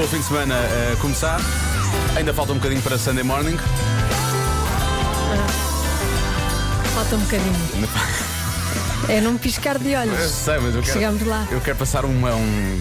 Com 0.00 0.04
o 0.04 0.08
fim 0.08 0.16
de 0.16 0.24
semana 0.24 0.54
a 0.54 0.96
começar, 0.96 1.38
ainda 2.16 2.32
falta 2.32 2.52
um 2.52 2.54
bocadinho 2.54 2.80
para 2.80 2.96
Sunday 2.96 3.22
morning. 3.22 3.58
Falta 6.94 7.16
um 7.16 7.18
bocadinho. 7.18 7.54
É 9.10 9.20
num 9.20 9.36
piscar 9.36 9.78
de 9.78 9.90
Eu 9.92 10.00
olhos. 10.00 10.30
sei, 10.30 10.58
mas 10.58 10.74
eu 10.74 10.80
quero. 10.80 10.94
Chegamos 10.94 11.26
lá. 11.26 11.46
Eu 11.50 11.60
quero 11.60 11.76
passar 11.76 12.06
uma, 12.06 12.34
um, 12.34 12.80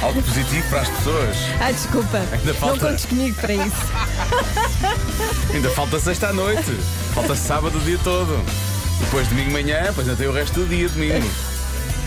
algo 0.00 0.22
positivo 0.22 0.66
para 0.70 0.80
as 0.80 0.88
pessoas. 0.88 1.36
Ah, 1.60 1.70
desculpa. 1.70 2.22
Ainda 2.32 2.54
falta- 2.54 2.76
Não 2.82 2.90
contes 2.92 3.04
comigo 3.04 3.36
para 3.38 3.52
isso. 3.52 3.76
Ainda 5.52 5.68
falta 5.68 6.00
sexta 6.00 6.28
à 6.28 6.32
noite. 6.32 6.70
Falta 7.12 7.34
sábado 7.36 7.76
o 7.76 7.80
dia 7.82 7.98
todo. 8.02 8.42
Depois 9.00 9.28
domingo 9.28 9.48
de 9.48 9.52
manhã, 9.52 9.82
depois 9.82 10.08
ainda 10.08 10.16
tem 10.18 10.28
o 10.28 10.32
resto 10.32 10.60
do 10.60 10.66
dia 10.66 10.88
domingo. 10.88 11.28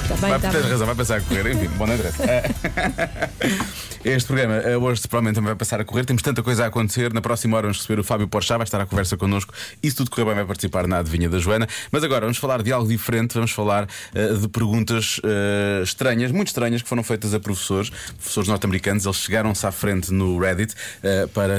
Está 0.07 0.16
bem, 0.16 0.29
Vai, 0.29 0.38
está 0.38 0.52
tens 0.52 0.61
bem. 0.61 0.71
razão, 0.71 0.88
vai 0.88 0.95
passar 0.95 1.17
a 1.17 1.21
correr, 1.21 1.52
enfim, 1.53 1.67
bom, 1.77 1.84
interessa. 1.85 2.23
Este 4.05 4.27
programa 4.27 4.55
eh, 4.57 4.77
hoje 4.77 5.02
provavelmente 5.02 5.35
também 5.35 5.47
vai 5.49 5.55
passar 5.57 5.81
a 5.81 5.83
correr. 5.83 6.05
Temos 6.05 6.21
tanta 6.21 6.41
coisa 6.41 6.63
a 6.63 6.67
acontecer. 6.67 7.11
Na 7.13 7.20
próxima 7.20 7.57
hora 7.57 7.63
vamos 7.67 7.80
receber 7.80 7.99
o 7.99 8.03
Fábio 8.05 8.25
Porchat, 8.25 8.58
vai 8.58 8.64
estar 8.64 8.80
à 8.80 8.86
conversa 8.86 9.17
connosco. 9.17 9.53
E 9.83 9.89
se 9.89 9.97
tudo 9.97 10.09
correr 10.09 10.23
bem, 10.23 10.36
vai 10.36 10.45
participar 10.45 10.88
na 10.88 10.99
adivinha 10.99 11.27
da 11.27 11.39
Joana. 11.39 11.67
Mas 11.91 12.05
agora 12.05 12.22
vamos 12.22 12.38
falar 12.38 12.61
de 12.64 12.72
algo 12.72 12.88
diferente. 12.88 13.33
Vamos 13.33 13.52
falar 13.52 13.86
eh, 14.16 14.33
de 14.33 14.47
perguntas 14.47 15.19
eh, 15.25 15.81
estranhas, 15.83 16.31
muito 16.31 16.47
estranhas, 16.47 16.81
que 16.81 16.88
foram 16.88 17.03
feitas 17.03 17.33
a 17.33 17.39
professores, 17.39 17.89
professores 17.89 18.47
norte-americanos. 18.47 19.03
Eles 19.03 19.17
chegaram-se 19.17 19.66
à 19.67 19.71
frente 19.73 20.14
no 20.14 20.39
Reddit 20.39 20.73
eh, 21.03 21.27
para 21.33 21.53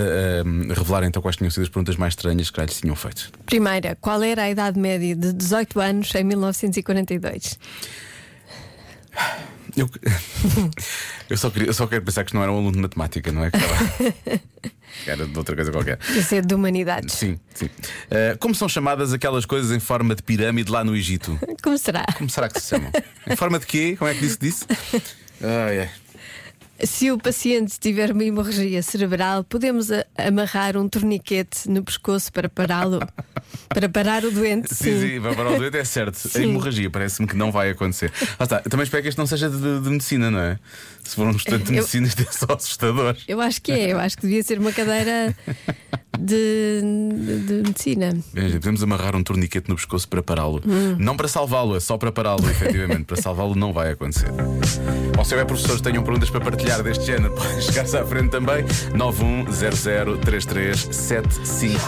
revelar 0.74 1.02
então 1.04 1.20
quais 1.20 1.36
tinham 1.36 1.50
sido 1.50 1.64
as 1.64 1.68
perguntas 1.68 1.96
mais 1.96 2.12
estranhas 2.12 2.48
que 2.48 2.60
lhes 2.62 2.80
tinham 2.80 2.96
feito. 2.96 3.30
Primeira, 3.44 3.94
qual 4.00 4.22
era 4.22 4.44
a 4.44 4.50
idade 4.50 4.78
média 4.78 5.14
de 5.14 5.34
18 5.34 5.80
anos 5.80 6.14
em 6.14 6.24
1942? 6.24 7.58
Eu, 9.76 9.88
eu, 11.30 11.36
só 11.36 11.50
queria, 11.50 11.68
eu 11.68 11.74
só 11.74 11.86
quero 11.86 12.02
pensar 12.04 12.24
que 12.24 12.34
não 12.34 12.42
era 12.42 12.50
um 12.50 12.56
aluno 12.56 12.72
de 12.72 12.78
matemática, 12.78 13.30
não 13.30 13.44
é? 13.44 13.50
Que 13.50 13.56
estava- 13.58 14.42
era 15.06 15.26
de 15.26 15.38
outra 15.38 15.54
coisa 15.54 15.70
qualquer. 15.70 15.98
Devia 15.98 16.22
ser 16.22 16.44
de 16.44 16.54
humanidades. 16.54 17.14
Sim, 17.14 17.38
sim. 17.54 17.68
Eh, 18.10 18.36
como 18.40 18.54
são 18.54 18.68
chamadas 18.68 19.12
aquelas 19.12 19.44
coisas 19.44 19.70
em 19.70 19.80
forma 19.80 20.14
de 20.14 20.22
pirâmide 20.22 20.70
lá 20.70 20.82
no 20.82 20.96
Egito? 20.96 21.38
Como 21.62 21.76
será? 21.78 22.04
Como 22.16 22.28
será 22.30 22.48
que 22.48 22.60
se 22.60 22.68
chamam? 22.70 22.90
Em 23.26 23.36
forma 23.36 23.58
de 23.58 23.66
quê? 23.66 23.94
Como 23.98 24.10
é 24.10 24.14
que 24.14 24.20
disse 24.20 24.38
disse? 24.40 24.64
Ai, 25.40 25.80
ai. 25.82 25.90
Se 26.84 27.10
o 27.10 27.18
paciente 27.18 27.78
tiver 27.80 28.12
uma 28.12 28.22
hemorragia 28.24 28.80
cerebral, 28.82 29.42
podemos 29.42 29.90
a- 29.90 30.04
amarrar 30.16 30.76
um 30.76 30.88
torniquete 30.88 31.68
no 31.68 31.82
pescoço 31.82 32.32
para 32.32 32.48
pará-lo, 32.48 33.00
para 33.68 33.88
parar 33.88 34.24
o 34.24 34.30
doente. 34.30 34.72
Sim, 34.74 35.00
sim, 35.00 35.18
vai 35.18 35.34
para 35.34 35.50
o 35.50 35.56
doente, 35.58 35.76
é 35.76 35.84
certo. 35.84 36.14
A 36.14 36.28
Sim. 36.28 36.44
hemorragia 36.44 36.88
parece-me 36.88 37.26
que 37.26 37.34
não 37.36 37.50
vai 37.50 37.70
acontecer. 37.70 38.12
Está. 38.40 38.62
Eu 38.64 38.70
também 38.70 38.84
espero 38.84 39.02
que 39.02 39.08
este 39.08 39.18
não 39.18 39.26
seja 39.26 39.50
de, 39.50 39.80
de 39.80 39.90
medicina, 39.90 40.30
não 40.30 40.38
é? 40.38 40.58
Se 41.02 41.16
for 41.16 41.26
um 41.26 41.32
estudante 41.32 41.64
de 41.64 41.70
Eu- 41.70 41.76
medicina, 41.76 42.06
isto 42.06 42.22
é 42.22 42.26
só 42.30 42.46
assustador. 42.54 43.16
Eu 43.26 43.40
acho 43.40 43.60
que 43.60 43.72
é, 43.72 43.92
eu 43.92 43.98
acho 43.98 44.16
que 44.16 44.22
devia 44.22 44.42
ser 44.44 44.58
uma 44.60 44.72
cadeira 44.72 45.34
de, 46.18 46.80
de- 46.82 47.38
de 47.46 47.52
medicina. 47.68 48.16
Podemos 48.52 48.82
amarrar 48.82 49.14
um 49.16 49.22
torniquete 49.22 49.68
no 49.68 49.76
pescoço 49.76 50.08
para 50.08 50.22
pará-lo. 50.22 50.60
Hum. 50.66 50.96
Não 50.98 51.16
para 51.16 51.28
salvá-lo, 51.28 51.76
é 51.76 51.80
só 51.80 51.96
para 51.96 52.10
pará-lo, 52.12 52.44
efetivamente. 52.50 53.04
para 53.04 53.20
salvá-lo 53.20 53.54
não 53.54 53.72
vai 53.72 53.92
acontecer. 53.92 54.28
Ou 55.16 55.24
se 55.24 55.34
houver 55.34 55.46
professores 55.46 55.76
que 55.80 55.88
tenham 55.88 56.02
perguntas 56.02 56.30
para 56.30 56.40
partilhar 56.40 56.82
deste 56.82 57.04
género, 57.04 57.32
podem 57.34 57.60
chegar-se 57.60 57.96
à 57.96 58.04
frente 58.04 58.30
também. 58.30 58.64
910033759. 58.94 61.78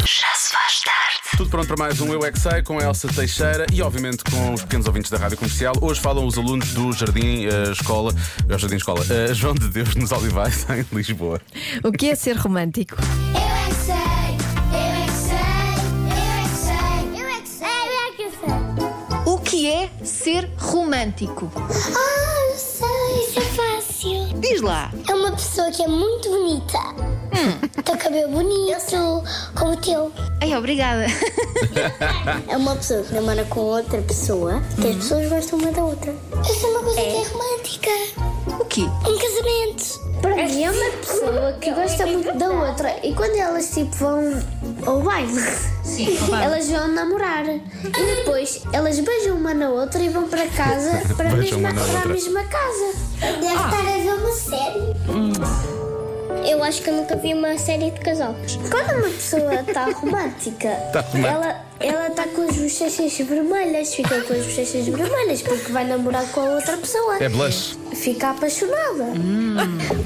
Já 0.00 0.34
se 0.34 0.52
faz 0.52 0.80
tarde. 0.82 1.20
Tudo 1.36 1.48
pronto 1.50 1.68
para 1.68 1.76
mais 1.76 2.00
um 2.00 2.12
Eu 2.12 2.24
é 2.24 2.32
Que 2.32 2.38
Sei, 2.40 2.62
com 2.62 2.78
a 2.78 2.82
Elsa 2.82 3.08
Teixeira 3.08 3.66
e, 3.72 3.80
obviamente, 3.80 4.22
com 4.24 4.52
os 4.54 4.62
pequenos 4.62 4.86
ouvintes 4.86 5.10
da 5.10 5.16
Rádio 5.16 5.38
Comercial. 5.38 5.74
Hoje 5.80 6.00
falam 6.00 6.26
os 6.26 6.36
alunos 6.36 6.72
do 6.74 6.92
Jardim 6.92 7.46
eh, 7.46 7.70
Escola, 7.72 8.12
é 8.48 8.54
o 8.54 8.58
Jardim 8.58 8.76
Escola, 8.76 9.04
eh, 9.08 9.32
João 9.32 9.54
de 9.54 9.68
Deus 9.68 9.94
nos 9.94 10.12
Olivais, 10.12 10.66
em 10.70 10.84
Lisboa. 10.94 11.40
O 11.82 11.92
que 11.92 12.10
é 12.10 12.14
ser 12.14 12.36
romântico? 12.36 12.96
Ser 20.22 20.50
romântico? 20.58 21.50
Ah, 21.56 22.49
Diz 24.50 24.62
lá. 24.62 24.90
É 25.08 25.14
uma 25.14 25.30
pessoa 25.30 25.70
que 25.70 25.80
é 25.80 25.86
muito 25.86 26.28
bonita. 26.28 26.78
Tem 27.84 27.96
cabelo 27.96 28.32
bonito, 28.32 29.22
como 29.56 29.74
o 29.74 29.76
teu. 29.76 30.10
Ai, 30.42 30.56
obrigada. 30.56 31.06
É 32.48 32.56
uma 32.56 32.74
pessoa 32.74 33.04
que 33.04 33.14
namora 33.14 33.44
com 33.44 33.60
outra 33.60 34.02
pessoa 34.02 34.60
que 34.80 34.88
as 34.88 34.96
pessoas 34.96 35.28
gostam 35.28 35.58
uma 35.60 35.70
da 35.70 35.84
outra. 35.84 36.12
Essa 36.40 36.66
é 36.66 36.70
uma 36.70 36.80
coisa 36.80 37.00
que 37.00 37.06
é 37.06 37.24
romântica. 37.28 37.90
O 38.60 38.64
quê? 38.64 38.80
Um 38.82 39.18
casamento. 39.18 40.10
Para 40.20 40.34
mim 40.36 40.64
é 40.64 40.70
uma 40.70 40.90
pessoa 40.98 41.52
que 41.60 41.70
gosta 41.70 42.06
muito 42.06 42.36
da 42.36 42.50
outra 42.50 42.94
e 43.06 43.14
quando 43.14 43.36
elas 43.36 43.70
tipo 43.70 43.94
vão 43.96 44.42
ao 44.84 45.00
baile, 45.00 45.32
elas 46.42 46.68
vão 46.68 46.88
namorar 46.88 47.46
e 47.48 48.16
depois 48.16 48.62
elas 48.70 49.00
beijam 49.00 49.36
uma 49.36 49.54
na 49.54 49.70
outra 49.70 50.02
e 50.02 50.10
vão 50.10 50.28
para 50.28 50.46
casa 50.48 51.02
para, 51.16 51.30
a 51.30 51.34
Beijam 51.36 51.58
mesma, 51.60 51.70
uma 51.70 51.72
na 51.72 51.80
para 51.80 51.92
a 51.92 51.96
outra. 51.96 52.12
mesma 52.12 52.44
casa. 52.44 52.92
Deve 53.20 53.46
estar 53.46 53.78
a 53.78 53.98
ver 53.98 54.14
uma 54.14 54.32
série. 54.40 54.94
Eu 56.50 56.62
acho 56.64 56.80
que 56.82 56.88
eu 56.90 56.94
nunca 56.94 57.16
vi 57.16 57.34
uma 57.34 57.56
série 57.58 57.90
de 57.90 58.00
casal. 58.00 58.34
Quando 58.70 58.90
uma 58.98 59.08
pessoa 59.10 59.54
está 59.60 59.84
romântica, 59.90 60.68
Tá 60.92 61.04
ela 61.14 61.70
ela 61.80 62.08
está 62.08 62.24
com 62.28 62.42
as 62.48 62.56
bochechas 62.56 63.16
vermelhas, 63.18 63.94
fica 63.94 64.20
com 64.22 64.32
as 64.34 64.44
bochechas 64.44 64.86
vermelhas 64.86 65.42
porque 65.42 65.72
vai 65.72 65.84
namorar 65.86 66.26
com 66.32 66.40
a 66.40 66.44
outra 66.56 66.76
pessoa 66.76 67.16
É 67.22 67.28
blush. 67.28 67.78
fica 67.94 68.30
apaixonada. 68.30 69.04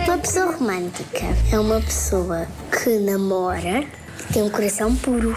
Uma 0.07 0.19
pessoa 0.19 0.53
romântica 0.53 1.25
é 1.53 1.59
uma 1.59 1.81
pessoa 1.81 2.47
que 2.71 2.99
namora, 2.99 3.85
tem 4.33 4.43
um 4.43 4.51
coração 4.51 4.95
puro. 4.97 5.37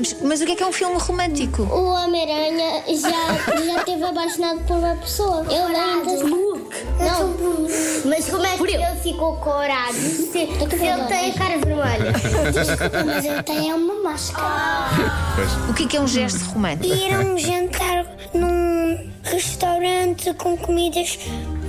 Mas, 0.00 0.16
mas 0.22 0.40
o 0.40 0.46
que 0.46 0.52
é 0.52 0.56
que 0.56 0.62
é 0.62 0.66
um 0.66 0.72
filme 0.72 0.96
romântico? 0.96 1.62
O 1.62 1.92
Homem-Aranha 1.92 2.82
já, 2.86 3.62
já 3.62 3.78
esteve 3.80 4.02
apaixonado 4.02 4.60
por 4.60 4.78
uma 4.78 4.96
pessoa. 4.96 5.44
Ele 5.44 5.76
ainda. 5.76 6.24
Não, 7.04 7.36
mas 8.06 8.30
como 8.30 8.46
é 8.46 8.56
que 8.56 8.62
ele 8.62 8.96
ficou 9.02 9.36
corado 9.36 9.92
se, 9.92 10.38
ele 10.38 10.66
tem 10.66 11.30
a 11.30 11.34
cara 11.34 11.58
vermelha? 11.58 12.12
Desculpa, 12.50 13.04
mas 13.04 13.24
ele 13.26 13.42
tem 13.42 13.74
uma 13.74 14.02
máscara. 14.02 14.88
O 15.68 15.74
que 15.74 15.84
é 15.84 15.86
que 15.86 15.96
é 15.98 16.00
um 16.00 16.08
gesto 16.08 16.44
romântico? 16.46 16.94
Ir 16.94 17.12
a 17.12 17.18
um 17.18 17.36
jantar 17.36 18.06
num 18.32 19.10
restaurante 19.22 20.32
com 20.32 20.56
comidas 20.56 21.18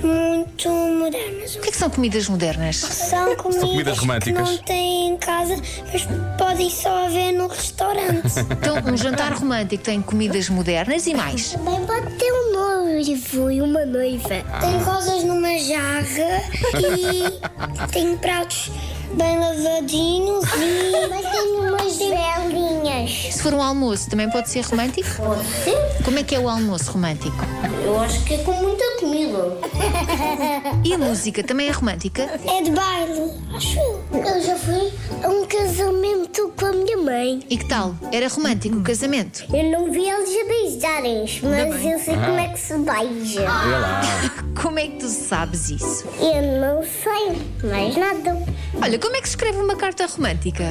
muito 0.06 0.68
modernas. 0.68 1.56
O 1.56 1.60
que 1.60 1.68
é 1.68 1.70
que 1.70 1.76
são 1.76 1.90
comidas 1.90 2.28
modernas? 2.28 2.76
São 2.76 3.36
comidas, 3.36 3.62
comidas 3.62 3.98
românticas. 3.98 4.48
que 4.48 4.56
não 4.56 4.62
têm 4.64 5.08
em 5.08 5.16
casa, 5.16 5.56
mas 5.92 6.06
podem 6.38 6.70
só 6.70 7.06
haver 7.06 7.32
no 7.32 7.46
restaurante. 7.48 8.32
Então, 8.62 8.76
um 8.92 8.96
jantar 8.96 9.32
romântico 9.32 9.82
tem 9.82 10.00
comidas 10.00 10.48
modernas 10.48 11.06
e 11.06 11.14
mais. 11.14 11.50
Também 11.52 11.84
pode 11.84 12.14
ter 12.16 12.32
um 12.32 12.52
noivo 12.52 13.50
e 13.50 13.60
uma 13.60 13.84
noiva. 13.84 14.28
Tem 14.60 14.78
rosas 14.84 15.24
numa 15.24 15.58
jarra 15.58 16.42
e 16.78 17.40
tem 17.90 18.16
pratos 18.18 18.70
bem 19.14 19.38
lavadinhos 19.38 20.44
e... 20.54 21.08
Mas 21.08 21.30
tem 21.30 21.52
umas 21.58 21.98
velinhas. 21.98 23.34
Se 23.34 23.42
for 23.42 23.52
um 23.54 23.62
almoço, 23.62 24.08
também 24.08 24.30
pode 24.30 24.48
ser 24.48 24.64
romântico? 24.64 25.08
Pode 25.16 25.44
ser? 25.44 26.02
Como 26.04 26.18
é 26.18 26.22
que 26.22 26.34
é 26.34 26.38
o 26.38 26.48
almoço 26.48 26.92
romântico? 26.92 27.36
Eu 27.84 28.00
acho 28.00 28.22
que 28.24 28.34
é 28.34 28.38
com 28.38 28.52
muita 28.52 28.84
comida. 29.02 29.58
E 30.84 30.94
a 30.94 30.98
música 30.98 31.42
também 31.42 31.68
é 31.68 31.70
romântica? 31.70 32.22
É 32.22 32.62
de 32.62 32.70
baile, 32.70 33.30
acho 33.54 33.78
eu. 33.78 34.02
Eu 34.12 34.42
já 34.42 34.56
fui 34.56 34.92
a 35.22 35.28
um 35.28 35.44
casamento 35.46 36.52
com 36.58 36.66
a 36.66 36.72
minha 36.72 36.96
mãe. 36.96 37.40
E 37.48 37.56
que 37.56 37.64
tal? 37.66 37.94
Era 38.10 38.28
romântico 38.28 38.76
o 38.76 38.82
casamento? 38.82 39.44
Eu 39.54 39.70
não 39.70 39.90
vi 39.92 40.08
eles 40.08 40.30
a 40.40 40.44
beijarem, 40.44 41.24
mas 41.42 41.84
eu 41.84 41.98
sei 41.98 42.14
como 42.14 42.38
é 42.38 42.48
que 42.48 42.58
se 42.58 42.74
beija. 42.78 43.42
Lá. 43.42 44.00
Como 44.60 44.78
é 44.78 44.86
que 44.86 44.98
tu 44.98 45.08
sabes 45.08 45.70
isso? 45.70 46.04
Eu 46.20 46.60
não 46.60 46.82
sei 46.82 47.68
mais 47.68 47.96
nada. 47.96 48.38
Olha, 48.80 48.98
como 48.98 49.16
é 49.16 49.20
que 49.20 49.28
se 49.28 49.32
escreve 49.34 49.58
uma 49.58 49.74
carta 49.74 50.06
romântica? 50.06 50.64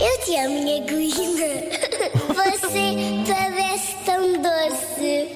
Eu 0.00 0.24
te 0.24 0.36
amo, 0.36 0.62
minha 0.62 0.84
linda. 0.84 1.46
Você 2.34 3.24
parece 3.76 3.96
tão 4.04 4.32
doce. 4.40 5.28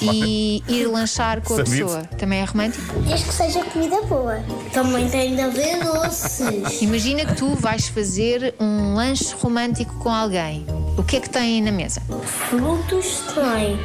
E 0.00 0.62
ir 0.68 0.86
lanchar 0.86 1.40
com 1.42 1.54
a 1.54 1.56
Sabido. 1.58 1.86
pessoa 1.86 2.04
também 2.18 2.40
é 2.40 2.44
romântico? 2.44 3.00
Desde 3.00 3.26
que 3.26 3.34
seja 3.34 3.64
comida 3.64 4.00
boa. 4.02 4.40
Também 4.72 5.08
tem 5.08 5.34
de 5.34 5.40
haver 5.40 5.82
doces. 5.82 6.82
Imagina 6.82 7.24
que 7.26 7.34
tu 7.34 7.54
vais 7.56 7.88
fazer 7.88 8.54
um 8.60 8.94
lanche 8.94 9.34
romântico 9.34 9.94
com 9.98 10.08
alguém. 10.08 10.64
O 10.96 11.02
que 11.02 11.16
é 11.16 11.20
que 11.20 11.30
tem 11.30 11.60
na 11.62 11.72
mesa? 11.72 12.00
Frutos 12.48 13.22
tem 13.34 13.78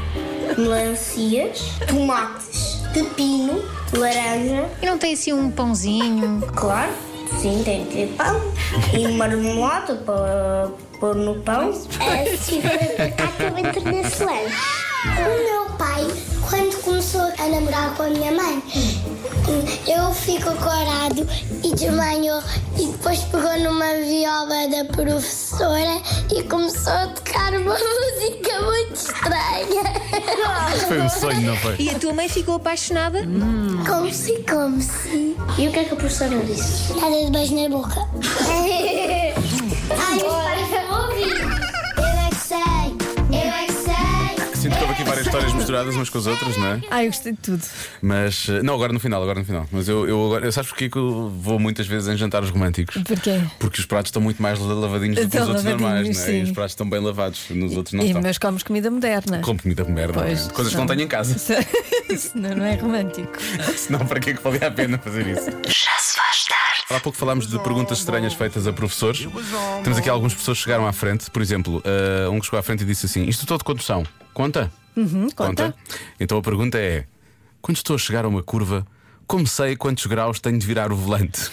melancias, 0.57 1.61
tomates, 1.87 2.81
pepino, 2.93 3.63
laranja. 3.93 4.69
E 4.81 4.85
não 4.85 4.97
tem 4.97 5.13
assim 5.13 5.33
um 5.33 5.49
pãozinho? 5.49 6.41
Claro, 6.55 6.91
sim, 7.41 7.61
tem 7.63 7.85
de 7.85 7.91
ter 7.91 8.07
pão. 8.17 8.41
E 8.93 9.07
marmelada 9.09 9.95
para 9.95 10.69
pôr 10.99 11.15
no 11.15 11.35
pão. 11.41 11.73
Foi 11.73 12.61
para 12.95 13.11
cá 13.11 13.27
que 13.27 13.43
eu 13.43 13.57
entro 13.57 13.91
nesse 13.91 14.23
lanche. 14.23 14.55
O 15.05 15.43
meu 15.43 15.77
pai, 15.77 16.05
quando 16.49 16.81
começou 16.81 17.21
a 17.21 17.47
namorar 17.47 17.95
com 17.95 18.03
a 18.03 18.09
minha 18.09 18.31
mãe, 18.31 18.63
eu 19.87 20.11
fico 20.13 20.51
corado 20.55 21.27
e 21.63 21.73
desmanhou 21.73 22.41
e 22.77 22.87
depois 22.87 23.19
pegou 23.25 23.59
numa 23.59 23.93
viola 23.93 24.67
da 24.67 24.85
professora 24.93 26.01
e 26.35 26.43
começou 26.43 26.93
a 26.93 27.07
tocar 27.07 27.53
uma 27.53 27.75
música 27.77 28.61
muito 28.61 28.95
estranha. 28.95 29.83
Foi 30.87 31.01
um 31.01 31.09
sonho, 31.09 31.41
não 31.41 31.57
foi? 31.57 31.75
E 31.79 31.89
a 31.89 31.99
tua 31.99 32.13
mãe 32.13 32.27
ficou 32.27 32.55
apaixonada? 32.55 33.21
Como 33.87 34.11
se, 34.11 34.43
como 34.49 34.81
se. 34.81 35.37
E 35.57 35.67
o 35.67 35.71
que 35.71 35.79
é 35.79 35.83
que 35.85 35.93
a 35.93 35.97
professora 35.97 36.37
disse? 36.39 36.93
Nada 36.93 37.23
de 37.23 37.31
beijo 37.31 37.55
na 37.55 37.69
boca. 37.69 38.07
Ai. 39.91 40.17
Sinto 44.55 44.75
que 44.75 44.81
houve 44.81 44.93
aqui 44.93 45.03
várias 45.03 45.25
histórias 45.27 45.53
misturadas 45.53 45.95
umas 45.95 46.09
com 46.09 46.17
as 46.17 46.25
outras, 46.25 46.57
não 46.57 46.67
é? 46.67 46.81
Ai, 46.89 47.05
eu 47.05 47.11
gostei 47.11 47.31
de 47.31 47.37
tudo. 47.37 47.63
Mas. 48.01 48.49
eh, 48.49 48.61
Não, 48.63 48.73
agora 48.73 48.91
no 48.91 48.99
final, 48.99 49.21
agora 49.21 49.39
no 49.39 49.45
final. 49.45 49.65
Mas 49.71 49.87
eu, 49.87 50.07
eu 50.09 50.25
agora. 50.25 50.51
Sabes 50.51 50.69
porquê 50.71 50.89
que 50.89 50.97
eu 50.97 51.29
vou 51.29 51.59
muitas 51.59 51.85
vezes 51.87 52.07
em 52.09 52.17
jantares 52.17 52.49
românticos? 52.49 53.01
Porquê? 53.03 53.39
Porque 53.59 53.79
os 53.79 53.85
pratos 53.85 54.09
estão 54.09 54.21
muito 54.21 54.41
mais 54.41 54.59
lavadinhos 54.59 55.15
do 55.15 55.21
que 55.21 55.27
os 55.27 55.33
Estão 55.33 55.47
outros 55.47 55.63
normais, 55.63 55.81
lavadinhos, 55.93 56.17
não 56.17 56.25
é? 56.25 56.37
E 56.39 56.43
os 56.43 56.51
pratos 56.51 56.71
estão 56.71 56.89
bem 56.89 56.99
lavados, 56.99 57.45
nos 57.51 57.77
outros 57.77 57.93
não 57.93 58.03
E, 58.03 58.07
estão. 58.07 58.21
mas 58.21 58.37
comes 58.39 58.63
comida 58.63 58.89
moderna. 58.89 59.39
Como 59.39 59.61
comida 59.61 59.83
de 59.85 59.91
merda, 59.91 60.13
não 60.21 60.23
é? 60.23 60.25
Pois, 60.35 60.47
coisas 60.51 60.73
que 60.73 60.79
não 60.79 60.87
tenho 60.87 61.01
em 61.01 61.07
casa. 61.07 61.37
Senão 62.17 62.55
não 62.55 62.65
é 62.65 62.75
romântico. 62.75 63.31
Senão, 63.77 64.05
para 64.05 64.19
que 64.19 64.31
é 64.31 64.33
que 64.33 64.41
valia 64.43 64.67
a 64.67 64.71
pena 64.71 64.97
fazer 64.97 65.27
isso? 65.27 65.45
Já. 65.67 65.91
Há 66.89 66.99
pouco 67.01 67.17
falámos 67.17 67.47
de 67.47 67.59
perguntas 67.59 67.99
estranhas 67.99 68.33
feitas 68.33 68.65
a 68.65 68.71
professores. 68.71 69.27
Temos 69.83 69.97
aqui 69.97 70.09
algumas 70.09 70.33
pessoas 70.33 70.57
que 70.57 70.63
chegaram 70.63 70.87
à 70.87 70.93
frente. 70.93 71.29
Por 71.29 71.41
exemplo, 71.41 71.81
eh, 71.83 72.29
um 72.29 72.39
que 72.39 72.45
chegou 72.45 72.59
à 72.59 72.63
frente 72.63 72.83
e 72.83 72.85
disse 72.85 73.05
assim: 73.07 73.25
Isto 73.25 73.45
todo 73.45 73.63
condução, 73.63 74.05
conta? 74.33 74.71
Uhum, 74.95 75.29
conta. 75.31 75.75
Então 76.17 76.37
a 76.37 76.41
pergunta 76.41 76.77
é: 76.77 77.05
quando 77.61 77.75
estou 77.75 77.95
a 77.95 77.99
chegar 77.99 78.23
a 78.23 78.27
uma 78.29 78.41
curva, 78.41 78.87
como 79.25 79.45
sei 79.45 79.75
quantos 79.75 80.05
graus 80.05 80.39
tenho 80.39 80.57
de 80.57 80.65
virar 80.65 80.93
o 80.93 80.95
volante? 80.95 81.51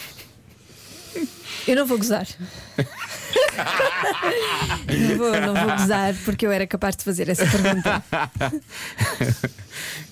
Eu 1.67 1.77
não 1.77 1.87
vou 1.87 1.99
gozar. 1.99 2.27
não, 4.87 5.19
vou, 5.19 5.41
não 5.41 5.55
vou 5.55 5.77
gozar 5.77 6.15
porque 6.25 6.47
eu 6.47 6.53
era 6.53 6.67
capaz 6.67 6.95
de 6.95 7.03
fazer 7.05 7.29
essa 7.29 7.47
pergunta. 7.47 8.05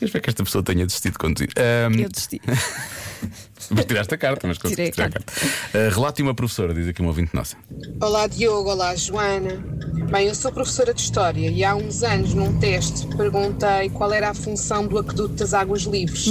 Eu 0.01 0.07
espero 0.07 0.25
que 0.25 0.31
esta 0.31 0.43
pessoa 0.43 0.65
tenha 0.65 0.85
desistido 0.85 1.13
de 1.13 1.19
conduzir. 1.19 1.51
Ahm, 1.57 2.01
Eu 2.01 2.09
desisti. 2.09 2.41
Mas 3.71 3.85
tiraste 3.85 4.15
a 4.15 4.19
carta, 4.19 4.47
mas 4.47 4.59
a 4.59 4.69
tirar 4.69 5.07
a 5.07 5.11
carta. 5.11 5.25
Ah, 5.73 5.95
relate 5.95 6.23
uma 6.23 6.35
professora, 6.35 6.75
diz 6.75 6.89
aqui 6.89 7.01
uma 7.01 7.11
ouvinte 7.11 7.35
nossa. 7.35 7.57
Olá 8.01 8.27
Diogo, 8.27 8.71
olá 8.71 8.95
Joana. 8.97 9.65
Bem, 10.11 10.27
eu 10.29 10.35
sou 10.35 10.53
professora 10.53 10.93
de 10.93 11.01
História 11.01 11.49
e 11.49 11.65
há 11.65 11.75
uns 11.75 12.03
anos, 12.03 12.35
num 12.35 12.59
teste, 12.59 13.07
perguntei 13.17 13.89
qual 13.91 14.13
era 14.13 14.31
a 14.31 14.35
função 14.35 14.87
do 14.87 14.99
aqueduto 14.99 15.35
das 15.35 15.55
águas 15.55 15.83
livres. 15.83 16.27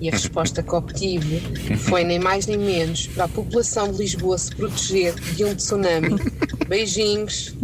E 0.00 0.08
a 0.08 0.12
resposta 0.12 0.62
que 0.62 0.74
obtive 0.74 1.42
foi 1.76 2.04
nem 2.04 2.18
mais 2.18 2.46
nem 2.46 2.56
menos 2.56 3.08
para 3.08 3.24
a 3.24 3.28
população 3.28 3.92
de 3.92 3.98
Lisboa 3.98 4.38
se 4.38 4.54
proteger 4.54 5.14
de 5.14 5.44
um 5.44 5.54
tsunami. 5.54 6.16
Beijinhos. 6.68 7.54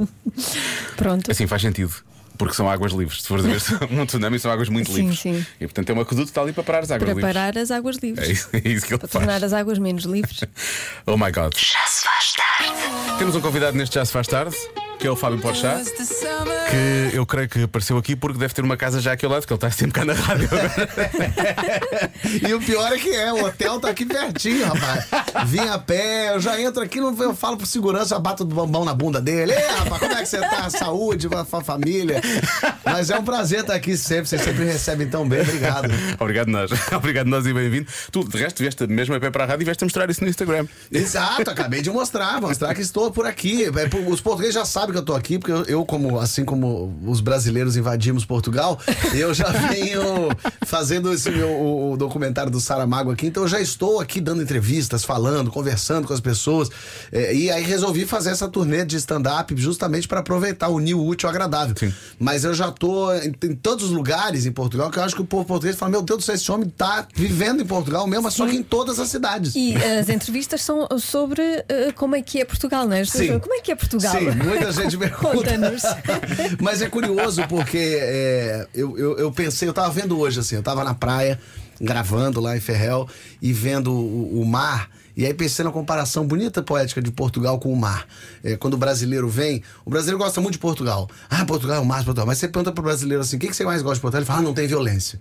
Pronto. 0.96 1.30
Assim 1.30 1.46
faz 1.46 1.62
sentido. 1.62 1.94
Porque 2.36 2.54
são 2.54 2.68
águas 2.68 2.92
livres. 2.92 3.22
Se 3.22 3.28
fores 3.28 3.44
a 3.44 3.48
ver 3.48 3.60
um 3.92 4.04
tsunami, 4.06 4.38
são 4.38 4.50
águas 4.50 4.68
muito 4.68 4.90
Sim, 4.90 4.96
livres. 5.02 5.20
sim. 5.20 5.46
E 5.60 5.66
portanto 5.66 5.90
é 5.90 5.94
um 5.94 6.00
aqueduto 6.00 6.24
que 6.26 6.30
está 6.30 6.42
ali 6.42 6.52
para 6.52 6.64
parar 6.64 6.80
as 6.80 6.90
águas 6.90 6.98
Para 7.04 7.14
livres. 7.14 7.34
parar 7.34 7.58
as 7.58 7.70
águas 7.70 7.96
livres. 7.98 8.28
É 8.28 8.32
isso, 8.32 8.48
é 8.52 8.58
isso 8.68 8.86
que 8.86 8.92
ele 8.94 8.98
Para 8.98 9.08
faz. 9.08 9.24
tornar 9.24 9.44
as 9.44 9.52
águas 9.52 9.78
menos 9.78 10.04
livres. 10.04 10.40
Oh 11.06 11.16
my 11.16 11.30
god. 11.30 11.54
Já 11.56 11.86
se 11.86 12.02
faz 12.04 12.32
tarde. 12.32 13.18
Temos 13.18 13.34
um 13.36 13.40
convidado 13.40 13.76
neste 13.76 13.94
Já 13.94 14.04
Se 14.04 14.12
Faz 14.12 14.26
Tarde, 14.26 14.56
que 15.04 15.08
é 15.08 15.10
o 15.10 15.16
Fábio 15.16 15.38
Porchat, 15.38 15.84
que 16.70 17.14
eu 17.14 17.26
creio 17.26 17.46
que 17.46 17.64
apareceu 17.64 17.98
aqui 17.98 18.16
porque 18.16 18.38
deve 18.38 18.54
ter 18.54 18.64
uma 18.64 18.74
casa 18.74 19.02
já 19.02 19.12
aqui 19.12 19.26
ao 19.26 19.32
lado, 19.32 19.46
que 19.46 19.52
ele 19.52 19.58
está 19.58 19.70
sempre 19.70 19.92
cá 19.92 20.02
na 20.02 20.14
rádio. 20.14 20.48
E 22.48 22.54
o 22.54 22.60
pior 22.60 22.90
é 22.92 22.98
que 22.98 23.10
é, 23.10 23.32
o 23.32 23.44
hotel 23.44 23.78
tá 23.78 23.90
aqui 23.90 24.06
pertinho, 24.06 24.64
rapaz. 24.66 25.06
Vim 25.46 25.60
a 25.60 25.78
pé, 25.78 26.34
eu 26.34 26.40
já 26.40 26.60
entro 26.60 26.82
aqui, 26.82 27.00
não, 27.00 27.14
eu 27.22 27.34
falo 27.34 27.56
pro 27.56 27.66
segurança, 27.66 28.18
bato 28.18 28.44
do 28.44 28.54
bombão 28.54 28.84
na 28.84 28.94
bunda 28.94 29.20
dele. 29.20 29.52
Ei, 29.52 29.66
rapaz, 29.78 30.00
como 30.00 30.12
é 30.12 30.22
que 30.22 30.26
você 30.26 30.40
tá? 30.40 30.70
Saúde, 30.70 31.28
família. 31.62 32.20
Mas 32.84 33.10
é 33.10 33.18
um 33.18 33.24
prazer 33.24 33.60
estar 33.60 33.74
aqui 33.74 33.96
sempre, 33.96 34.26
vocês 34.26 34.40
sempre 34.40 34.64
recebem 34.64 35.06
tão 35.08 35.28
bem, 35.28 35.42
obrigado. 35.42 35.90
Obrigado 36.18 36.48
nós. 36.48 36.70
Obrigado 36.92 37.26
nós 37.26 37.46
e 37.46 37.52
bem-vindo. 37.52 37.86
Tu, 38.10 38.24
de 38.28 38.38
resto, 38.38 38.62
vieste 38.62 38.86
mesmo 38.86 39.14
a 39.14 39.20
pé 39.20 39.30
para 39.30 39.44
a 39.44 39.46
rádio 39.48 39.62
e 39.62 39.64
vieste 39.66 39.84
mostrar 39.84 40.08
isso 40.08 40.22
no 40.22 40.30
Instagram. 40.30 40.66
Exato, 40.90 41.50
acabei 41.50 41.82
de 41.82 41.90
mostrar, 41.90 42.40
mostrar 42.40 42.74
que 42.74 42.80
estou 42.80 43.10
por 43.10 43.26
aqui. 43.26 43.64
É, 43.64 44.10
Os 44.10 44.20
portugueses 44.20 44.54
já 44.54 44.64
sabem 44.64 44.93
que 44.94 44.98
eu 44.98 45.00
estou 45.00 45.16
aqui, 45.16 45.38
porque 45.38 45.52
eu, 45.52 45.64
eu, 45.64 45.84
como, 45.84 46.20
assim 46.20 46.44
como 46.44 46.96
os 47.04 47.20
brasileiros 47.20 47.76
invadimos 47.76 48.24
Portugal, 48.24 48.78
eu 49.12 49.34
já 49.34 49.50
venho 49.50 50.00
fazendo 50.64 51.12
esse 51.12 51.30
meu 51.30 51.48
o, 51.48 51.92
o 51.92 51.96
documentário 51.96 52.50
do 52.50 52.60
Saramago 52.60 53.10
aqui, 53.10 53.26
então 53.26 53.42
eu 53.42 53.48
já 53.48 53.60
estou 53.60 54.00
aqui 54.00 54.20
dando 54.20 54.42
entrevistas, 54.42 55.04
falando, 55.04 55.50
conversando 55.50 56.06
com 56.06 56.14
as 56.14 56.20
pessoas. 56.20 56.70
É, 57.10 57.34
e 57.34 57.50
aí 57.50 57.64
resolvi 57.64 58.06
fazer 58.06 58.30
essa 58.30 58.48
turnê 58.48 58.84
de 58.84 58.96
stand-up 58.96 59.54
justamente 59.56 60.06
para 60.06 60.20
aproveitar 60.20 60.68
o 60.68 60.78
new 60.78 61.04
útil 61.04 61.28
ao 61.28 61.34
agradável. 61.34 61.74
Sim. 61.76 61.92
Mas 62.18 62.44
eu 62.44 62.54
já 62.54 62.68
estou 62.68 63.14
em, 63.16 63.34
em 63.42 63.54
todos 63.54 63.86
os 63.86 63.90
lugares 63.90 64.46
em 64.46 64.52
Portugal 64.52 64.90
que 64.90 64.98
eu 64.98 65.02
acho 65.02 65.16
que 65.16 65.22
o 65.22 65.24
povo 65.24 65.44
português 65.44 65.76
fala: 65.76 65.90
Meu 65.90 66.02
Deus 66.02 66.20
do 66.20 66.24
céu, 66.24 66.34
esse 66.34 66.50
homem 66.52 66.68
está 66.68 67.06
vivendo 67.14 67.62
em 67.62 67.66
Portugal 67.66 68.06
mesmo, 68.06 68.24
mas 68.24 68.34
só 68.34 68.46
que 68.46 68.56
em 68.56 68.62
todas 68.62 68.98
as 68.98 69.08
cidades. 69.08 69.54
E 69.54 69.74
as 69.76 70.08
entrevistas 70.08 70.62
são 70.62 70.86
sobre 70.98 71.42
eh, 71.68 71.92
como 71.94 72.14
é 72.14 72.22
que 72.22 72.40
é 72.40 72.44
Portugal, 72.44 72.86
não 72.86 72.96
é? 72.96 73.04
Sim. 73.04 73.38
Como 73.38 73.54
é 73.54 73.60
que 73.60 73.72
é 73.72 73.74
Portugal? 73.74 74.12
Sim, 74.12 74.30
muita 74.30 74.72
gente 74.74 74.96
pergunta. 74.96 75.36
Conta-nos. 75.36 75.82
Mas 76.60 76.82
é 76.82 76.88
curioso 76.88 77.42
porque 77.48 77.98
é, 78.00 78.66
eu, 78.74 78.98
eu, 78.98 79.18
eu 79.18 79.32
pensei, 79.32 79.68
eu 79.68 79.72
tava 79.72 79.90
vendo 79.90 80.18
hoje 80.18 80.40
assim, 80.40 80.56
eu 80.56 80.62
tava 80.62 80.84
na 80.84 80.94
praia, 80.94 81.38
gravando 81.80 82.40
lá 82.40 82.56
em 82.56 82.60
Ferrel 82.60 83.08
e 83.40 83.52
vendo 83.52 83.92
o, 83.92 84.40
o 84.40 84.44
mar. 84.44 84.90
E 85.16 85.24
aí 85.24 85.32
pensei 85.32 85.64
na 85.64 85.70
comparação 85.70 86.26
bonita 86.26 86.60
poética 86.62 87.00
de 87.00 87.10
Portugal 87.10 87.58
com 87.58 87.72
o 87.72 87.76
mar. 87.76 88.06
É, 88.42 88.56
quando 88.56 88.74
o 88.74 88.76
brasileiro 88.76 89.28
vem, 89.28 89.62
o 89.84 89.90
brasileiro 89.90 90.18
gosta 90.18 90.40
muito 90.40 90.54
de 90.54 90.58
Portugal. 90.58 91.08
Ah, 91.30 91.44
Portugal 91.44 91.76
é 91.76 91.80
o 91.80 91.84
mar 91.84 92.00
de 92.00 92.04
Portugal. 92.04 92.26
Mas 92.26 92.38
você 92.38 92.48
pergunta 92.48 92.72
pro 92.72 92.82
brasileiro 92.82 93.22
assim, 93.22 93.36
o 93.36 93.38
que, 93.38 93.46
que 93.46 93.54
você 93.54 93.64
mais 93.64 93.80
gosta 93.80 93.96
de 93.96 94.00
Portugal? 94.00 94.20
Ele 94.20 94.26
fala, 94.26 94.40
ah, 94.40 94.42
não 94.42 94.52
tem 94.52 94.66
violência. 94.66 95.20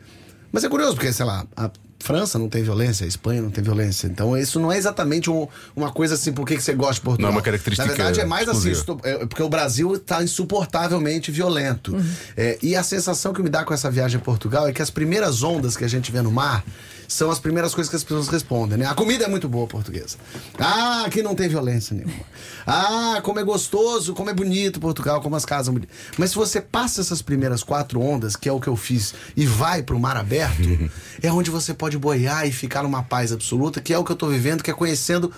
Mas 0.51 0.63
é 0.63 0.69
curioso, 0.69 0.95
porque, 0.95 1.13
sei 1.13 1.25
lá, 1.25 1.45
a 1.55 1.69
França 2.03 2.37
não 2.37 2.49
tem 2.49 2.61
violência, 2.61 3.05
a 3.05 3.07
Espanha 3.07 3.41
não 3.41 3.49
tem 3.49 3.63
violência. 3.63 4.07
Então, 4.07 4.37
isso 4.37 4.59
não 4.59 4.69
é 4.71 4.77
exatamente 4.77 5.29
um- 5.29 5.47
uma 5.73 5.89
coisa 5.91 6.15
assim, 6.15 6.33
por 6.33 6.45
que 6.45 6.59
você 6.59 6.73
gosta 6.73 6.95
de 6.95 7.01
Portugal? 7.01 7.31
Não 7.31 7.35
é 7.35 7.37
uma 7.37 7.41
característica 7.41 7.87
Na 7.87 7.93
verdade, 7.95 8.19
é 8.19 8.25
mais 8.25 8.47
assim, 8.49 8.71
exclusiva. 8.71 9.07
é, 9.07 9.25
porque 9.25 9.41
o 9.41 9.47
Brasil 9.47 9.95
está 9.95 10.21
insuportavelmente 10.21 11.31
violento. 11.31 11.95
Uhum. 11.95 12.05
É, 12.35 12.57
e 12.61 12.75
a 12.75 12.83
sensação 12.83 13.33
que 13.33 13.41
me 13.41 13.49
dá 13.49 13.63
com 13.63 13.73
essa 13.73 13.89
viagem 13.89 14.19
a 14.19 14.23
Portugal 14.23 14.67
é 14.67 14.73
que 14.73 14.81
as 14.81 14.89
primeiras 14.89 15.43
ondas 15.43 15.77
que 15.77 15.85
a 15.85 15.87
gente 15.87 16.11
vê 16.11 16.21
no 16.21 16.31
mar 16.31 16.63
são 17.07 17.29
as 17.29 17.39
primeiras 17.39 17.73
coisas 17.73 17.89
que 17.89 17.95
as 17.95 18.03
pessoas 18.03 18.27
respondem, 18.27 18.77
né? 18.77 18.85
A 18.85 18.93
comida 18.93 19.25
é 19.25 19.27
muito 19.27 19.47
boa 19.47 19.67
portuguesa. 19.67 20.17
Ah, 20.59 21.03
aqui 21.05 21.21
não 21.21 21.35
tem 21.35 21.47
violência 21.47 21.95
nenhuma. 21.95 22.23
Ah, 22.65 23.19
como 23.23 23.39
é 23.39 23.43
gostoso, 23.43 24.13
como 24.13 24.29
é 24.29 24.33
bonito 24.33 24.79
Portugal, 24.79 25.21
como 25.21 25.35
as 25.35 25.45
casas 25.45 25.65
são 25.65 25.73
bonitas. 25.73 25.95
Mas 26.17 26.31
se 26.31 26.35
você 26.35 26.61
passa 26.61 27.01
essas 27.01 27.21
primeiras 27.21 27.63
quatro 27.63 28.01
ondas, 28.01 28.35
que 28.35 28.47
é 28.47 28.51
o 28.51 28.59
que 28.59 28.67
eu 28.67 28.75
fiz, 28.75 29.13
e 29.35 29.45
vai 29.45 29.83
para 29.83 29.95
o 29.95 29.99
mar 29.99 30.17
aberto, 30.17 30.61
é 31.21 31.31
onde 31.31 31.49
você 31.49 31.73
pode 31.73 31.97
boiar 31.97 32.47
e 32.47 32.51
ficar 32.51 32.83
numa 32.83 33.03
paz 33.03 33.31
absoluta, 33.31 33.81
que 33.81 33.93
é 33.93 33.97
o 33.97 34.03
que 34.03 34.11
eu 34.11 34.15
tô 34.15 34.27
vivendo, 34.27 34.63
que 34.63 34.71
é 34.71 34.73
conhecendo 34.73 35.31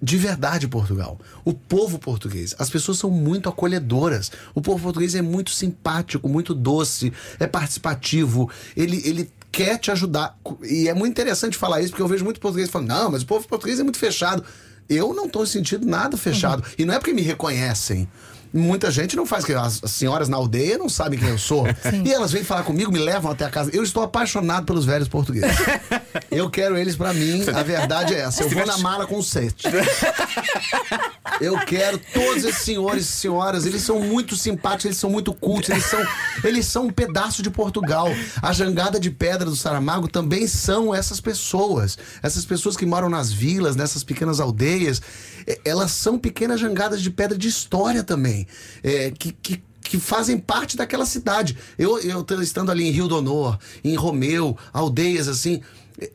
de 0.00 0.16
verdade 0.16 0.68
Portugal. 0.68 1.18
O 1.44 1.52
povo 1.52 1.98
português, 1.98 2.54
as 2.58 2.70
pessoas 2.70 2.98
são 2.98 3.10
muito 3.10 3.48
acolhedoras. 3.48 4.30
O 4.54 4.60
povo 4.60 4.82
português 4.82 5.14
é 5.14 5.22
muito 5.22 5.50
simpático, 5.50 6.28
muito 6.28 6.54
doce, 6.54 7.12
é 7.38 7.46
participativo, 7.46 8.50
ele, 8.76 9.02
ele 9.04 9.30
quer 9.58 9.76
te 9.76 9.90
ajudar. 9.90 10.38
E 10.62 10.88
é 10.88 10.94
muito 10.94 11.10
interessante 11.10 11.56
falar 11.56 11.80
isso, 11.80 11.90
porque 11.90 12.02
eu 12.02 12.06
vejo 12.06 12.24
muito 12.24 12.38
português 12.38 12.70
falando: 12.70 12.88
não, 12.88 13.10
mas 13.10 13.22
o 13.22 13.26
povo 13.26 13.46
português 13.48 13.80
é 13.80 13.82
muito 13.82 13.98
fechado. 13.98 14.44
Eu 14.88 15.12
não 15.12 15.26
estou 15.26 15.44
sentindo 15.44 15.84
nada 15.84 16.16
fechado. 16.16 16.62
E 16.78 16.84
não 16.84 16.94
é 16.94 16.98
porque 16.98 17.12
me 17.12 17.20
reconhecem. 17.20 18.08
Muita 18.52 18.90
gente 18.90 19.16
não 19.16 19.26
faz, 19.26 19.44
que 19.44 19.52
as 19.52 19.78
as 19.82 19.92
senhoras 19.92 20.28
na 20.28 20.36
aldeia 20.36 20.78
não 20.78 20.88
sabem 20.88 21.18
quem 21.18 21.28
eu 21.28 21.38
sou. 21.38 21.64
E 22.04 22.12
elas 22.12 22.30
vêm 22.32 22.44
falar 22.44 22.62
comigo, 22.62 22.92
me 22.92 22.98
levam 22.98 23.30
até 23.30 23.44
a 23.44 23.50
casa. 23.50 23.70
Eu 23.72 23.82
estou 23.82 24.02
apaixonado 24.02 24.64
pelos 24.64 24.84
velhos 24.84 25.08
portugueses. 25.08 25.56
Eu 26.30 26.48
quero 26.50 26.76
eles 26.76 26.94
pra 26.94 27.12
mim, 27.12 27.42
a 27.48 27.62
verdade 27.62 28.14
é 28.14 28.20
essa. 28.20 28.42
Eu 28.42 28.48
vou 28.50 28.66
na 28.66 28.78
mala 28.78 29.06
com 29.06 29.22
sete. 29.22 29.66
Eu 31.40 31.58
quero 31.60 31.98
todos 32.12 32.44
esses 32.44 32.62
senhores 32.62 33.04
e 33.04 33.12
senhoras, 33.12 33.64
eles 33.64 33.82
são 33.82 34.00
muito 34.00 34.36
simpáticos, 34.36 34.86
eles 34.86 34.98
são 34.98 35.10
muito 35.10 35.32
cultos, 35.32 35.70
eles 35.70 35.84
são, 35.84 36.00
eles 36.42 36.66
são 36.66 36.86
um 36.86 36.90
pedaço 36.90 37.42
de 37.42 37.50
Portugal. 37.50 38.08
A 38.42 38.52
jangada 38.52 38.98
de 38.98 39.10
pedra 39.10 39.44
do 39.44 39.56
Saramago 39.56 40.08
também 40.08 40.46
são 40.46 40.94
essas 40.94 41.20
pessoas. 41.20 41.96
Essas 42.22 42.44
pessoas 42.44 42.76
que 42.76 42.84
moram 42.84 43.08
nas 43.08 43.32
vilas, 43.32 43.76
nessas 43.76 44.02
pequenas 44.02 44.40
aldeias, 44.40 45.00
eh, 45.46 45.58
elas 45.64 45.92
são 45.92 46.18
pequenas 46.18 46.60
jangadas 46.60 47.00
de 47.00 47.10
pedra 47.10 47.38
de 47.38 47.48
história 47.48 48.02
também. 48.02 48.37
Eh, 48.82 49.12
que, 49.18 49.32
que 49.32 49.62
que 49.88 49.98
fazem 49.98 50.38
parte 50.38 50.76
daquela 50.76 51.06
cidade. 51.06 51.56
Eu, 51.78 51.98
eu 52.00 52.22
estando 52.42 52.70
ali 52.70 52.86
em 52.86 52.90
Rio 52.90 53.08
do 53.08 53.16
Honor, 53.16 53.58
em 53.82 53.94
Romeu, 53.94 54.56
aldeias 54.70 55.28
assim, 55.28 55.62
é, 55.98 56.04
é, 56.04 56.10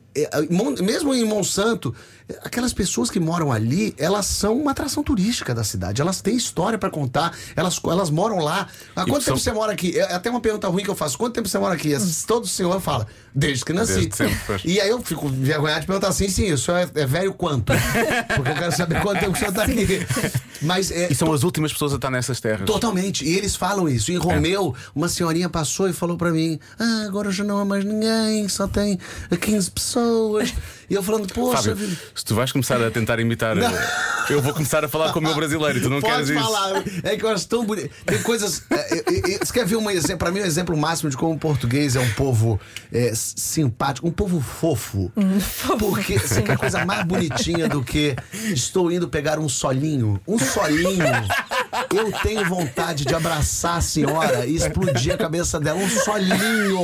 mesmo 0.80 1.14
em 1.14 1.24
Monsanto, 1.24 1.94
é, 2.28 2.38
aquelas 2.44 2.72
pessoas 2.72 3.10
que 3.10 3.18
moram 3.20 3.52
ali, 3.52 3.94
elas 3.98 4.26
são 4.26 4.56
uma 4.56 4.70
atração 4.70 5.02
turística 5.02 5.54
da 5.54 5.64
cidade. 5.64 6.00
Elas 6.00 6.20
têm 6.22 6.36
história 6.36 6.78
pra 6.78 6.90
contar, 6.90 7.36
elas, 7.56 7.80
elas 7.84 8.10
moram 8.10 8.38
lá. 8.38 8.66
Há 8.96 9.02
E 9.02 9.06
quanto 9.06 9.22
são- 9.24 9.34
tempo 9.34 9.38
você 9.44 9.52
mora 9.52 9.72
aqui? 9.72 9.98
É 9.98 10.14
até 10.14 10.30
uma 10.30 10.40
pergunta 10.40 10.68
ruim 10.68 10.82
que 10.84 10.90
eu 10.90 10.94
faço. 10.94 11.18
Quanto 11.18 11.34
tempo 11.34 11.48
você 11.48 11.58
mora 11.58 11.74
aqui? 11.74 11.92
Todo 12.26 12.46
senhor 12.46 12.80
fala, 12.80 13.06
desde 13.34 13.64
que 13.64 13.72
nasci. 13.72 14.06
Desde 14.08 14.68
e 14.68 14.80
aí 14.80 14.88
eu 14.88 15.02
fico 15.02 15.26
envergonhado 15.26 15.80
de 15.82 15.86
perguntar 15.86 16.08
assim, 16.08 16.28
sim, 16.28 16.52
o 16.52 16.58
senhor 16.58 16.78
é, 16.78 17.00
é 17.02 17.06
velho 17.06 17.34
quanto? 17.34 17.72
Porque 18.36 18.50
eu 18.50 18.54
quero 18.54 18.76
saber 18.76 19.02
quanto 19.02 19.20
tempo 19.20 19.32
o 19.32 19.38
senhor 19.38 19.52
tá 19.52 19.64
aqui. 19.64 20.06
Mas 20.62 20.90
é, 20.90 21.08
E 21.10 21.14
são 21.14 21.32
as 21.32 21.42
últimas 21.42 21.72
pessoas 21.72 21.92
a 21.92 21.96
estar 21.96 22.10
nessas 22.10 22.40
terras. 22.40 22.64
Totalmente. 22.66 23.24
E 23.24 23.36
eles 23.36 23.54
falam 23.56 23.88
isso. 23.88 24.10
Em 24.12 24.16
Romeu, 24.16 24.74
uma 24.94 25.08
senhorinha 25.08 25.48
passou 25.48 25.88
e 25.88 25.92
falou 25.92 26.16
pra 26.16 26.30
mim: 26.30 26.58
Ah, 26.78 27.04
agora 27.06 27.30
já 27.30 27.44
não 27.44 27.58
há 27.58 27.64
mais 27.64 27.84
ninguém, 27.84 28.48
só 28.48 28.66
tem 28.66 28.98
15 29.40 29.70
pessoas. 29.70 30.03
E 30.88 30.94
eu 30.94 31.02
falando, 31.02 31.32
poxa, 31.32 31.74
Fábio, 31.74 31.96
se 32.14 32.24
tu 32.24 32.34
vais 32.34 32.52
começar 32.52 32.80
a 32.82 32.90
tentar 32.90 33.18
imitar, 33.18 33.56
eu 34.28 34.42
vou 34.42 34.52
começar 34.52 34.84
a 34.84 34.88
falar 34.88 35.12
como 35.12 35.26
o 35.26 35.30
meu 35.30 35.34
brasileiro 35.36 35.80
tu 35.80 35.88
não 35.88 36.00
Pode 36.00 36.12
queres 36.12 36.28
isso. 36.28 36.40
falar. 36.40 36.84
É 37.02 37.16
que 37.16 37.24
eu 37.24 37.30
acho 37.30 37.48
tão 37.48 37.64
bonito. 37.64 37.90
Tem 38.04 38.22
coisas. 38.22 38.62
é, 38.70 38.98
é, 38.98 39.34
é, 39.34 39.38
Você 39.38 39.52
quer 39.52 39.64
ver 39.64 39.76
um 39.76 39.90
exemplo? 39.90 40.18
Pra 40.18 40.30
mim, 40.30 40.40
um 40.40 40.44
exemplo 40.44 40.76
máximo 40.76 41.08
de 41.08 41.16
como 41.16 41.34
o 41.34 41.38
português 41.38 41.96
é 41.96 42.00
um 42.00 42.10
povo 42.12 42.60
é, 42.92 43.12
simpático, 43.14 44.06
um 44.06 44.10
povo 44.10 44.40
fofo. 44.40 45.10
Porque 45.78 46.18
você 46.18 46.42
quer 46.42 46.58
coisa 46.58 46.84
mais 46.84 47.04
bonitinha 47.06 47.66
do 47.66 47.82
que 47.82 48.14
estou 48.52 48.92
indo 48.92 49.08
pegar 49.08 49.38
um 49.38 49.48
solinho? 49.48 50.20
Um 50.28 50.38
solinho. 50.38 51.04
Eu 51.94 52.12
tenho 52.22 52.44
vontade 52.44 53.04
de 53.04 53.14
abraçar 53.14 53.78
a 53.78 53.80
senhora 53.80 54.46
e 54.46 54.54
explodir 54.54 55.14
a 55.14 55.16
cabeça 55.16 55.58
dela. 55.58 55.78
Um 55.78 55.88
solinho. 55.88 56.82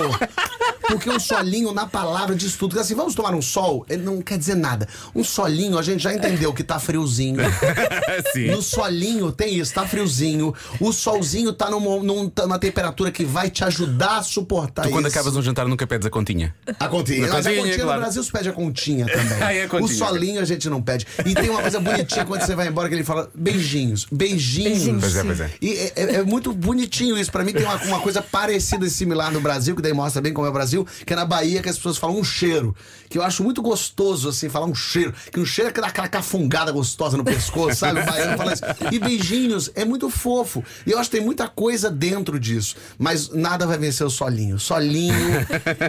Porque 0.91 1.09
um 1.11 1.21
solinho 1.21 1.73
na 1.73 1.87
palavra 1.87 2.35
diz 2.35 2.55
tudo. 2.57 2.71
Porque 2.71 2.81
assim, 2.83 2.95
vamos 2.95 3.15
tomar 3.15 3.35
um 3.35 3.43
sol? 3.43 3.85
Ele 3.89 4.03
não 4.03 4.21
quer 4.21 4.39
dizer 4.39 4.55
nada. 4.57 4.89
Um 5.15 5.23
solinho, 5.25 5.79
a 5.79 5.83
gente 5.83 6.03
já 6.03 6.13
entendeu 6.15 6.53
que 6.53 6.63
tá 6.65 6.79
friozinho. 6.79 7.41
Sim. 8.33 8.51
No 8.51 8.63
solinho 8.63 9.31
tem 9.33 9.55
isso, 9.59 9.73
tá 9.75 9.87
friozinho. 9.87 10.55
O 10.81 10.93
solzinho 10.93 11.53
tá 11.53 11.71
numa, 11.71 12.03
num- 12.03 12.29
tá 12.29 12.43
numa 12.43 12.59
temperatura 12.59 13.11
que 13.11 13.25
vai 13.25 13.51
te 13.51 13.65
ajudar 13.65 14.19
a 14.19 14.23
suportar 14.23 14.83
Tu 14.83 14.91
quando 14.91 15.07
isso. 15.09 15.17
acabas 15.19 15.37
um 15.37 15.43
jantar 15.43 15.67
nunca 15.69 15.87
pedes 15.87 16.07
a 16.07 16.11
continha. 16.11 16.55
A 16.79 16.89
continha. 16.89 17.29
Mas 17.29 17.47
a 17.47 17.51
continha, 17.55 17.75
claro. 17.79 17.93
no 17.93 18.01
Brasil 18.01 18.23
se 18.23 18.33
pede 18.33 18.49
a 18.49 18.53
continha 18.53 19.07
também. 19.07 19.31
Ah, 19.41 19.55
é 19.55 19.65
a 19.65 19.69
continha. 19.69 19.93
O 19.93 19.97
solinho 19.97 20.41
a 20.41 20.45
gente 20.45 20.69
não 20.69 20.83
pede. 20.83 21.07
E 21.25 21.35
tem 21.35 21.49
uma 21.49 21.63
coisa 21.63 21.81
bonitinha 21.81 22.25
quando 22.25 22.43
você 22.43 22.55
vai 22.55 22.69
embora 22.69 22.89
que 22.89 22.95
ele 22.95 23.05
fala 23.05 23.31
beijinhos. 23.35 24.07
Beijinhos. 24.13 25.01
Pois 25.01 25.17
é, 25.17 25.25
pois 25.25 25.41
é. 25.41 25.51
E 25.63 25.73
é, 25.73 25.93
é- 25.97 26.15
é 26.17 26.23
muito 26.23 26.53
bonitinho 26.53 27.17
isso. 27.19 27.31
Pra 27.33 27.43
mim 27.45 27.53
tem 27.53 27.63
uma, 27.65 27.77
uma 27.85 28.01
coisa 28.01 28.21
parecida 28.21 28.85
e 28.87 28.91
similar 28.91 29.33
no 29.33 29.41
Brasil, 29.41 29.75
que 29.75 29.83
daí 29.83 29.93
mostra 29.93 30.21
bem 30.21 30.33
como 30.33 30.47
é 30.47 30.51
o 30.51 30.53
Brasil, 30.53 30.80
que 31.07 31.13
é 31.13 31.17
na 31.17 31.25
Bahia 31.25 31.63
que 31.63 31.69
as 31.69 31.77
pessoas 31.77 31.97
falam 31.99 32.19
um 32.19 32.25
cheiro. 32.25 32.75
Que 33.09 33.19
eu 33.19 33.23
acho 33.23 33.43
muito 33.43 33.61
gostoso, 33.61 34.29
assim, 34.29 34.49
falar 34.49 34.67
um 34.67 34.75
cheiro. 34.75 35.13
Que 35.33 35.41
um 35.41 35.45
cheiro 35.45 35.69
é 35.69 35.71
aquela 35.87 36.09
cafungada 36.09 36.71
gostosa 36.71 37.17
no 37.17 37.25
pescoço, 37.25 37.77
sabe? 37.81 38.01
O 38.01 38.07
baiano 38.07 38.37
fala 38.37 38.53
isso. 38.53 38.63
E 38.93 38.99
beijinhos 39.01 39.71
é 39.75 39.85
muito 39.85 40.09
fofo. 40.09 40.63
E 40.87 40.93
eu 40.93 40.99
acho 40.99 41.11
que 41.11 41.17
tem 41.17 41.25
muita 41.27 41.49
coisa 41.49 41.91
dentro 41.91 42.39
disso. 42.39 42.77
Mas 42.99 43.29
nada 43.31 43.67
vai 43.67 43.79
vencer 43.79 44.07
o 44.07 44.11
solinho. 44.11 44.59
Solinho 44.61 45.15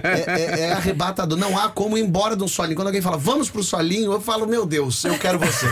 é, 0.03 0.41
é- 0.41 0.59
é 0.61 0.71
arrebatador. 0.73 1.37
Não 1.37 1.57
há 1.59 1.69
como 1.69 1.97
ir 1.97 2.01
embora 2.01 2.35
de 2.35 2.43
um 2.43 2.47
solinho. 2.47 2.75
Quando 2.75 2.87
alguém 2.87 3.01
fala, 3.01 3.17
vamos 3.17 3.49
pro 3.49 3.63
solinho, 3.63 4.11
eu 4.11 4.21
falo, 4.21 4.47
meu 4.47 4.65
Deus, 4.65 5.03
eu 5.03 5.17
quero 5.19 5.37
você. 5.37 5.67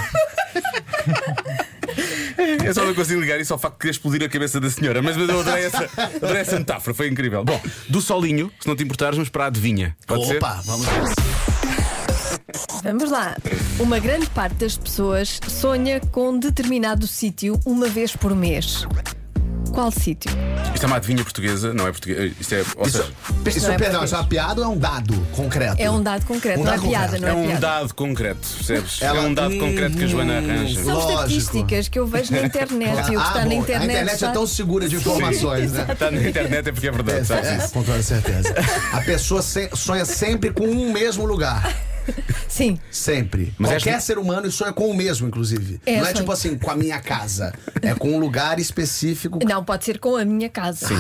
Eu 2.66 2.74
só 2.74 2.86
não 2.86 2.94
consigo 2.94 3.20
ligar 3.20 3.40
isso 3.40 3.54
ao 3.54 3.60
facto 3.60 3.76
de 3.76 3.80
querer 3.82 3.92
explodir 3.92 4.24
a 4.24 4.30
cabeça 4.30 4.60
da 4.60 4.70
senhora. 4.70 5.02
Mas, 5.02 5.18
mas 5.18 5.30
eu 5.30 5.40
adorei 5.40 5.66
essa, 5.66 5.90
adorei 6.16 6.42
essa 6.42 6.58
metáfora, 6.58 6.94
foi 6.94 7.08
incrível. 7.08 7.44
Bom, 7.44 7.60
do 7.90 8.02
solinho, 8.02 8.52
se 8.60 8.68
não 8.68 8.76
te 8.76 8.84
importares, 8.84 9.16
vamos 9.18 9.30
para 9.30 9.46
a 9.46 9.48
adivinha. 9.48 9.96
Pode 10.08 10.28
ser? 10.28 10.38
Opa, 10.38 10.62
vamos 10.66 10.86
ver. 10.86 11.04
Vamos 12.84 13.12
lá. 13.12 13.36
Uma 13.80 14.00
grande 14.00 14.28
parte 14.28 14.56
das 14.56 14.78
pessoas 14.78 15.40
sonha 15.48 16.00
com 16.00 16.30
um 16.32 16.40
determinado 16.40 17.06
sítio 17.08 17.60
uma 17.66 17.88
vez 17.88 18.16
por 18.16 18.36
mês. 18.36 18.86
Qual 19.72 19.92
sítio? 19.92 20.32
Isto 20.74 20.84
é 20.84 20.88
uma 20.88 20.96
adivinha 20.98 21.24
portuguesa, 21.24 21.74
não 21.74 21.88
é 21.88 21.92
portuguesa. 21.92 22.34
Isto 22.40 22.56
é. 22.56 22.64
Ou 22.78 22.88
Isso, 22.88 22.98
seja, 22.98 23.10
isso, 23.10 23.68
não 23.68 23.74
é 23.74 23.78
português. 23.78 24.14
é 24.14 24.16
uma 24.18 24.24
piada 24.26 24.62
ou 24.62 24.68
é 24.68 24.70
um 24.70 24.78
dado 24.78 25.14
concreto? 25.32 25.76
É 25.82 25.92
um 25.92 26.02
dado 26.02 26.26
concreto, 26.26 26.60
Um 26.60 26.64
não 26.64 26.72
é 26.72 26.76
dado 26.78 26.88
piada, 26.88 27.06
concreto. 27.06 27.22
não 27.22 27.28
é 27.28 27.32
é, 27.32 27.36
um 27.36 27.46
piada. 27.48 27.62
dado 27.62 27.94
concreto, 27.96 28.48
percebes? 28.58 29.02
Ela- 29.02 29.18
É 29.18 29.22
um 29.22 29.34
dado 29.34 29.58
concreto 29.58 29.98
que 29.98 30.04
a 30.04 30.08
Joana 30.08 30.38
arranja. 30.38 30.84
São 30.84 30.94
Lógico. 30.94 31.12
estatísticas 31.22 31.88
que 31.90 32.00
eu 32.00 32.08
vejo 32.08 32.32
na 32.32 32.42
internet 32.44 32.98
e 32.98 33.02
o 33.02 33.06
que 33.06 33.16
Ah, 33.16 33.28
está 33.28 33.40
bom, 33.42 33.48
na 33.50 33.56
internet. 33.56 33.82
A 33.82 33.86
internet 33.86 34.12
é 34.12 34.16
está- 34.16 34.32
tão 34.32 34.48
segura 34.48 34.88
de 34.90 34.96
informações, 34.96 35.72
né? 35.72 35.86
Está 35.92 36.12
na 36.12 36.22
internet 36.28 36.70
é 36.70 36.72
porque 36.72 36.88
é 36.88 36.92
verdade, 36.92 37.20
É, 37.20 37.24
sabes 37.24 37.50
é, 37.50 37.68
com 37.68 37.84
toda 37.84 38.02
certeza. 38.04 38.56
A 38.94 39.02
pessoa 39.02 39.42
se- 39.42 39.70
sonha 39.76 40.06
sempre 40.06 40.52
com 40.52 40.66
um 40.66 40.92
mesmo 40.92 41.26
lugar. 41.26 41.74
Sim. 42.48 42.80
Sempre. 42.92 43.54
Mas 43.58 43.72
Qualquer 43.72 44.02
ser 44.02 44.18
humano 44.18 44.50
sonha 44.52 44.74
com 44.74 44.90
o 44.90 44.96
mesmo, 44.96 45.28
inclusive. 45.28 45.80
É, 45.86 45.98
Não 46.00 46.08
é 46.08 46.14
tipo 46.14 46.32
assim, 46.32 46.58
com 46.58 46.72
a 46.72 46.76
minha 46.76 47.00
casa. 47.00 47.54
É 47.82 47.94
com 47.96 48.12
um 48.16 48.20
lugar 48.20 48.60
específico. 48.60 49.40
Não, 49.48 49.64
pode 49.64 49.86
ser 49.86 50.00
com 50.00 50.16
a 50.16 50.26
minha 50.26 50.50
casa. 50.50 50.88
Sim. 50.88 50.96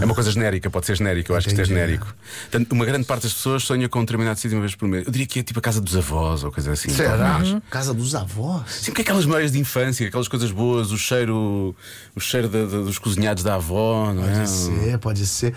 É 0.00 0.04
uma 0.04 0.14
coisa 0.14 0.30
genérica, 0.30 0.68
pode 0.70 0.86
ser 0.86 0.96
genérico, 0.96 1.32
eu 1.32 1.36
acho 1.36 1.46
que 1.46 1.52
isto 1.52 1.60
é 1.60 1.64
Entendi. 1.64 1.78
genérico. 1.80 2.14
Portanto, 2.50 2.72
uma 2.72 2.84
grande 2.84 3.06
parte 3.06 3.22
das 3.24 3.32
pessoas 3.32 3.62
sonha 3.64 3.88
com 3.88 3.98
um 4.00 4.02
determinado 4.04 4.38
sítio 4.38 4.56
uma 4.56 4.62
vez 4.62 4.74
por 4.74 4.88
mês. 4.88 5.06
Eu 5.06 5.12
diria 5.12 5.26
que 5.26 5.40
é 5.40 5.42
tipo 5.42 5.58
a 5.58 5.62
casa 5.62 5.80
dos 5.80 5.96
avós 5.96 6.44
ou 6.44 6.50
coisa 6.52 6.72
assim. 6.72 6.88
Será? 6.90 7.16
talvez. 7.34 7.56
Casa 7.70 7.94
dos 7.94 8.14
avós? 8.14 8.62
Sim, 8.70 8.86
porque 8.86 9.00
é 9.00 9.04
aquelas 9.04 9.24
memórias 9.26 9.52
de 9.52 9.58
infância, 9.58 10.06
aquelas 10.06 10.28
coisas 10.28 10.50
boas, 10.50 10.90
o 10.90 10.98
cheiro, 10.98 11.74
o 12.14 12.20
cheiro 12.20 12.48
da- 12.48 12.64
da- 12.64 12.82
dos 12.82 12.98
cozinhados 12.98 13.42
da 13.44 13.54
avó, 13.56 14.12
não 14.12 14.24
é? 14.28 14.34
Pode 14.34 14.48
ser, 14.50 14.98
pode 14.98 15.26
ser. 15.26 15.54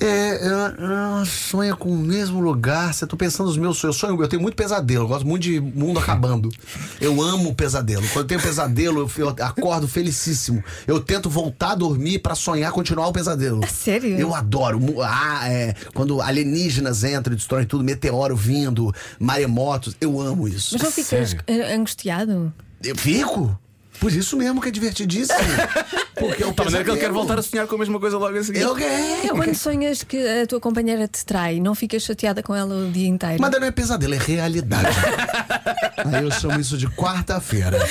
É, 0.00 0.38
sonha 1.26 1.74
com 1.76 1.90
o 1.90 1.96
mesmo 1.98 2.40
lugar. 2.40 2.92
Você 2.94 3.06
tô 3.06 3.16
pensando 3.16 3.46
nos 3.48 3.56
meus 3.56 3.78
sonhos. 3.78 3.91
Eu 3.92 3.94
sonho, 3.94 4.20
eu 4.20 4.28
tenho 4.28 4.40
muito 4.40 4.56
pesadelo. 4.56 5.04
Eu 5.04 5.08
gosto 5.08 5.26
muito 5.26 5.42
de 5.42 5.60
mundo 5.60 5.98
acabando. 6.00 6.48
Eu 7.00 7.20
amo 7.20 7.54
pesadelo. 7.54 8.02
Quando 8.08 8.24
eu 8.24 8.24
tenho 8.24 8.40
pesadelo, 8.40 9.00
eu, 9.00 9.10
eu 9.18 9.28
acordo 9.28 9.86
felicíssimo. 9.86 10.64
Eu 10.86 10.98
tento 10.98 11.28
voltar 11.28 11.72
a 11.72 11.74
dormir 11.74 12.18
pra 12.18 12.34
sonhar 12.34 12.72
continuar 12.72 13.08
o 13.08 13.12
pesadelo. 13.12 13.60
Sério? 13.68 14.18
Eu 14.18 14.34
adoro. 14.34 14.80
Ah, 15.02 15.48
é, 15.48 15.74
quando 15.92 16.22
alienígenas 16.22 17.04
entram 17.04 17.34
e 17.34 17.36
destroem 17.36 17.66
tudo, 17.66 17.84
meteoro 17.84 18.34
vindo, 18.34 18.92
maremotos. 19.18 19.94
Eu 20.00 20.18
amo 20.20 20.48
isso. 20.48 20.70
Mas 20.72 20.82
não 20.82 20.90
ficas 20.90 21.36
eh, 21.46 21.74
angustiado? 21.74 22.52
Eu 22.82 22.96
fico. 22.96 23.58
Por 24.02 24.12
isso 24.12 24.36
mesmo 24.36 24.60
que 24.60 24.66
é 24.66 24.70
divertidíssimo. 24.72 25.38
Porque 26.18 26.42
é 26.42 26.46
o 26.46 26.52
Da 26.52 26.64
maneira 26.64 26.84
que 26.84 26.90
ele 26.90 26.98
quer 26.98 27.06
pesadelo. 27.06 27.14
voltar 27.14 27.38
a 27.38 27.42
sonhar 27.42 27.68
com 27.68 27.76
a 27.76 27.78
mesma 27.78 28.00
coisa 28.00 28.18
logo 28.18 28.36
a 28.36 28.42
seguir. 28.42 28.60
Eu 28.60 28.74
quero. 28.74 29.26
E 29.26 29.28
quando 29.28 29.54
sonhas 29.54 30.02
que 30.02 30.16
a 30.42 30.44
tua 30.44 30.58
companheira 30.58 31.06
te 31.06 31.24
trai, 31.24 31.60
não 31.60 31.72
ficas 31.72 32.02
chateada 32.02 32.42
com 32.42 32.52
ela 32.52 32.74
o 32.74 32.90
dia 32.90 33.06
inteiro? 33.06 33.36
Mas 33.40 33.50
não 33.52 33.62
é 33.64 33.70
pesadelo, 33.70 34.12
é 34.14 34.18
realidade. 34.18 34.88
Aí 36.04 36.24
eu 36.24 36.32
chamo 36.32 36.58
isso 36.60 36.76
de 36.76 36.88
quarta-feira. 36.88 37.78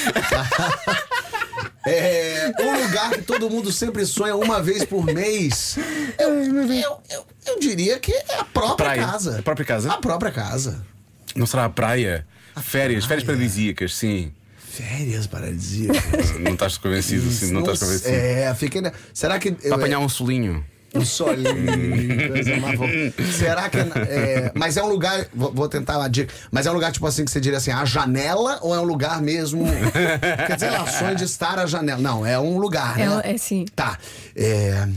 É, 1.84 2.52
um 2.60 2.84
lugar 2.86 3.10
que 3.10 3.24
todo 3.24 3.50
mundo 3.50 3.72
sempre 3.72 4.06
sonha 4.06 4.36
uma 4.36 4.62
vez 4.62 4.86
por 4.86 5.04
mês. 5.04 5.80
Eu, 6.20 6.30
eu, 6.30 7.02
eu, 7.10 7.26
eu 7.48 7.60
diria 7.60 8.00
que 8.00 8.12
é 8.12 8.36
a 8.38 8.44
própria 8.46 8.76
Praia. 8.76 9.06
casa. 9.08 9.40
A 9.40 9.42
própria 9.42 9.66
casa? 9.66 9.92
A 9.92 9.98
própria 9.98 10.32
casa. 10.32 10.86
Não 11.36 11.48
será 11.48 11.66
a 11.66 11.70
praia? 11.70 12.28
férias, 12.62 13.06
férias 13.06 13.26
paradisíacas, 13.26 13.96
sim. 13.96 14.32
Férias 14.72 15.28
paradisíacas. 15.28 16.40
Não 16.40 16.54
estás 16.54 16.78
convencido, 16.78 17.30
sim, 17.32 17.52
não 17.52 17.60
estás 17.62 17.80
convencido. 17.80 18.10
É, 18.10 18.54
fiquei. 18.56 18.82
na- 18.82 18.92
Será 19.14 19.38
que. 19.38 19.52
Para 19.52 19.76
apanhar 19.76 20.00
um 20.00 20.08
solinho. 20.10 20.64
Um 20.94 21.06
solinho, 21.06 22.28
coisa. 22.30 23.32
Será 23.32 23.70
que. 23.70 23.78
É, 23.78 24.52
mas 24.56 24.76
é 24.78 24.84
um 24.84 24.88
lugar. 24.88 25.26
Vou, 25.34 25.54
vou 25.54 25.68
tentar 25.70 25.98
uma 25.98 26.10
dica. 26.10 26.34
Mas 26.52 26.66
é 26.66 26.72
um 26.72 26.74
lugar, 26.74 26.92
tipo 26.92 27.06
assim, 27.08 27.24
que 27.26 27.32
você 27.32 27.40
diria 27.40 27.58
assim, 27.58 27.72
a 27.72 27.84
janela 27.86 28.60
ou 28.62 28.74
é 28.76 28.80
um 28.80 28.84
lugar 28.84 29.22
mesmo. 29.22 29.66
Quer 30.48 30.56
dizer, 30.56 30.70
lá, 30.72 30.86
sonho 30.88 31.16
de 31.16 31.24
estar 31.26 31.60
à 31.60 31.66
janela. 31.66 32.02
Não, 32.02 32.26
é 32.26 32.38
um 32.40 32.58
lugar, 32.58 33.00
É, 33.00 33.08
né? 33.08 33.22
é 33.26 33.38
sim. 33.38 33.66
Tá. 33.76 33.98
É, 34.36 34.88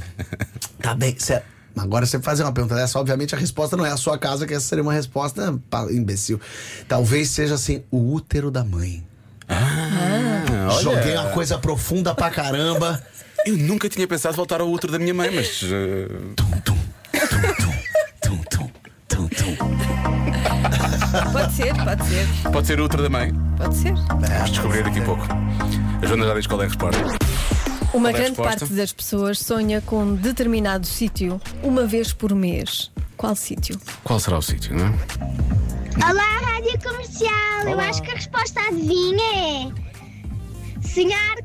tá 0.81 0.95
bem. 0.95 1.15
cê- 1.19 1.43
Agora 1.77 2.07
você 2.07 2.21
fazer 2.21 2.45
uma 2.45 2.53
pergunta 2.53 2.77
dessa, 2.77 2.99
obviamente 3.01 3.35
a 3.35 3.39
resposta 3.39 3.77
não 3.77 3.85
é 3.85 3.91
a 3.91 3.97
sua 3.97 4.17
casa, 4.17 4.47
que 4.47 4.55
essa 4.55 4.65
seria 4.67 4.83
uma 4.83 4.93
resposta 4.93 5.59
imbecil. 5.91 6.41
Talvez 6.87 7.31
seja 7.31 7.55
assim, 7.55 7.83
o 7.91 8.13
útero 8.15 8.49
da 8.51 8.63
mãe. 8.65 9.05
Ah, 9.49 10.69
olha. 10.71 10.83
Joguei 10.83 11.17
uma 11.17 11.31
coisa 11.31 11.59
profunda 11.59 12.15
pra 12.15 12.31
caramba. 12.31 13.03
Eu 13.47 13.57
nunca 13.59 13.89
tinha 13.91 14.07
pensado 14.09 14.35
voltar 14.35 14.61
ao 14.63 14.69
outro 14.69 14.91
da 14.91 14.99
minha 14.99 15.13
mãe, 15.13 15.31
mas. 15.31 15.61
eh, 15.65 16.09
Tum, 16.35 16.51
tum, 16.65 16.79
tum, 17.13 17.55
tum, 18.23 18.43
tum, 18.49 18.71
tum, 19.09 19.29
tum, 19.29 19.57
tum. 19.57 19.57
Pode 21.33 21.53
ser, 21.53 21.75
pode 21.75 22.05
ser, 22.07 22.27
pode 22.51 22.67
ser 22.67 22.81
outro 22.81 23.03
da 23.03 23.09
mãe. 23.11 23.33
pode 23.59 23.77
ser. 23.77 23.93
Vamos 23.95 24.51
descobrir 24.51 24.83
daqui 24.83 24.99
a 25.01 25.03
pouco. 25.03 25.23
A 26.03 26.07
Joana 26.07 26.27
já 26.27 26.35
diz 26.35 26.47
qual 26.47 26.63
é 26.63 26.65
a 26.65 26.69
resposta. 26.69 27.03
Uma 27.03 27.17
Qual 27.93 28.07
é 28.09 28.13
grande 28.13 28.29
resposta? 28.31 28.59
parte 28.61 28.73
das 28.75 28.93
pessoas 28.93 29.39
sonha 29.39 29.81
com 29.83 30.15
determinado 30.17 30.87
sítio 30.87 31.41
uma 31.63 31.87
vez 31.87 32.13
por 32.15 32.35
mês. 32.35 32.91
Qual 33.17 33.37
sítio? 33.37 33.79
Qual 34.03 34.19
será 34.19 34.39
o 34.39 34.43
sítio, 34.43 34.75
não 34.75 34.87
é? 34.87 34.95
Olá, 35.97 36.41
Rádio 36.41 36.79
Comercial. 36.83 37.69
Eu 37.69 37.79
acho 37.79 38.03
que 38.03 38.11
a 38.11 38.15
resposta 38.15 38.61
adivinha 38.61 39.73
é 40.83 40.87
sonhar 40.87 41.37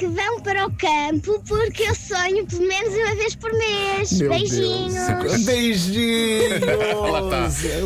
que 0.00 0.06
vão 0.06 0.40
para 0.40 0.66
o 0.66 0.72
campo 0.72 1.42
porque 1.46 1.82
eu 1.82 1.94
sonho 1.94 2.46
pelo 2.46 2.66
menos 2.66 2.94
uma 2.94 3.14
vez 3.16 3.34
por 3.34 3.52
mês. 3.52 4.12
Meu 4.12 4.30
Beijinhos. 4.30 4.94
Deus. 4.94 5.44
Beijinhos. 5.44 6.60
Lá 7.10 7.20
está. 7.20 7.44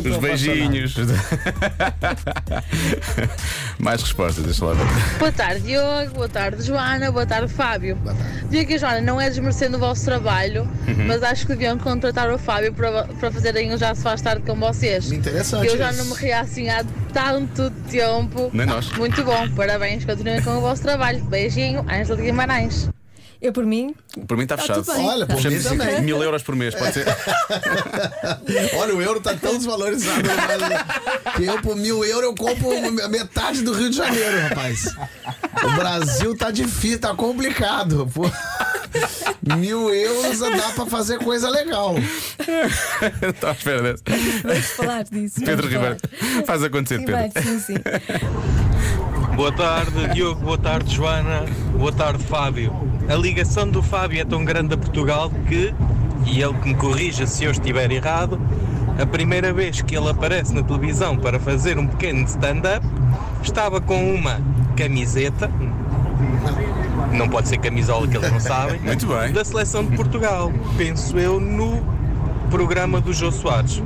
Os 0.09 0.17
beijinhos. 0.17 0.95
Mais 3.77 4.01
respostas, 4.01 4.45
deixa 4.45 4.63
lá 4.63 4.71
ver. 4.73 4.85
Boa 5.19 5.31
tarde, 5.33 5.59
Diogo. 5.59 6.13
Boa 6.13 6.29
tarde, 6.29 6.63
Joana. 6.63 7.11
Boa 7.11 7.25
tarde, 7.25 7.51
Fábio. 7.51 7.97
Diogo 8.49 8.71
e 8.71 8.77
Joana, 8.77 9.01
não 9.01 9.19
é 9.19 9.29
desmerecendo 9.29 9.75
o 9.75 9.79
vosso 9.81 10.05
trabalho, 10.05 10.65
mas 11.05 11.21
acho 11.21 11.45
que 11.45 11.51
deviam 11.51 11.77
contratar 11.77 12.31
o 12.31 12.37
Fábio 12.37 12.73
para, 12.73 13.03
para 13.03 13.29
fazerem 13.29 13.73
o 13.73 13.77
Já 13.77 13.93
Se 13.93 14.01
Faz 14.01 14.21
Tarde 14.21 14.41
com 14.43 14.55
vocês. 14.55 15.11
Interessante 15.11 15.67
Eu 15.67 15.77
já 15.77 15.91
não 15.91 16.05
me 16.05 16.13
ria 16.13 16.39
assim 16.39 16.69
há 16.69 16.85
tanto 17.11 17.69
tempo. 17.89 18.49
Nem 18.53 18.65
nós. 18.65 18.89
Muito 18.93 19.21
bom, 19.23 19.49
parabéns. 19.55 20.05
Continuem 20.05 20.41
com 20.41 20.51
o 20.51 20.61
vosso 20.61 20.81
trabalho. 20.81 21.21
Beijinho, 21.25 21.83
Ângela 22.05 22.17
de 22.17 22.23
Guimarães. 22.23 22.89
Eu, 23.41 23.51
por 23.51 23.65
mim, 23.65 23.93
Por 24.27 24.37
mim 24.37 24.43
está 24.43 24.55
Tá 24.55 24.61
fechado. 24.63 24.83
bem. 24.85 25.05
Olha, 25.05 25.25
por 25.27 25.43
mim 25.43 25.59
também. 25.61 26.01
mil 26.01 26.23
euros 26.23 26.41
por 26.41 26.55
mês, 26.55 26.73
pode 26.73 26.93
ser. 26.93 27.05
Olha, 28.79 28.95
o 28.95 29.01
euro 29.01 29.19
tá 29.19 29.35
tão 29.35 29.55
desvalorizado 29.57 30.21
Brasil 30.23 30.77
que 31.35 31.43
eu, 31.45 31.61
por 31.61 31.75
mil 31.75 32.03
euros, 32.05 32.23
eu 32.23 32.35
compro 32.35 32.71
a 33.03 33.09
metade 33.09 33.61
do 33.61 33.73
Rio 33.73 33.89
de 33.89 33.97
Janeiro, 33.97 34.39
rapaz. 34.47 34.85
O 35.63 35.71
Brasil 35.75 36.35
tá 36.37 36.49
difícil, 36.49 36.99
tá 36.99 37.13
complicado. 37.13 38.09
Pô. 38.13 38.23
Mil 39.57 39.93
euros 39.93 40.39
dá 40.39 40.69
pra 40.73 40.85
fazer 40.85 41.19
coisa 41.19 41.49
legal. 41.49 41.95
Estava 43.21 43.51
à 43.51 43.55
espera 43.55 43.81
dessa. 43.83 44.03
vamos 44.43 44.65
falar 44.67 45.03
disso. 45.03 45.41
Pedro. 45.43 45.67
Ribeiro, 45.67 45.97
faz 46.47 46.63
acontecer, 46.63 46.99
Sim, 46.99 47.05
Pedro. 47.05 47.21
vai, 47.33 47.43
sim, 47.43 47.59
sim. 47.59 47.73
Boa 49.35 49.51
tarde, 49.51 50.13
Diogo. 50.13 50.41
Boa 50.41 50.57
tarde, 50.57 50.95
Joana. 50.95 51.45
Boa 51.77 51.91
tarde, 51.91 52.23
Fábio. 52.23 52.73
A 53.09 53.15
ligação 53.15 53.67
do 53.69 53.83
Fábio 53.83 54.21
é 54.21 54.25
tão 54.25 54.43
grande 54.45 54.73
a 54.73 54.77
Portugal 54.77 55.29
que, 55.47 55.73
e 56.25 56.41
ele 56.41 56.53
que 56.53 56.69
me 56.69 56.75
corrija 56.75 57.27
se 57.27 57.43
eu 57.43 57.51
estiver 57.51 57.91
errado, 57.91 58.39
a 58.99 59.05
primeira 59.05 59.51
vez 59.53 59.81
que 59.81 59.95
ele 59.95 60.09
aparece 60.09 60.53
na 60.53 60.63
televisão 60.63 61.17
para 61.17 61.39
fazer 61.39 61.77
um 61.77 61.85
pequeno 61.85 62.23
stand-up, 62.25 62.85
estava 63.43 63.81
com 63.81 64.15
uma 64.15 64.39
camiseta, 64.77 65.51
não 67.11 67.27
pode 67.27 67.49
ser 67.49 67.57
camisola 67.57 68.07
que 68.07 68.15
eles 68.17 68.31
não 68.31 68.39
sabem, 68.39 68.79
Muito 68.81 69.05
bem. 69.05 69.33
da 69.33 69.43
seleção 69.43 69.85
de 69.85 69.95
Portugal. 69.97 70.51
Penso 70.77 71.17
eu 71.19 71.39
no 71.39 71.83
programa 72.49 73.01
do 73.01 73.13
Jô 73.13 73.31
Soares. 73.31 73.83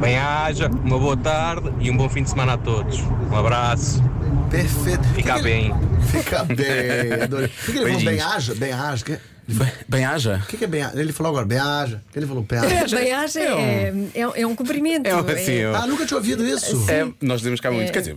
Bem-haja, 0.00 0.70
uma 0.84 0.98
boa 0.98 1.16
tarde 1.16 1.70
e 1.80 1.90
um 1.90 1.96
bom 1.96 2.08
fim 2.08 2.22
de 2.22 2.30
semana 2.30 2.54
a 2.54 2.58
todos. 2.58 3.02
Um 3.30 3.36
abraço. 3.36 4.02
Perfeito. 4.50 5.04
Fica 5.14 5.34
que- 5.36 5.42
bem. 5.42 5.72
Fica 6.10 6.44
bem. 6.44 7.22
Adorei. 7.22 7.46
O 7.46 7.72
que, 7.72 7.78
ele 7.78 7.86
falou? 7.86 8.04
Bem-aja? 8.04 8.54
Bem-aja? 8.54 9.20
Bem, 9.46 9.68
bem 9.88 10.04
haja. 10.04 10.40
o 10.44 10.46
que, 10.46 10.56
que 10.56 10.64
é 10.64 10.66
bem-aja? 10.68 10.98
Ele 11.00 11.12
falou 11.12 11.30
agora, 11.30 11.44
bem-aja. 11.44 12.00
O 12.08 12.12
que 12.12 12.18
ele 12.18 12.26
falou? 12.26 12.42
Bem-aja. 12.44 12.96
Bem-aja 12.96 13.40
é, 13.40 13.92
é, 14.14 14.40
é 14.42 14.46
um 14.46 14.54
cumprimento. 14.54 15.06
É 15.06 15.16
um- 15.16 15.18
assim, 15.28 15.52
eu- 15.52 15.74
Ah, 15.74 15.86
nunca 15.86 16.06
tinha 16.06 16.16
ouvido 16.16 16.46
isso. 16.46 16.84
É, 16.88 17.08
nós 17.20 17.40
dizemos 17.40 17.60
cá 17.60 17.70
muito. 17.70 17.92
Quer 17.92 17.98
dizer, 18.00 18.14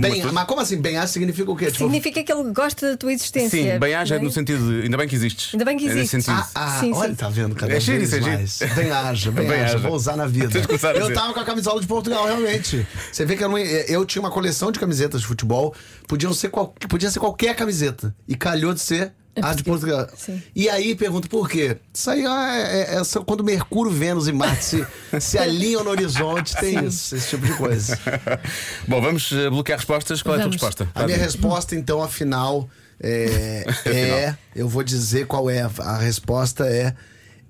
Bem, 0.00 0.22
mas 0.32 0.46
como 0.46 0.60
assim? 0.60 0.80
Bem-aja 0.80 1.08
significa 1.08 1.50
o 1.50 1.56
quê? 1.56 1.66
Tipo, 1.66 1.78
Significa 1.84 2.22
que 2.22 2.32
ele 2.32 2.50
gosta 2.52 2.92
da 2.92 2.96
tua 2.96 3.12
existência. 3.12 3.50
Sim, 3.74 3.78
bem 3.78 3.94
haja 3.94 4.16
é? 4.16 4.18
no 4.18 4.30
sentido 4.30 4.66
de. 4.66 4.84
Ainda 4.84 4.96
bem 4.96 5.06
que 5.06 5.14
existes. 5.14 5.50
Ainda 5.54 5.64
bem 5.64 5.76
que 5.76 5.86
É 5.88 5.90
existes. 5.92 6.28
Ah, 6.28 6.48
ah, 6.54 6.80
Sim, 6.80 6.92
olha, 6.94 7.10
sim. 7.10 7.14
tá 7.16 7.28
vendo? 7.28 7.54
Cada 7.54 7.72
É 7.74 7.78
giro, 7.80 7.98
vez 7.98 8.12
isso 8.12 8.16
é 8.16 8.20
mais. 8.20 8.58
Bem-aja, 8.74 9.30
bem-aja. 9.30 9.54
Bem-aja. 9.54 9.78
Vou 9.78 9.94
usar 9.94 10.16
na 10.16 10.26
vida. 10.26 10.58
Eu 10.98 11.12
tava 11.12 11.34
com 11.34 11.40
a 11.40 11.44
camisola 11.44 11.80
de 11.80 11.86
Portugal, 11.86 12.24
realmente. 12.26 12.86
Você 13.12 13.26
vê 13.26 13.36
que 13.36 13.44
eu, 13.44 13.48
não, 13.48 13.58
eu 13.58 14.04
tinha 14.06 14.20
uma 14.22 14.30
coleção 14.30 14.72
de 14.72 14.80
camisetas 14.80 15.20
de 15.20 15.26
futebol. 15.26 15.74
Podiam 16.08 16.32
ser 16.32 16.48
qual, 16.48 16.68
podia 16.88 17.10
ser 17.10 17.20
qualquer 17.20 17.54
camiseta. 17.54 18.14
E 18.26 18.34
calhou 18.34 18.72
de 18.72 18.80
ser 18.80 19.12
a 19.40 19.54
de 19.54 19.62
Portugal. 19.62 20.08
Sim. 20.16 20.42
E 20.54 20.68
aí 20.68 20.94
pergunto 20.94 21.28
por 21.28 21.48
quê? 21.48 21.78
Isso 21.92 22.10
aí 22.10 22.26
ah, 22.26 22.54
é, 22.54 22.80
é- 22.80 22.94
é 22.96 23.04
só 23.04 23.22
quando 23.24 23.42
Mercúrio, 23.42 23.90
Vênus 23.90 24.28
e 24.28 24.32
Marte 24.32 24.64
se, 24.64 24.86
se 25.20 25.38
alinham 25.38 25.82
no 25.82 25.90
horizonte, 25.90 26.54
tem 26.56 26.84
isso, 26.84 27.16
esse 27.16 27.30
tipo 27.30 27.46
de 27.46 27.54
coisa. 27.54 27.98
Bom, 28.86 29.00
vamos 29.00 29.32
eh, 29.32 29.48
bloquear 29.48 29.78
respostas. 29.78 30.22
Qual 30.22 30.34
é 30.34 30.38
a 30.38 30.40
tua 30.42 30.50
Vamos. 30.50 30.62
resposta? 30.62 30.88
A 30.94 31.06
minha 31.06 31.16
resposta, 31.16 31.74
então, 31.74 32.02
afinal, 32.02 32.68
é, 33.00 33.64
é. 33.86 34.36
Eu 34.54 34.68
vou 34.68 34.82
dizer 34.82 35.26
qual 35.26 35.48
é. 35.48 35.62
A 35.78 35.96
resposta 35.98 36.66
é. 36.66 36.94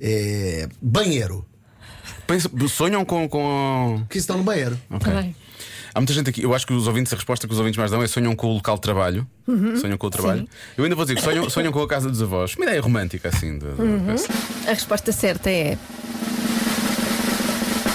é, 0.00 0.68
banheiro. 0.80 1.44
Sonham 2.70 3.04
com. 3.04 3.28
com... 3.28 4.04
Que 4.08 4.18
estão 4.18 4.38
no 4.38 4.44
banheiro. 4.44 4.78
Ok. 4.88 5.34
Há 5.94 6.00
muita 6.00 6.12
gente 6.14 6.30
aqui, 6.30 6.42
eu 6.42 6.54
acho 6.54 6.66
que 6.66 6.72
os 6.72 6.86
ouvintes, 6.86 7.12
a 7.12 7.16
resposta 7.16 7.46
que 7.46 7.52
os 7.52 7.58
ouvintes 7.58 7.76
mais 7.78 7.90
dão 7.90 8.02
é 8.02 8.06
sonham 8.06 8.34
com 8.34 8.46
o 8.48 8.54
local 8.54 8.76
de 8.76 8.80
trabalho. 8.80 9.26
Sonham 9.80 9.98
com 9.98 10.06
o 10.06 10.10
trabalho. 10.10 10.48
Eu 10.76 10.84
ainda 10.84 10.96
vou 10.96 11.04
dizer 11.04 11.16
que 11.16 11.22
sonham, 11.22 11.50
sonham 11.50 11.70
com 11.72 11.82
a 11.82 11.88
casa 11.88 12.08
dos 12.08 12.22
avós. 12.22 12.54
Uma 12.56 12.64
ideia 12.64 12.80
romântica, 12.80 13.28
assim. 13.28 13.58
De, 13.58 13.66
de- 13.66 14.68
A 14.68 14.70
resposta 14.70 15.12
certa 15.12 15.50
é. 15.50 15.76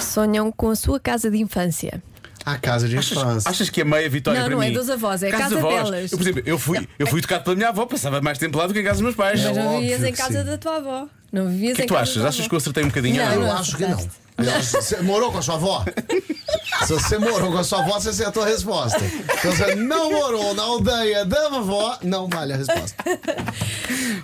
Sonham 0.00 0.50
com 0.52 0.70
a 0.70 0.76
sua 0.76 0.98
casa 1.00 1.30
de 1.30 1.38
infância. 1.38 2.02
A 2.44 2.56
casa 2.56 2.88
de 2.88 2.96
infância. 2.96 3.50
Achas 3.50 3.68
que 3.68 3.80
é 3.80 3.84
meia 3.84 4.08
vitória 4.08 4.40
Não, 4.40 4.46
para 4.46 4.56
não 4.56 4.62
é 4.62 4.68
mim? 4.68 4.72
dos 4.74 4.88
avós, 4.88 5.22
é 5.22 5.28
a 5.28 5.30
Casa 5.32 5.42
casa 5.42 5.56
avós. 5.58 5.90
delas. 5.90 6.12
Eu, 6.12 6.18
por 6.18 6.24
exemplo, 6.24 6.42
eu 6.46 6.58
fui, 6.58 6.88
eu 6.98 7.06
fui 7.06 7.18
educado 7.18 7.44
pela 7.44 7.56
minha 7.56 7.68
avó, 7.68 7.84
passava 7.84 8.20
mais 8.20 8.38
tempo 8.38 8.56
lá 8.58 8.66
do 8.66 8.72
que 8.72 8.80
em 8.80 8.84
casa 8.84 8.94
dos 8.94 9.02
meus 9.02 9.14
pais. 9.16 9.42
Mas 9.42 9.56
não 9.56 9.80
vivias 9.80 10.02
em 10.02 10.12
casa 10.12 10.38
sim. 10.40 10.46
da 10.46 10.56
tua 10.56 10.76
avó. 10.76 11.08
Não 11.32 11.48
vivias 11.48 11.72
O 11.72 11.76
que 11.76 11.82
é 11.82 11.84
em 11.84 11.88
que 11.88 11.92
tu 11.92 11.98
casa 11.98 12.10
achas? 12.10 12.24
Achas 12.24 12.48
que 12.48 12.54
eu 12.54 12.56
acertei 12.56 12.84
um 12.84 12.88
bocadinho? 12.88 13.16
Não, 13.16 13.24
Ah, 13.28 13.34
Eu 13.34 13.40
não. 13.42 13.56
acho 13.56 13.76
que 13.76 13.82
não. 13.86 14.08
Você 14.38 15.00
morou 15.02 15.32
com 15.32 15.38
a 15.38 15.42
sua 15.42 15.54
avó? 15.56 15.84
Se 16.86 16.92
você 16.92 17.18
morou 17.18 17.50
com 17.50 17.58
a 17.58 17.64
sua 17.64 17.80
avó, 17.80 17.98
você 17.98 18.10
acertou 18.10 18.42
a 18.42 18.46
resposta. 18.46 18.98
Se 19.00 19.46
você 19.48 19.74
não 19.74 20.10
morou 20.10 20.54
na 20.54 20.62
aldeia 20.62 21.24
da 21.24 21.48
vovó, 21.48 21.98
não 22.02 22.28
vale 22.28 22.52
a 22.52 22.56
resposta. 22.56 22.94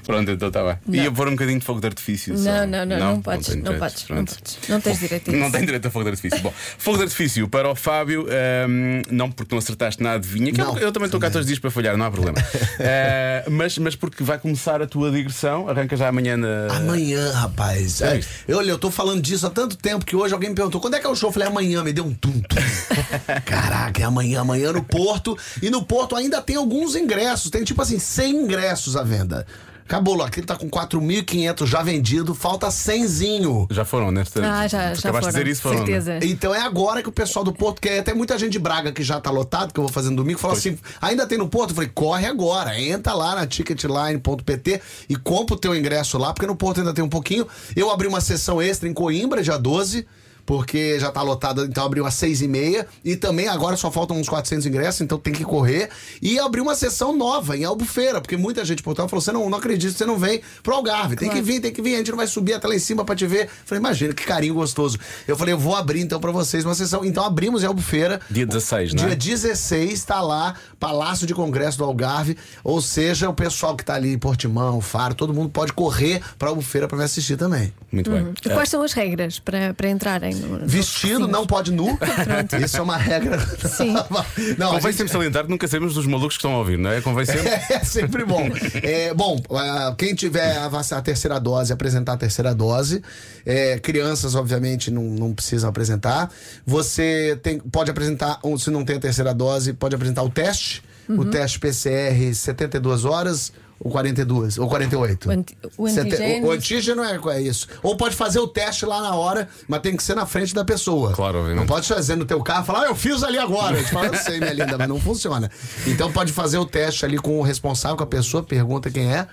Pronto, 0.06 0.30
então 0.30 0.48
está 0.48 0.62
bem. 0.62 1.02
Ia 1.02 1.10
pôr 1.10 1.26
um 1.28 1.32
bocadinho 1.32 1.58
de 1.58 1.64
fogo 1.64 1.80
de 1.80 1.86
artifício. 1.88 2.36
só. 2.38 2.44
Não, 2.44 2.66
não, 2.66 2.86
não, 2.86 2.98
não, 2.98 3.22
podes, 3.22 3.48
não, 3.48 3.62
direito. 3.62 3.78
podes, 3.80 4.08
não 4.08 4.24
podes. 4.24 4.58
Não 4.68 4.80
tens 4.80 5.00
direito 5.00 5.30
a 5.30 5.32
isso. 5.32 5.42
Não 5.42 5.50
tem 5.50 5.60
direito 5.64 5.86
a 5.88 5.90
fogo 5.90 6.04
de 6.04 6.10
artifício. 6.10 6.40
Bom, 6.40 6.52
fogo 6.78 6.96
de 6.98 7.02
artifício 7.04 7.48
para 7.48 7.68
o 7.70 7.74
Fábio, 7.74 8.26
ahm, 8.28 9.02
não 9.10 9.30
porque 9.30 9.54
não 9.54 9.58
acertaste 9.58 10.02
na 10.02 10.12
adivinha, 10.12 10.52
que 10.52 10.60
eu- 10.60 10.64
Não, 10.66 10.78
eu, 10.78 10.92
também 10.92 11.06
estou 11.06 11.20
cá 11.20 11.28
todos 11.28 11.40
os 11.40 11.46
dias 11.46 11.58
para 11.58 11.70
falhar, 11.70 11.96
não 11.96 12.06
há 12.06 12.10
problema. 12.10 12.38
Ah, 12.80 13.44
mas, 13.50 13.76
mas 13.78 13.96
porque 13.96 14.22
vai 14.22 14.38
começar 14.38 14.80
a 14.80 14.86
tua 14.86 15.10
digressão, 15.10 15.68
arranca 15.68 15.96
já 15.96 16.08
amanhã 16.08 16.36
na. 16.36 16.68
Amanhã, 16.76 17.32
rapaz. 17.32 18.00
É, 18.00 18.20
eu, 18.46 18.58
olha, 18.58 18.70
eu 18.70 18.78
tô 18.78 18.90
falando 18.90 19.20
disso 19.20 19.46
há 19.46 19.50
tanto 19.50 19.76
tempo 19.76 20.03
que 20.04 20.16
hoje 20.16 20.34
alguém 20.34 20.50
me 20.50 20.56
perguntou 20.56 20.80
quando 20.80 20.94
é 20.94 21.00
que 21.00 21.06
é 21.06 21.10
o 21.10 21.14
show? 21.14 21.28
Eu 21.28 21.32
falei, 21.32 21.48
amanhã, 21.48 21.82
me 21.82 21.92
deu 21.92 22.04
um 22.04 22.14
tum, 22.14 22.40
tum. 22.40 22.56
Caraca, 23.44 24.00
é 24.00 24.04
amanhã, 24.04 24.40
amanhã 24.40 24.72
no 24.72 24.82
Porto. 24.82 25.36
E 25.62 25.70
no 25.70 25.84
Porto 25.84 26.16
ainda 26.16 26.40
tem 26.40 26.56
alguns 26.56 26.94
ingressos. 26.94 27.50
Tem 27.50 27.64
tipo 27.64 27.80
assim, 27.80 27.98
100 27.98 28.36
ingressos 28.44 28.96
à 28.96 29.02
venda. 29.02 29.46
Acabou 29.86 30.14
lá, 30.14 30.26
aquele 30.26 30.46
tá 30.46 30.56
com 30.56 30.68
4.500 30.70 31.66
já 31.66 31.82
vendido, 31.82 32.34
falta 32.34 32.68
100zinho. 32.68 33.66
Já 33.70 33.84
foram, 33.84 34.10
né? 34.10 34.24
Ah, 34.42 34.66
já, 34.66 34.94
já 34.94 35.12
foram. 35.12 35.28
dizer 35.28 35.46
isso, 35.46 35.62
foram. 35.62 35.80
né? 35.80 35.86
certeza. 35.86 36.18
Então 36.22 36.54
é 36.54 36.60
agora 36.60 37.02
que 37.02 37.08
o 37.08 37.12
pessoal 37.12 37.44
do 37.44 37.52
Porto, 37.52 37.82
que 37.82 37.88
é 37.90 37.98
até 37.98 38.14
muita 38.14 38.38
gente 38.38 38.52
de 38.52 38.58
Braga 38.58 38.92
que 38.92 39.02
já 39.02 39.20
tá 39.20 39.30
lotado, 39.30 39.74
que 39.74 39.78
eu 39.78 39.84
vou 39.84 39.92
fazer 39.92 40.08
no 40.08 40.16
domingo, 40.16 40.38
falou 40.38 40.56
assim: 40.56 40.78
ainda 41.02 41.26
tem 41.26 41.36
no 41.36 41.48
Porto? 41.48 41.70
Eu 41.70 41.74
falei, 41.76 41.90
corre 41.94 42.26
agora, 42.26 42.80
entra 42.80 43.12
lá 43.12 43.34
na 43.34 43.46
ticketline.pt 43.46 44.80
e 45.08 45.16
compra 45.16 45.54
o 45.54 45.58
teu 45.58 45.76
ingresso 45.76 46.16
lá, 46.16 46.32
porque 46.32 46.46
no 46.46 46.56
Porto 46.56 46.80
ainda 46.80 46.94
tem 46.94 47.04
um 47.04 47.08
pouquinho. 47.08 47.46
Eu 47.76 47.90
abri 47.90 48.08
uma 48.08 48.22
sessão 48.22 48.62
extra 48.62 48.88
em 48.88 48.94
Coimbra, 48.94 49.42
dia 49.42 49.58
12. 49.58 50.06
Porque 50.46 50.98
já 50.98 51.10
tá 51.10 51.22
lotado, 51.22 51.64
então 51.64 51.84
abriu 51.84 52.06
às 52.06 52.14
seis 52.14 52.40
e 52.40 52.48
meia. 52.48 52.86
E 53.04 53.16
também 53.16 53.48
agora 53.48 53.76
só 53.76 53.90
faltam 53.90 54.16
uns 54.18 54.28
400 54.28 54.66
ingressos, 54.66 55.00
então 55.00 55.18
tem 55.18 55.32
que 55.32 55.44
correr. 55.44 55.90
E 56.22 56.38
abriu 56.38 56.62
uma 56.62 56.74
sessão 56.74 57.16
nova 57.16 57.56
em 57.56 57.64
Albufeira, 57.64 58.20
porque 58.20 58.36
muita 58.36 58.64
gente 58.64 58.82
por 58.82 58.94
Portugal 58.94 59.08
falou: 59.08 59.20
você 59.20 59.32
não, 59.32 59.50
não 59.50 59.58
acredito, 59.58 59.96
você 59.96 60.06
não 60.06 60.18
vem 60.18 60.40
pro 60.62 60.74
Algarve. 60.74 61.16
Tem 61.16 61.28
que 61.28 61.42
vir, 61.42 61.60
tem 61.60 61.72
que 61.72 61.82
vir, 61.82 61.94
a 61.94 61.98
gente 61.98 62.10
não 62.10 62.16
vai 62.16 62.26
subir 62.26 62.54
até 62.54 62.68
lá 62.68 62.74
em 62.74 62.78
cima 62.78 63.04
pra 63.04 63.14
te 63.14 63.26
ver. 63.26 63.48
Falei, 63.64 63.80
imagina 63.80 64.14
que 64.14 64.24
carinho 64.24 64.54
gostoso. 64.54 64.98
Eu 65.26 65.36
falei, 65.36 65.54
eu 65.54 65.58
vou 65.58 65.74
abrir 65.74 66.00
então 66.00 66.20
pra 66.20 66.30
vocês 66.30 66.64
uma 66.64 66.74
sessão. 66.74 67.04
Então 67.04 67.24
abrimos 67.24 67.62
em 67.62 67.66
Albufeira. 67.66 68.20
Dia 68.30 68.46
16, 68.46 68.94
não 68.94 69.04
é? 69.04 69.06
Dia 69.08 69.16
16 69.16 70.04
tá 70.04 70.20
lá, 70.20 70.54
Palácio 70.78 71.26
de 71.26 71.34
Congresso 71.34 71.78
do 71.78 71.84
Algarve. 71.84 72.36
Ou 72.62 72.80
seja, 72.80 73.28
o 73.28 73.34
pessoal 73.34 73.76
que 73.76 73.84
tá 73.84 73.94
ali 73.94 74.12
em 74.12 74.18
Portimão, 74.18 74.80
Faro, 74.80 75.14
todo 75.14 75.34
mundo 75.34 75.48
pode 75.48 75.72
correr 75.72 76.22
pra 76.38 76.48
Albufeira 76.48 76.86
pra 76.86 76.96
me 76.96 77.04
assistir 77.04 77.36
também. 77.36 77.72
Muito 77.90 78.10
bem. 78.10 78.32
E 78.44 78.48
quais 78.50 78.68
são 78.68 78.82
as 78.82 78.92
regras 78.92 79.38
para, 79.38 79.74
para 79.74 79.88
entrarem? 79.88 80.33
No, 80.34 80.66
Vestido 80.66 81.28
não 81.28 81.46
pode 81.46 81.72
nu. 81.72 81.98
Isso 82.64 82.76
é 82.76 82.82
uma 82.82 82.96
regra. 82.96 83.38
Sim. 83.68 83.94
Não, 84.58 84.68
Convém 84.72 84.82
gente- 84.92 84.96
sempre 84.98 85.12
salientar 85.12 85.44
que 85.44 85.50
nunca 85.50 85.66
sabemos 85.68 85.94
dos 85.94 86.06
malucos 86.06 86.36
que 86.36 86.40
estão 86.40 86.54
a 86.54 86.58
ouvir, 86.58 86.78
não 86.78 86.90
é? 86.90 87.00
Convém 87.00 87.24
sempre. 87.24 87.48
É 87.70 87.84
sempre 87.84 88.24
bom. 88.24 88.48
É, 88.82 89.12
bom, 89.14 89.40
ah, 89.50 89.94
quem 89.96 90.14
tiver 90.14 90.56
a, 90.56 90.66
a 90.66 91.02
terceira 91.02 91.38
dose, 91.40 91.72
apresentar 91.72 92.12
a 92.14 92.16
terceira 92.16 92.54
dose. 92.54 93.02
É, 93.44 93.78
crianças, 93.78 94.34
obviamente, 94.34 94.90
não, 94.90 95.02
não 95.02 95.32
precisam 95.32 95.68
apresentar. 95.68 96.30
Você 96.66 97.38
tem, 97.42 97.58
pode 97.58 97.90
apresentar, 97.90 98.38
ou 98.42 98.58
se 98.58 98.70
não 98.70 98.84
tem 98.84 98.96
a 98.96 99.00
terceira 99.00 99.34
dose, 99.34 99.72
pode 99.72 99.94
apresentar 99.94 100.22
o 100.22 100.30
teste. 100.30 100.82
Uhum. 101.08 101.20
O 101.20 101.24
teste 101.26 101.58
PCR 101.58 102.34
72 102.34 103.04
horas 103.04 103.52
ou 103.80 103.90
42, 103.90 104.58
ou 104.58 104.68
48. 104.68 105.28
O 105.28 105.32
anti- 105.32 105.58
o 105.76 105.88
Sete- 105.88 106.00
antigênio. 106.08 106.48
o 106.48 106.52
antígeno 106.52 107.02
é, 107.02 107.20
é 107.36 107.40
isso. 107.42 107.66
Ou 107.82 107.96
pode 107.96 108.14
fazer 108.16 108.38
o 108.38 108.46
teste 108.48 108.86
lá 108.86 109.00
na 109.02 109.14
hora, 109.14 109.48
mas 109.68 109.80
tem 109.80 109.96
que 109.96 110.02
ser 110.02 110.14
na 110.14 110.24
frente 110.26 110.54
da 110.54 110.64
pessoa. 110.64 111.12
Claro, 111.12 111.38
obviamente. 111.38 111.60
Não 111.60 111.66
pode 111.66 111.86
fazer 111.86 112.16
no 112.16 112.24
teu 112.24 112.42
carro 112.42 112.62
e 112.62 112.66
falar, 112.66 112.80
ah, 112.82 112.86
eu 112.86 112.94
fiz 112.94 113.22
ali 113.22 113.38
agora. 113.38 113.76
A 113.76 113.78
gente 113.80 113.90
fala, 113.92 114.06
eu 114.06 114.14
sei, 114.14 114.38
minha 114.38 114.52
linda, 114.52 114.78
mas 114.78 114.88
não 114.88 114.98
funciona. 115.00 115.50
Então 115.86 116.10
pode 116.12 116.32
fazer 116.32 116.58
o 116.58 116.64
teste 116.64 117.04
ali 117.04 117.18
com 117.18 117.38
o 117.38 117.42
responsável, 117.42 117.96
com 117.96 118.04
a 118.04 118.06
pessoa, 118.06 118.42
pergunta 118.42 118.90
quem 118.90 119.12
é. 119.12 119.26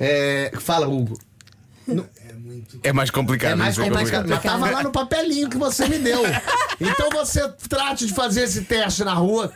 É, 0.00 0.52
fala, 0.58 0.86
Hugo. 0.88 1.18
É 2.82 2.92
mais 2.92 3.10
complicado. 3.10 3.52
É 3.52 3.54
mais 3.54 3.76
isso 3.76 3.82
complicado. 3.82 4.28
Mas 4.28 4.42
tava 4.42 4.70
lá 4.70 4.82
no 4.82 4.90
papelinho 4.90 5.48
que 5.48 5.56
você 5.56 5.86
me 5.88 5.98
deu. 5.98 6.22
Então 6.80 7.10
você 7.10 7.48
trate 7.68 8.06
de 8.06 8.12
fazer 8.14 8.42
esse 8.42 8.62
teste 8.62 9.02
na 9.04 9.14
rua 9.14 9.52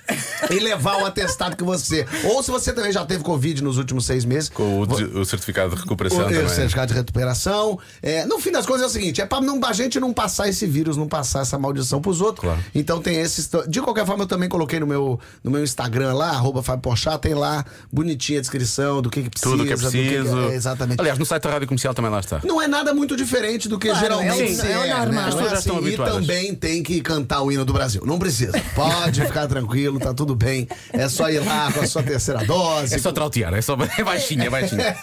e 0.51 0.59
levar 0.59 1.03
o 1.03 1.07
atestado 1.07 1.57
que 1.57 1.65
você. 1.65 2.07
Ou 2.25 2.43
se 2.43 2.51
você 2.51 2.73
também 2.73 2.93
já 2.93 3.05
teve 3.05 3.23
Covid 3.23 3.63
nos 3.63 3.79
últimos 3.79 4.05
seis 4.07 4.25
meses. 4.25 4.49
Com 4.49 4.81
o, 4.81 5.21
o 5.21 5.25
certificado 5.25 5.75
de 5.75 5.81
recuperação 5.83 6.21
O, 6.21 6.25
também. 6.25 6.45
o 6.45 6.49
certificado 6.49 6.93
de 6.93 6.99
recuperação. 6.99 7.79
É, 8.03 8.25
no 8.27 8.39
fim 8.39 8.51
das 8.51 8.67
contas 8.67 8.83
é 8.83 8.87
o 8.87 8.89
seguinte: 8.89 9.21
é 9.21 9.27
pra 9.27 9.41
não, 9.41 9.61
a 9.65 9.73
gente 9.73 10.01
não 10.01 10.13
passar 10.13 10.49
esse 10.49 10.67
vírus, 10.67 10.97
não 10.97 11.07
passar 11.09 11.43
essa 11.43 11.59
maldição 11.59 12.01
pros 12.01 12.21
outros. 12.21 12.45
Claro. 12.45 12.61
Então 12.75 13.01
tem 13.01 13.17
esses. 13.21 13.49
De 13.69 13.81
qualquer 13.81 14.05
forma, 14.07 14.25
eu 14.25 14.29
também 14.29 14.49
coloquei 14.49 14.81
no 14.81 14.87
meu, 14.87 15.21
no 15.45 15.51
meu 15.51 15.63
Instagram 15.63 16.15
lá, 16.15 16.31
arroba 16.31 16.63
Fábio 16.63 16.83
Porchat, 16.83 17.21
tem 17.21 17.35
lá 17.35 17.65
bonitinha 17.93 18.39
a 18.39 18.43
descrição 18.43 19.01
do 19.01 19.09
que, 19.11 19.23
que 19.23 19.31
precisa. 19.31 19.51
Tudo 19.51 19.65
que 19.65 19.73
é 19.73 19.77
do 19.77 19.91
que 19.91 19.91
preciso. 19.91 20.39
é, 20.51 20.55
exatamente. 20.55 21.01
Aliás, 21.01 21.19
no 21.19 21.25
site 21.25 21.43
da 21.45 21.51
Rádio 21.51 21.69
Comercial 21.69 21.95
também 21.95 22.11
lá 22.11 22.21
está. 22.21 22.41
Não 22.45 22.61
é 22.61 22.67
nada 22.67 22.92
muito 22.95 23.17
diferente 23.17 23.69
do 23.69 23.79
que 23.79 23.89
Claro, 23.89 24.03
geralmente 24.03 24.61
é 24.61 24.67
é 24.67 24.73
é, 24.73 24.95
normal. 24.95 25.07
né? 25.13 25.21
As 25.21 25.27
é 25.27 25.27
pessoas 25.27 25.51
já 25.51 25.59
estão 25.59 25.79
assim, 25.79 25.89
e 25.89 25.97
também 25.97 26.55
tem 26.55 26.83
que 26.83 27.01
cantar 27.01 27.43
o 27.43 27.53
hino 27.53 27.65
do 27.65 27.73
Brasil. 27.73 28.03
Não 28.05 28.19
precisa. 28.19 28.53
Pode 28.75 29.21
ficar 29.27 29.47
tranquilo, 29.47 29.99
tá 29.99 30.13
tudo 30.15 30.35
bem. 30.35 30.69
É 30.93 31.09
só 31.09 31.31
ir 31.31 31.41
lá 31.41 31.73
com 31.73 31.81
a 31.81 31.87
sua 31.87 32.03
terceira 32.03 32.45
dose. 32.45 32.95
É 32.95 32.99
só 32.99 33.13
trautear, 33.13 33.55
é 33.55 33.63
só 33.63 33.77
é 33.99 34.05
baixinha, 34.05 34.47
é 34.47 34.51
baixinha. 34.51 34.97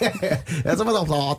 É 0.64 0.76
só 0.76 0.84
fazer 0.84 0.98
um. 0.98 1.36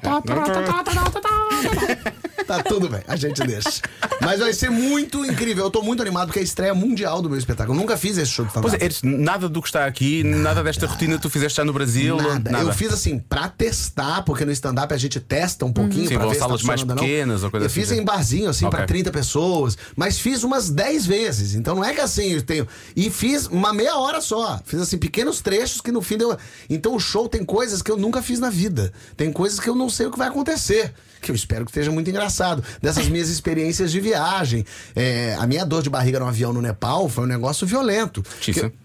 Tá 2.45 2.61
tudo 2.63 2.89
bem, 2.89 3.01
a 3.07 3.15
gente 3.15 3.41
deixa. 3.45 3.81
Mas 4.21 4.39
vai 4.39 4.53
ser 4.53 4.69
muito 4.69 5.23
incrível. 5.25 5.65
Eu 5.65 5.71
tô 5.71 5.81
muito 5.81 6.01
animado 6.01 6.27
porque 6.27 6.39
é 6.39 6.41
a 6.41 6.45
estreia 6.45 6.73
mundial 6.73 7.21
do 7.21 7.29
meu 7.29 7.37
espetáculo. 7.37 7.75
Eu 7.77 7.81
nunca 7.81 7.97
fiz 7.97 8.17
esse 8.17 8.31
show 8.31 8.45
de 8.45 8.51
Pois 8.51 8.63
fantasma. 8.73 8.83
é, 8.83 8.85
Eres- 8.85 9.01
nada 9.03 9.47
do 9.49 9.61
que 9.61 9.67
está 9.67 9.85
aqui, 9.85 10.23
nada 10.23 10.63
desta 10.63 10.85
rotina 10.87 11.15
que 11.15 11.21
tu 11.21 11.29
fizeste 11.29 11.57
já 11.57 11.65
no 11.65 11.73
Brasil. 11.73 12.17
Nada. 12.17 12.51
Eu 12.59 12.73
fiz 12.73 12.91
assim 12.93 13.17
pra 13.19 13.47
testar, 13.49 14.23
porque 14.23 14.43
no 14.45 14.51
stand-up 14.51 14.93
a 14.93 14.97
gente 14.97 15.19
testa 15.19 15.65
um 15.65 15.71
pouquinho 15.73 16.07
Sim, 16.07 16.15
pra 16.15 16.25
ver 16.25 16.33
se 16.33 16.39
tá 16.39 16.45
salas 16.45 16.63
mais 16.63 16.81
funcionando 16.81 16.99
ou 16.99 17.03
não. 17.07 17.09
pequenas 17.13 17.43
ou 17.43 17.51
coisa 17.51 17.65
Eu 17.65 17.67
assim, 17.67 17.79
fiz 17.79 17.89
sim. 17.89 17.99
em 17.99 18.03
barzinho, 18.03 18.49
assim, 18.49 18.65
Ok. 18.65 18.77
pra 18.77 18.85
30 18.87 19.11
pessoas. 19.11 19.77
Mas 19.95 20.19
fiz 20.19 20.43
umas 20.43 20.69
10 20.69 21.05
vezes. 21.05 21.55
Então 21.55 21.75
não 21.75 21.83
é 21.83 21.93
que 21.93 22.01
assim 22.01 22.33
eu 22.33 22.41
tenho. 22.41 22.67
E 22.95 23.09
fiz 23.09 23.47
uma 23.47 23.73
meia 23.73 23.95
hora 23.97 24.21
só. 24.21 24.59
Fiz 24.65 24.79
assim, 24.81 24.97
pequenos 24.97 25.41
trechos 25.41 25.81
que 25.81 25.91
no 25.91 26.01
fim 26.01 26.17
deu. 26.17 26.37
Então 26.69 26.95
o 26.95 26.99
show 26.99 27.27
tem 27.29 27.43
coisas 27.45 27.81
que 27.81 27.91
eu 27.91 27.97
nunca 27.97 28.21
fiz 28.21 28.39
na 28.39 28.49
vida. 28.49 28.91
Tem 29.15 29.31
coisas 29.31 29.59
que 29.59 29.69
eu 29.69 29.75
não 29.75 29.89
sei 29.89 30.05
o 30.07 30.11
que 30.11 30.17
vai 30.17 30.27
acontecer. 30.27 30.93
Que 31.21 31.29
eu 31.29 31.35
espero 31.35 31.65
que 31.65 31.71
esteja 31.71 31.91
muito 31.91 32.09
engraçado. 32.31 32.63
Dessas 32.81 33.07
minhas 33.07 33.29
experiências 33.29 33.91
de 33.91 33.99
viagem. 33.99 34.65
É, 34.95 35.35
a 35.37 35.45
minha 35.45 35.65
dor 35.65 35.83
de 35.83 35.89
barriga 35.89 36.19
no 36.19 36.27
avião 36.27 36.53
no 36.53 36.61
Nepal 36.61 37.09
foi 37.09 37.25
um 37.25 37.27
negócio 37.27 37.67
violento. 37.67 38.23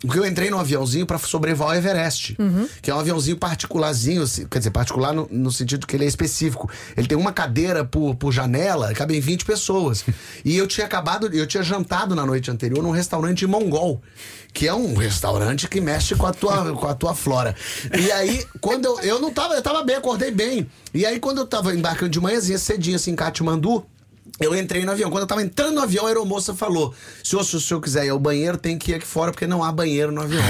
Porque 0.01 0.19
eu 0.19 0.27
entrei 0.27 0.51
num 0.51 0.59
aviãozinho 0.59 1.07
pra 1.07 1.19
sobrevoar 1.19 1.71
o 1.71 1.75
Everest, 1.75 2.37
que 2.83 2.91
é 2.91 2.95
um 2.95 2.99
aviãozinho 2.99 3.37
particularzinho, 3.37 4.23
assim, 4.23 4.47
quer 4.47 4.59
dizer, 4.59 4.71
particular 4.71 5.13
no, 5.15 5.29
no 5.31 5.53
sentido 5.53 5.87
que 5.87 5.97
ele 5.97 6.05
é 6.05 6.09
específico. 6.09 6.69
Ele 6.97 7.07
tem 7.07 7.17
uma 7.17 7.33
cadeira 7.33 7.85
por, 7.85 8.15
por 8.17 8.33
janela, 8.33 8.93
cabem 8.93 9.21
20 9.21 9.45
pessoas. 9.45 10.05
E 10.45 10.57
eu 10.57 10.67
tinha 10.67 10.87
acabado, 10.87 11.29
eu 11.33 11.47
tinha 11.47 11.63
jantado 11.63 12.15
na 12.15 12.27
noite 12.27 12.51
anterior 12.51 12.83
num 12.83 12.91
restaurante 12.91 13.47
mongol, 13.47 14.03
que 14.57 14.67
é 14.67 14.73
um 14.73 14.95
restaurante 14.95 15.69
que 15.69 15.83
mexe 15.83 16.15
com 16.15 16.25
a 16.25 16.33
tua, 16.33 16.73
com 16.75 16.87
a 16.87 16.95
tua 16.95 17.15
flora. 17.15 17.55
E 17.95 18.11
aí, 18.11 18.43
quando 18.59 18.87
eu, 18.87 19.01
eu 19.01 19.21
não 19.21 19.31
tava, 19.31 19.53
eu 19.53 19.61
tava 19.61 19.83
bem, 19.83 19.97
acordei 19.97 20.31
bem. 20.31 20.67
E 20.95 21.05
aí, 21.05 21.21
quando 21.21 21.37
eu 21.37 21.47
tava 21.47 21.75
embarcando 21.75 22.09
de 22.09 22.19
manhãzinha, 22.19 22.57
cedinho, 22.57 22.97
assim, 22.97 23.11
em 23.11 23.15
Katmandu, 23.15 23.85
eu 24.39 24.55
entrei 24.55 24.85
no 24.85 24.93
avião. 24.93 25.11
Quando 25.11 25.23
eu 25.23 25.27
tava 25.27 25.43
entrando 25.43 25.75
no 25.77 25.81
avião, 25.83 26.05
a 26.05 26.09
aeromoça 26.09 26.55
falou: 26.55 26.95
Senhor, 27.25 27.43
se 27.45 27.57
o 27.57 27.61
senhor 27.61 27.81
quiser 27.81 28.05
ir 28.07 28.11
ao 28.11 28.19
banheiro, 28.19 28.57
tem 28.59 28.79
que 28.79 28.93
ir 28.93 28.95
aqui 28.97 29.07
fora, 29.07 29.33
porque 29.33 29.47
não 29.47 29.65
há 29.65 29.73
banheiro 29.73 30.13
no 30.13 30.23
avião. 30.23 30.43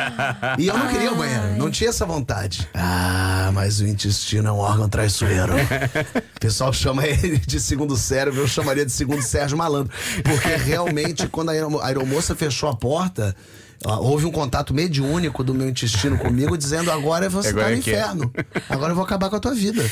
e 0.58 0.66
eu 0.66 0.76
não 0.76 0.88
queria 0.88 1.12
o 1.12 1.16
banheiro, 1.16 1.56
não 1.58 1.70
tinha 1.70 1.90
essa 1.90 2.06
vontade. 2.06 2.68
Ah, 2.74 3.50
mas 3.52 3.80
o 3.80 3.86
intestino 3.86 4.48
é 4.48 4.52
um 4.52 4.58
órgão 4.58 4.88
traiçoeiro. 4.88 5.52
O 5.54 6.40
pessoal 6.40 6.72
chama 6.72 7.06
ele 7.06 7.38
de 7.38 7.60
segundo 7.60 7.96
cérebro, 7.96 8.40
eu 8.40 8.48
chamaria 8.48 8.84
de 8.86 8.92
segundo 8.92 9.22
Sérgio 9.22 9.56
Malandro. 9.58 9.92
Porque 10.22 10.48
realmente, 10.56 11.28
quando 11.28 11.50
a 11.50 11.52
aeromo- 11.52 11.80
a 11.80 11.86
aeromoça 11.86 12.34
fechou 12.34 12.68
a 12.68 12.76
porta. 12.76 13.34
Houve 13.84 14.24
um 14.24 14.32
contato 14.32 14.72
mediúnico 14.72 15.44
do 15.44 15.52
meu 15.52 15.68
intestino 15.68 16.16
comigo 16.16 16.56
dizendo: 16.56 16.90
agora 16.90 17.28
você 17.28 17.48
Agora 17.48 17.64
tá 17.64 17.70
no 17.70 17.74
é 17.74 17.76
é. 17.76 17.78
inferno. 17.80 18.32
Agora 18.70 18.92
eu 18.92 18.96
vou 18.96 19.04
acabar 19.04 19.28
com 19.28 19.36
a 19.36 19.40
tua 19.40 19.52
vida. 19.54 19.84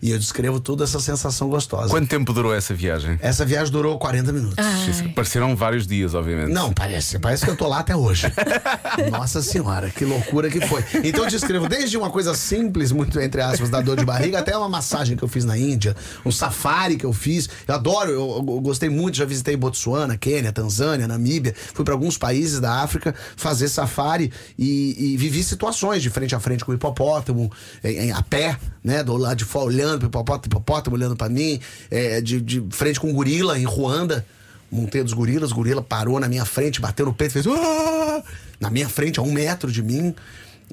E 0.00 0.10
eu 0.10 0.18
descrevo 0.18 0.60
toda 0.60 0.84
essa 0.84 1.00
sensação 1.00 1.48
gostosa. 1.48 1.88
Quanto 1.88 2.08
tempo 2.08 2.32
durou 2.32 2.54
essa 2.54 2.74
viagem? 2.74 3.18
Essa 3.20 3.44
viagem 3.44 3.72
durou 3.72 3.98
40 3.98 4.32
minutos. 4.32 4.64
Isso, 4.88 5.08
Pareceram 5.14 5.56
vários 5.56 5.86
dias, 5.86 6.14
obviamente. 6.14 6.52
Não, 6.52 6.72
parece. 6.72 7.18
Parece 7.18 7.44
que 7.44 7.50
eu 7.50 7.56
tô 7.56 7.66
lá 7.68 7.80
até 7.80 7.96
hoje. 7.96 8.26
Nossa 9.10 9.42
senhora, 9.42 9.90
que 9.90 10.04
loucura 10.04 10.48
que 10.50 10.60
foi. 10.66 10.84
Então 11.04 11.24
eu 11.24 11.30
descrevo 11.30 11.68
desde 11.68 11.96
uma 11.96 12.10
coisa 12.10 12.34
simples, 12.34 12.92
muito 12.92 13.20
entre 13.20 13.40
aspas, 13.40 13.68
da 13.70 13.80
dor 13.80 13.96
de 13.96 14.04
barriga, 14.04 14.38
até 14.38 14.56
uma 14.56 14.68
massagem 14.68 15.16
que 15.16 15.22
eu 15.22 15.28
fiz 15.28 15.44
na 15.44 15.56
Índia, 15.58 15.96
um 16.24 16.30
safari 16.30 16.96
que 16.96 17.04
eu 17.06 17.12
fiz. 17.12 17.48
Eu 17.66 17.74
adoro, 17.74 18.10
eu, 18.10 18.18
eu 18.36 18.60
gostei 18.60 18.88
muito, 18.88 19.16
já 19.16 19.24
visitei 19.24 19.56
Botsuana, 19.56 20.16
Quênia, 20.16 20.52
Tanzânia, 20.52 21.06
Namíbia. 21.08 21.54
Fui 21.74 21.84
para 21.84 21.94
alguns 21.94 22.16
países 22.18 22.60
da 22.60 22.82
África 22.82 23.14
fazer 23.36 23.68
safari 23.68 24.32
e, 24.58 25.12
e 25.14 25.16
vivi 25.16 25.42
situações 25.42 26.02
de 26.02 26.10
frente 26.10 26.34
a 26.34 26.40
frente 26.40 26.64
com 26.64 26.72
o 26.72 26.74
hipopótamo, 26.74 27.50
em, 27.82 28.06
em- 28.08 28.12
a 28.12 28.22
pé, 28.22 28.56
né? 28.82 29.02
Do 29.02 29.16
lado 29.16 29.36
de 29.38 29.44
fora, 29.44 29.66
olhando 29.66 29.87
pro 29.96 30.08
hipopótamo, 30.08 30.46
hipopótamo 30.46 30.96
olhando 30.96 31.16
para 31.16 31.28
mim, 31.28 31.60
é, 31.90 32.20
de, 32.20 32.40
de 32.40 32.62
frente 32.70 33.00
com 33.00 33.08
um 33.08 33.12
gorila 33.14 33.58
em 33.58 33.64
Ruanda. 33.64 34.26
Montei 34.70 35.02
dos 35.02 35.14
gorilas, 35.14 35.50
o 35.50 35.54
gorila 35.54 35.80
parou 35.80 36.20
na 36.20 36.28
minha 36.28 36.44
frente, 36.44 36.80
bateu 36.80 37.06
no 37.06 37.14
peito, 37.14 37.32
fez. 37.32 37.46
"Ah!" 37.46 38.22
Na 38.60 38.68
minha 38.68 38.88
frente, 38.88 39.18
a 39.18 39.22
um 39.22 39.32
metro 39.32 39.72
de 39.72 39.82
mim. 39.82 40.14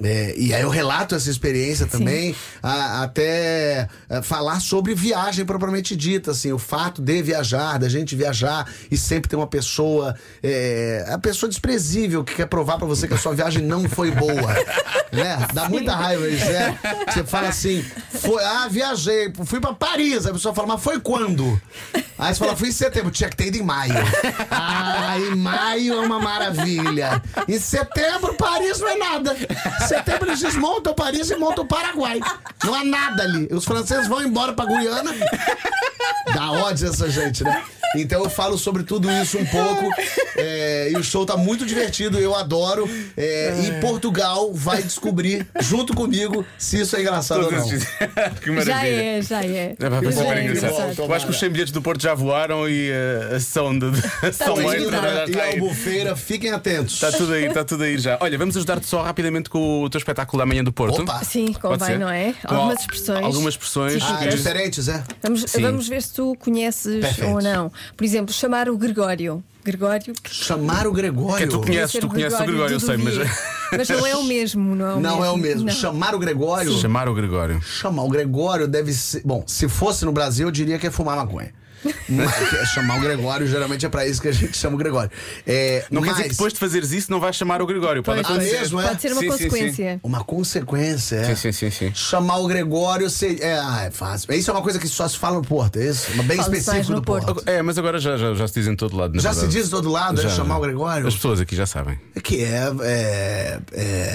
É, 0.02 0.34
e 0.36 0.52
aí 0.54 0.60
eu 0.62 0.68
relato 0.68 1.14
essa 1.14 1.30
experiência 1.30 1.86
também, 1.86 2.34
a- 2.62 3.02
até 3.02 3.88
é, 4.10 4.20
falar 4.22 4.60
sobre 4.60 4.94
viagem 4.94 5.44
propriamente 5.44 5.96
dita, 5.96 6.32
assim, 6.32 6.52
o 6.52 6.58
fato 6.58 7.00
de 7.00 7.22
viajar, 7.22 7.78
da 7.78 7.88
gente 7.88 8.14
viajar 8.14 8.68
e 8.90 8.96
sempre 8.98 9.30
ter 9.30 9.36
uma 9.36 9.46
pessoa, 9.46 10.14
é, 10.42 11.04
a 11.08 11.18
pessoa 11.18 11.48
desprezível 11.48 12.22
que 12.24 12.34
quer 12.34 12.46
provar 12.46 12.76
pra 12.76 12.86
você 12.86 13.08
que 13.08 13.14
a 13.14 13.18
sua 13.18 13.34
viagem 13.34 13.62
não 13.62 13.88
foi 13.88 14.10
boa, 14.10 14.52
né? 15.12 15.38
Dá 15.54 15.68
muita 15.68 15.94
raiva 15.94 16.28
isso, 16.28 16.44
é. 16.44 16.78
Você 17.10 17.24
fala 17.24 17.48
assim, 17.48 17.82
foi, 18.20 18.44
ah, 18.44 18.68
viajei, 18.70 19.32
fui 19.44 19.60
pra 19.60 19.72
Paris, 19.72 20.26
a 20.26 20.32
pessoa 20.32 20.54
fala, 20.54 20.68
mas 20.68 20.82
foi 20.82 21.00
quando? 21.00 21.58
Aí 22.18 22.34
você 22.34 22.40
fala, 22.40 22.56
fui 22.56 22.68
em 22.68 22.72
setembro, 22.72 23.10
tinha 23.10 23.28
que 23.30 23.36
ter 23.36 23.46
ido 23.46 23.58
em 23.58 23.62
maio. 23.62 23.94
Ah, 24.50 25.18
em 25.18 25.36
maio 25.36 25.94
é 25.94 26.00
uma 26.00 26.18
maravilha. 26.20 27.22
Em 27.48 27.58
setembro, 27.58 28.34
Paris 28.34 28.78
não 28.80 28.88
é 28.88 28.96
nada. 28.96 29.36
Em 29.86 29.88
setembro 29.88 30.28
eles 30.28 30.40
desmontam 30.40 30.92
Paris 30.92 31.30
e 31.30 31.36
montam 31.36 31.62
o 31.62 31.68
Paraguai. 31.68 32.20
Não 32.64 32.74
há 32.74 32.84
nada 32.84 33.22
ali. 33.22 33.48
Os 33.52 33.64
franceses 33.64 34.08
vão 34.08 34.20
embora 34.20 34.52
pra 34.52 34.66
Guiana. 34.66 35.12
Dá 36.34 36.50
ódio 36.50 36.88
essa 36.88 37.08
gente, 37.08 37.44
né? 37.44 37.64
Então 38.00 38.22
eu 38.24 38.30
falo 38.30 38.56
sobre 38.58 38.82
tudo 38.82 39.10
isso 39.10 39.38
um 39.38 39.46
pouco. 39.46 39.90
é, 40.36 40.90
e 40.92 40.96
o 40.96 41.02
show 41.02 41.24
tá 41.26 41.36
muito 41.36 41.64
divertido, 41.66 42.18
eu 42.18 42.34
adoro. 42.34 42.88
é, 43.16 43.54
E 43.66 43.80
Portugal 43.80 44.52
vai 44.52 44.82
descobrir, 44.82 45.46
junto 45.60 45.94
comigo, 45.94 46.44
se 46.58 46.80
isso 46.80 46.96
é 46.96 47.00
engraçado 47.00 47.44
ou 47.46 47.52
não. 47.52 47.66
que 48.40 48.50
maravilha. 48.50 48.62
Já 48.74 48.86
é, 48.86 49.22
já 49.22 49.42
é. 49.44 49.74
É, 49.78 49.88
vai 49.88 50.04
Já 50.04 50.12
super 50.12 50.36
é 50.38 50.44
engraçado. 50.44 50.94
Eu 51.02 51.14
acho 51.14 51.26
que 51.26 51.32
os 51.32 51.38
100 51.38 51.50
bilhetes 51.50 51.72
do 51.72 51.82
Porto 51.82 52.02
já 52.02 52.14
voaram 52.14 52.68
e 52.68 52.90
uh, 52.90 53.36
a 53.36 53.40
São 53.40 53.76
de 53.78 53.86
a 54.26 54.32
São 54.32 54.54
tudo 54.54 54.62
Extra 54.72 54.76
esgotado. 54.78 55.32
já 55.32 55.38
E 55.38 55.40
a 55.40 55.52
albufeira, 55.54 56.16
fiquem 56.16 56.50
atentos. 56.52 56.94
Está 56.94 57.12
tudo 57.12 57.32
aí, 57.32 57.46
está 57.46 57.64
tudo 57.64 57.82
aí 57.84 57.98
já. 57.98 58.18
Olha, 58.20 58.36
vamos 58.38 58.56
ajudar-te 58.56 58.86
só 58.86 59.02
rapidamente 59.02 59.48
com 59.50 59.82
o 59.82 59.90
teu 59.90 59.98
espetáculo 59.98 60.38
da 60.40 60.46
manhã 60.46 60.62
do 60.62 60.72
Porto. 60.72 61.02
Opa! 61.02 61.22
Sim, 61.24 61.52
convém, 61.52 61.98
não 61.98 62.08
é? 62.10 62.34
Com 62.46 62.54
Algumas 62.54 62.76
al- 62.76 62.80
expressões. 62.80 63.24
Algumas 63.24 63.54
expressões. 63.54 64.02
Ah, 64.02 64.26
diferentes, 64.26 64.88
é? 64.88 65.02
Vamos, 65.22 65.44
vamos 65.60 65.88
ver 65.88 66.02
se 66.02 66.12
tu 66.14 66.36
conheces 66.38 67.00
Perfeito. 67.00 67.30
ou 67.30 67.42
não. 67.42 67.70
Por 67.96 68.04
exemplo, 68.04 68.32
chamar 68.32 68.68
o 68.68 68.76
Gregório. 68.78 69.42
Gregório. 69.64 70.14
Chamar 70.30 70.86
o 70.86 70.92
Gregório. 70.92 71.46
Que 71.46 71.52
tu 71.52 71.60
conheces, 71.60 72.00
tu 72.00 72.08
conheces 72.08 72.38
o 72.38 72.44
Gregório, 72.44 72.74
eu 72.74 72.78
do 72.78 72.86
sei, 72.86 72.96
mas. 72.96 73.14
Mas 73.76 73.88
não 73.88 74.06
é 74.06 74.14
o 74.14 74.22
mesmo, 74.22 74.74
não 74.76 74.86
é 74.86 74.94
o 74.94 75.00
Não 75.00 75.10
mesmo. 75.10 75.24
é 75.24 75.30
o 75.30 75.36
mesmo. 75.36 75.64
Não. 75.66 75.72
Chamar 75.72 76.14
o 76.14 76.18
Gregório. 76.20 76.72
Chamar 76.78 77.08
o 77.08 77.14
Gregório. 77.14 77.60
Chamar 77.62 78.04
o 78.04 78.08
Gregório 78.08 78.68
deve 78.68 78.92
ser. 78.92 79.22
Bom, 79.24 79.42
se 79.46 79.68
fosse 79.68 80.04
no 80.04 80.12
Brasil, 80.12 80.46
eu 80.46 80.52
diria 80.52 80.78
que 80.78 80.86
é 80.86 80.90
fumar 80.90 81.16
maconha. 81.16 81.52
Mas, 82.08 82.30
é 82.54 82.66
chamar 82.66 82.98
o 82.98 83.00
Gregório, 83.00 83.46
geralmente 83.46 83.84
é 83.86 83.88
pra 83.88 84.06
isso 84.06 84.20
que 84.20 84.28
a 84.28 84.32
gente 84.32 84.56
chama 84.56 84.74
o 84.76 84.78
Gregório. 84.78 85.10
É, 85.46 85.84
Não 85.90 86.00
quer 86.02 86.08
mas, 86.08 86.16
dizer 86.16 86.28
que 86.28 86.34
depois 86.36 86.52
de 86.52 86.58
fazeres 86.58 86.92
isso 86.92 87.10
não 87.10 87.20
vais 87.20 87.36
chamar 87.36 87.60
o 87.62 87.66
Gregório. 87.66 88.02
Pode 88.02 88.22
Pois, 88.22 88.30
acontecer. 88.36 88.58
Mesmo, 88.60 88.80
é? 88.80 88.88
Pode 88.88 89.02
ser 89.02 89.12
uma 89.12 89.20
Sim, 89.20 89.30
sim, 89.30 89.36
sim. 89.38 89.44
consequência. 89.48 90.00
Uma 90.02 90.24
consequência, 90.24 91.16
é. 91.16 91.24
Sim, 91.24 91.36
sim, 91.36 91.52
sim, 91.52 91.70
sim. 91.70 91.92
Chamar 91.94 92.38
o 92.38 92.46
Gregório 92.46 93.08
se- 93.10 93.38
é, 93.42 93.58
ah, 93.58 93.84
é 93.86 93.90
fácil. 93.90 94.32
Isso 94.34 94.50
é 94.50 94.54
uma 94.54 94.62
coisa 94.62 94.78
que 94.78 94.88
só 94.88 95.06
se 95.08 95.18
fala 95.18 95.36
no 95.36 95.42
Porto, 95.42 95.78
é 95.78 95.86
isso? 95.88 96.12
Uma 96.12 96.22
bem 96.22 96.38
específico 96.40 96.90
no 96.92 97.00
do 97.00 97.02
Porto. 97.04 97.26
Porto. 97.34 97.48
É, 97.48 97.62
mas 97.62 97.76
agora 97.78 97.98
já, 97.98 98.16
já, 98.16 98.34
já 98.34 98.46
se 98.48 98.54
diz 98.54 98.66
em 98.68 98.76
todo 98.76 98.96
lado. 98.96 99.14
Já 99.20 99.30
se 99.32 99.40
verdade. 99.40 99.54
diz 99.56 99.64
de 99.66 99.70
todo 99.70 99.90
lado, 99.90 100.20
é 100.20 100.22
Já, 100.24 100.30
chamar 100.30 100.54
já. 100.54 100.58
o 100.58 100.62
Gregório? 100.62 101.06
As 101.06 101.14
pessoas 101.14 101.40
aqui 101.40 101.54
já 101.56 101.66
sabem. 101.66 101.98
Que 102.22 102.42
é, 102.44 102.70
é, 102.82 103.58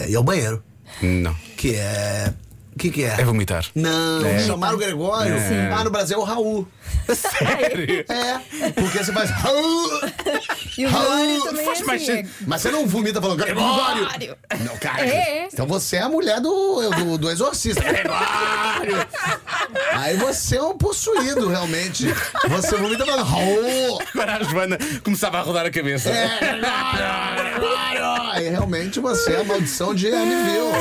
é 0.10 0.15
ao 0.15 0.23
banheiro. 0.23 0.63
Não. 1.01 1.34
Que 1.57 1.75
é. 1.75 2.34
O 2.73 2.79
que, 2.79 2.89
que 2.89 3.03
é? 3.03 3.15
É 3.19 3.23
vomitar. 3.25 3.65
Não, 3.75 4.25
É. 4.25 4.39
chamar 4.39 4.73
o 4.73 4.77
Gregório. 4.77 5.34
É. 5.36 5.69
Ah, 5.73 5.84
no 5.84 5.89
Brasil 5.91 6.17
é 6.17 6.19
o 6.19 6.23
Raul. 6.23 6.67
Sério? 7.13 8.05
É, 8.10 8.69
porque 8.71 8.97
você 9.03 9.12
faz. 9.12 9.29
Raul. 9.29 9.89
E 10.77 10.86
o 10.86 10.89
Raul. 10.89 11.05
Gregório 11.10 11.43
também 11.43 11.65
Faz 11.65 11.81
é 11.81 11.84
mais 11.84 12.01
assim. 12.01 12.12
sentido. 12.17 12.31
Mas 12.47 12.62
você 12.62 12.71
não 12.71 12.88
vomita 12.88 13.21
falando 13.21 13.38
Gregório. 13.39 14.07
Não, 14.65 14.77
cara. 14.77 15.05
É. 15.05 15.47
Então 15.51 15.67
você 15.67 15.97
é 15.97 16.01
a 16.01 16.10
mulher 16.10 16.39
do, 16.39 16.89
do, 16.91 17.17
do 17.17 17.29
exorcista. 17.29 17.81
Gregório. 17.81 19.07
Aí 19.93 20.15
você 20.17 20.57
é 20.57 20.63
um 20.63 20.77
possuído, 20.77 21.49
realmente. 21.49 22.05
Você 22.49 22.77
vomita 22.77 23.05
falando 23.05 23.25
Raul. 23.25 23.99
Agora 24.13 24.38
a 24.38 24.43
Joana 24.43 24.77
começava 25.03 25.39
a 25.39 25.41
rodar 25.41 25.65
a 25.65 25.71
cabeça. 25.71 26.10
É, 26.10 26.27
Gregório, 26.39 27.51
Gregório. 27.60 28.31
Aí 28.31 28.49
realmente 28.49 28.99
você 28.99 29.34
é 29.34 29.41
a 29.41 29.43
maldição 29.43 29.93
de 29.93 30.07
Aniville. 30.07 30.71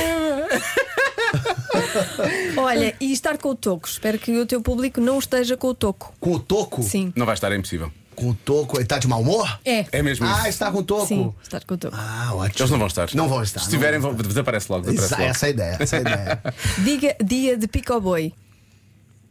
Olha, 2.56 2.94
e 3.00 3.12
estar 3.12 3.38
com 3.38 3.50
o 3.50 3.54
toco. 3.54 3.88
Espero 3.88 4.18
que 4.18 4.36
o 4.36 4.46
teu 4.46 4.60
público 4.60 5.00
não 5.00 5.18
esteja 5.18 5.56
com 5.56 5.68
o 5.68 5.74
toco. 5.74 6.12
Com 6.20 6.32
o 6.32 6.38
toco? 6.40 6.82
Sim. 6.82 7.12
Não 7.16 7.26
vai 7.26 7.34
estar, 7.34 7.50
é 7.52 7.56
impossível. 7.56 7.90
Com 8.14 8.30
o 8.30 8.34
toco. 8.34 8.76
Ele 8.78 8.84
tá 8.84 8.98
de 8.98 9.08
mau 9.08 9.20
humor? 9.22 9.58
É. 9.64 9.86
É 9.92 10.02
mesmo 10.02 10.26
Ah, 10.26 10.40
isso. 10.40 10.48
está 10.48 10.70
com 10.70 10.78
o 10.78 10.82
toco? 10.82 11.06
Sim, 11.06 11.32
estar 11.42 11.64
com 11.64 11.74
o 11.74 11.78
toco. 11.78 11.96
Ah, 11.98 12.30
ótimo. 12.34 12.60
Eles 12.60 12.70
não 12.70 12.78
vão 12.78 12.86
estar. 12.86 13.08
Não 13.14 13.28
vão 13.28 13.42
estar. 13.42 13.60
Se 13.60 13.66
não 13.66 13.70
estiverem, 13.72 13.98
vão 14.00 14.14
desaparece 14.14 14.70
logo. 14.70 14.90
Desaparece 14.90 15.14
Essa, 15.14 15.16
logo. 15.22 15.30
essa 15.30 15.46
é 15.46 15.48
a 15.48 15.50
ideia, 15.50 15.76
essa 15.80 15.96
é 15.96 15.98
a 15.98 16.02
ideia. 16.02 16.42
Diga 16.84 17.16
dia 17.24 17.56
de 17.56 17.66
pico-boi. 17.66 18.32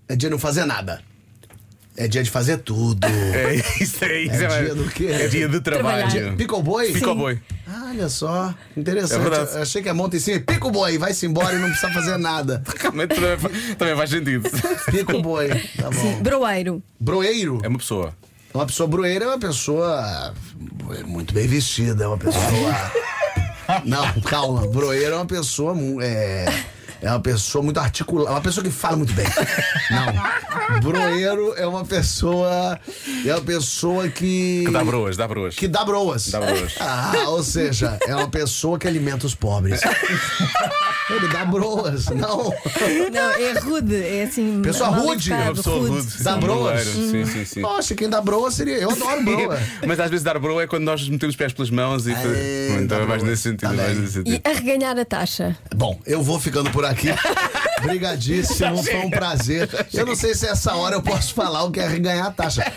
É 0.08 0.16
dia 0.16 0.30
de 0.30 0.30
não 0.30 0.40
fazer 0.40 0.66
nada. 0.66 1.02
É 2.02 2.08
dia 2.08 2.24
de 2.24 2.30
fazer 2.32 2.58
tudo. 2.60 3.06
É 3.12 3.56
isso, 3.56 4.04
é 4.06 4.22
isso. 4.22 4.44
É 4.44 4.62
dia 4.64 4.76
do 4.76 4.86
quê? 4.90 5.08
É 5.12 5.28
dia 5.28 5.50
de 5.50 5.60
trabalho. 5.60 6.08
Trabalhar. 6.10 6.36
Pica 6.38 6.56
o 6.56 6.64
boi? 6.64 6.92
Pica 6.94 7.12
o 7.12 7.16
boi. 7.16 7.40
Ah, 7.68 7.88
Olha 7.90 8.08
só, 8.08 8.54
interessante. 8.78 9.56
É 9.58 9.62
achei 9.62 9.82
que 9.82 9.90
a 9.90 9.94
monta 9.94 10.16
em 10.16 10.20
cima, 10.20 10.40
pica 10.40 10.66
o 10.68 10.72
boi, 10.72 10.98
vai-se 10.98 11.26
embora 11.26 11.56
e 11.56 11.60
não 11.60 11.68
precisa 11.70 11.92
fazer 11.92 12.18
nada. 12.18 12.64
Realmente 12.80 13.16
também, 13.16 13.38
fa- 13.38 13.50
também 13.78 13.96
faz 13.98 14.10
sentido. 14.12 14.50
Pica 14.92 15.18
o 15.18 15.22
boi, 15.22 15.50
tá 15.76 15.90
bom. 15.90 16.22
Broeiro. 16.22 16.82
Broeiro. 17.00 17.60
É 17.64 17.68
uma 17.68 17.78
pessoa. 17.80 18.14
Uma 18.54 18.66
pessoa 18.66 18.88
broeira 18.88 19.26
é 19.26 19.28
uma 19.28 19.40
pessoa 19.40 20.34
muito 21.06 21.34
bem 21.34 21.48
vestida, 21.48 22.06
é 22.06 22.08
uma 22.08 22.18
pessoa. 22.18 22.92
Não, 23.86 24.22
calma. 24.22 24.66
Broeira 24.68 25.14
é 25.14 25.16
uma 25.16 25.26
pessoa. 25.26 25.76
É, 26.02 26.46
é 27.02 27.10
uma 27.10 27.20
pessoa 27.20 27.64
muito 27.64 27.80
articulada, 27.80 28.32
uma 28.32 28.42
pessoa 28.42 28.64
que 28.64 28.70
fala 28.70 28.98
muito 28.98 29.14
bem. 29.14 29.26
Não. 29.90 30.82
Broeiro 30.82 31.54
é 31.56 31.66
uma 31.66 31.86
pessoa. 31.86 32.80
É 33.26 33.34
uma 33.34 33.42
pessoa 33.42 34.08
que. 34.10 34.64
Que 34.66 34.72
dá 34.72 34.84
broas, 34.84 35.18
dá 35.18 35.28
broas. 35.28 35.56
Que 35.56 35.68
dá 35.68 35.86
broas. 35.86 36.30
Dá 36.30 36.40
broas. 36.40 36.76
Ah, 36.90 37.14
ou 37.28 37.44
seja, 37.44 37.98
é 38.08 38.16
uma 38.16 38.28
pessoa 38.28 38.78
que 38.80 38.88
alimenta 38.88 39.26
os 39.26 39.36
pobres. 39.36 39.82
Ele 41.10 41.28
dá 41.28 41.44
broas, 41.44 42.06
não. 42.08 42.54
Não, 43.12 43.32
é 43.32 43.60
rude. 43.60 43.96
É 43.96 44.24
assim. 44.24 44.62
Pessoa 44.62 44.90
rude, 44.90 45.32
educado, 45.32 45.44
Uma 45.44 45.56
pessoa 45.56 45.88
rude. 45.90 46.24
Dá 46.24 46.34
sim, 46.34 46.40
broas? 46.40 46.84
Sim, 46.84 47.26
sim, 47.26 47.46
sim. 47.46 47.62
Poxa, 47.62 47.96
quem 47.96 48.10
dá 48.10 48.22
broa 48.22 48.52
seria. 48.52 48.78
Eu 48.78 48.92
adoro 48.92 49.24
broa. 49.24 49.60
Mas 49.88 50.00
às 50.00 50.10
vezes 50.10 50.24
dar 50.24 50.38
broa 50.38 50.64
é 50.64 50.68
quando 50.68 50.84
nós 50.84 51.08
metemos 51.10 51.34
os 51.34 51.38
pés 51.38 51.52
pelas 51.52 51.72
mãos 51.72 52.06
e. 52.06 52.14
É, 52.14 52.78
então 52.80 53.00
dá 53.00 53.04
é 53.04 53.08
mais 53.08 53.24
nesse 53.24 53.44
sentido. 53.44 53.70
Tá 53.70 53.74
é 53.74 53.78
mais 53.78 53.98
nesse 53.98 54.14
sentido. 54.14 54.42
E 54.46 54.50
arreganhar 54.50 54.98
a 55.00 55.06
taxa. 55.06 55.58
Bom, 55.76 56.00
eu 56.06 56.22
vou 56.22 56.40
ficando 56.40 56.70
por 56.70 56.86
aqui. 56.86 56.89
Brigadíssimo, 57.82 58.84
foi 58.84 58.98
um 58.98 59.10
prazer. 59.10 59.70
Eu 59.94 60.06
não 60.06 60.16
sei 60.16 60.36
se 60.36 60.48
essa 60.48 60.76
hora 60.76 60.96
eu 60.96 61.02
posso 61.02 61.34
falar 61.34 61.64
o 61.64 61.72
que 61.72 61.80
é 61.80 61.88
reganhar 61.88 62.28
a 62.28 62.32
taxa. 62.32 62.72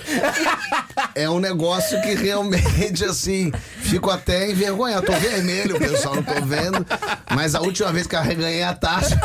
É 1.14 1.29
um 1.29 1.40
negócio 1.40 2.01
que 2.03 2.14
realmente, 2.14 3.05
assim, 3.05 3.53
fico 3.81 4.11
até 4.11 4.51
envergonhado. 4.51 5.07
Tô 5.07 5.12
vermelho, 5.12 5.79
pessoal, 5.79 6.16
não 6.16 6.22
tô 6.22 6.40
vendo. 6.42 6.87
Mas 7.35 7.55
a 7.55 7.61
última 7.61 7.92
vez 7.92 8.07
que 8.07 8.14
eu 8.14 8.22
reganhei 8.22 8.62
a 8.62 8.75
taxa 8.75 9.20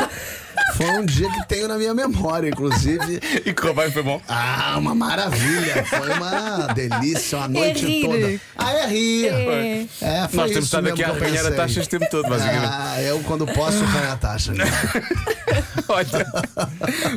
foi 0.76 0.86
um 0.90 1.04
dia 1.04 1.30
que 1.30 1.48
tenho 1.48 1.68
na 1.68 1.76
minha 1.76 1.94
memória, 1.94 2.48
inclusive. 2.48 3.20
E 3.44 3.52
correu 3.52 3.74
bem, 3.74 3.90
foi 3.90 4.02
bom. 4.02 4.20
Ah, 4.28 4.76
uma 4.78 4.94
maravilha. 4.94 5.84
Foi 5.84 6.10
uma 6.12 6.72
delícia, 6.74 7.38
uma 7.38 7.48
noite 7.48 7.86
rir. 7.86 8.02
toda. 8.06 8.40
Ah, 8.56 8.72
é 8.72 8.86
rir. 8.86 9.26
É. 9.28 9.86
É, 10.00 10.28
foi 10.28 10.36
Nós 10.40 10.50
temos 10.50 10.64
estado 10.66 10.88
aqui 10.88 11.02
a 11.02 11.06
que 11.06 11.10
eu 11.10 11.16
arreganhar 11.16 11.46
a 11.46 11.50
taxa 11.52 11.80
este 11.80 11.90
tempo 11.90 12.06
todo, 12.10 12.28
basicamente. 12.28 12.66
Ah, 12.70 13.02
eu 13.02 13.20
quando 13.20 13.46
posso 13.46 13.78
ganhar 13.78 14.12
a 14.12 14.16
taxa. 14.16 14.52
né? 14.52 14.64
Olha, 15.88 16.26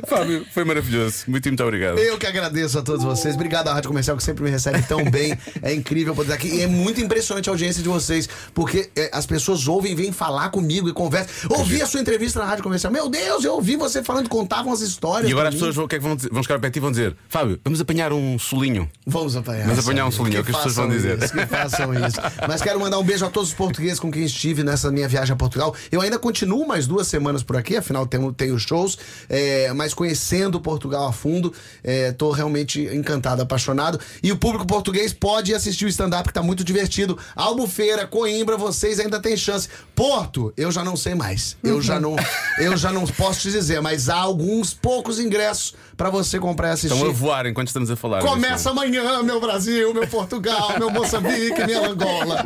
Fábio, 0.07 0.45
foi 0.53 0.63
maravilhoso. 0.63 1.25
Muito, 1.27 1.47
muito 1.47 1.63
obrigado. 1.63 1.97
Eu 1.99 2.17
que 2.17 2.25
agradeço 2.25 2.79
a 2.79 2.81
todos 2.81 3.03
vocês. 3.03 3.35
Obrigado 3.35 3.67
à 3.67 3.73
Rádio 3.73 3.89
Comercial 3.89 4.15
que 4.15 4.23
sempre 4.23 4.43
me 4.43 4.49
recebe 4.49 4.81
tão 4.83 5.03
bem. 5.09 5.37
É 5.61 5.73
incrível 5.73 6.15
poder 6.15 6.33
estar 6.33 6.35
aqui. 6.35 6.55
E 6.55 6.61
é 6.61 6.67
muito 6.67 7.01
impressionante 7.01 7.49
a 7.49 7.51
audiência 7.51 7.83
de 7.83 7.89
vocês, 7.89 8.29
porque 8.53 8.89
é, 8.95 9.09
as 9.13 9.25
pessoas 9.25 9.67
ouvem, 9.67 9.93
vêm 9.95 10.11
falar 10.11 10.49
comigo 10.49 10.87
e 10.87 10.93
conversam. 10.93 11.31
Ouvi 11.49 11.81
a 11.81 11.85
sua 11.85 11.99
entrevista 11.99 12.39
na 12.39 12.45
Rádio 12.45 12.63
Comercial. 12.63 12.91
Meu 12.93 13.09
Deus, 13.09 13.40
eu 13.43 13.54
ouvi 13.54 13.75
você 13.75 14.04
falando, 14.04 14.30
contavam 14.30 14.71
as 14.71 14.82
histórias. 14.82 15.30
E 15.30 15.34
agora 15.34 15.49
as 15.49 15.56
pessoas 15.56 15.75
vão, 15.75 15.88
que 15.88 15.95
é 15.95 15.99
que 15.99 16.04
vão, 16.04 16.15
dizer? 16.15 16.30
vão 16.32 16.43
chegar 16.43 16.60
perto 16.60 16.75
e 16.75 16.80
vão 16.80 16.91
dizer: 16.91 17.15
Fábio, 17.27 17.60
vamos 17.63 17.82
apanhar 17.82 18.13
um 18.13 18.38
solinho. 18.38 18.89
Vamos 19.06 19.36
apanhar. 19.36 19.67
Vamos 19.67 19.80
apanhar 19.80 20.06
um 20.06 20.12
solinho, 20.12 20.38
é 20.38 20.39
o 20.41 20.43
que 20.43 20.51
as 20.51 20.58
pessoas 20.58 20.75
vão 20.75 20.89
dizer. 20.89 21.21
Isso, 21.21 21.34
que 21.34 21.45
façam 21.45 21.93
isso. 21.93 22.17
Mas 22.47 22.62
quero 22.62 22.80
mandar 22.80 22.99
um 22.99 23.04
beijo 23.04 23.25
a 23.25 23.30
todos 23.30 23.49
os 23.49 23.56
portugueses 23.56 23.99
com 23.99 24.12
quem 24.12 24.23
estive 24.23 24.63
nessa 24.63 24.91
minha 24.91 25.08
viagem 25.08 25.34
a 25.34 25.36
Portugal. 25.36 25.75
Eu 25.91 26.01
ainda 26.01 26.19
continuo 26.19 26.67
mais 26.67 26.88
duas 26.88 27.08
semanas 27.08 27.43
por 27.43 27.56
aqui, 27.58 27.77
afinal 27.77 28.06
tenho, 28.06 28.32
tenho 28.34 28.58
shows, 28.60 28.97
é, 29.30 29.71
mas 29.73 29.93
conhecendo 29.93 30.60
Portugal 30.60 31.08
a 31.08 31.13
fundo, 31.13 31.54
estou 31.84 32.32
realmente 32.32 32.82
encantado, 32.93 33.41
apaixonado. 33.41 33.99
E 34.21 34.32
o 34.32 34.38
público 34.38 34.65
português 34.65 35.13
pode 35.13 35.54
assistir 35.54 35.86
o 35.86 35.88
stand-up, 35.88 36.27
que 36.27 36.34
tá 36.34 36.43
muito 36.43 36.63
divertido. 36.63 37.17
Albufeira, 37.36 38.06
Coimbra, 38.06 38.58
vocês 38.58 38.99
ainda 38.99 39.19
têm 39.19 39.36
chance. 39.36 39.67
Porto, 39.95 40.54
eu 40.56 40.71
já 40.71 40.84
não 40.84 40.95
sei 40.95 41.15
mais. 41.15 41.58
Eu 41.63 41.82
já 41.82 41.99
não, 41.99 42.15
eu 42.58 42.75
já 42.77 42.91
não 42.91 43.06
posso 43.06 43.31
te 43.39 43.52
dizer, 43.52 43.82
mas 43.82 44.10
há 44.10 44.17
alguns 44.17 44.74
poucos 44.74 45.20
ingressos 45.20 45.76
para 45.96 46.10
você 46.10 46.39
comprar 46.39 46.70
e 46.70 46.72
assistir. 46.72 46.96
Estão 46.96 47.10
a 47.10 47.13
voar 47.13 47.46
enquanto 47.46 47.67
estamos 47.67 47.91
a 47.91 47.96
falar. 47.96 48.22
Começa 48.22 48.72
amanhã, 48.72 49.22
meu 49.24 49.39
Brasil, 49.39 49.94
meu 49.94 50.08
Portugal, 50.08 50.78
meu 50.78 50.89
Moçambique, 50.89 51.63
minha 51.65 51.88
Angola. 51.88 52.44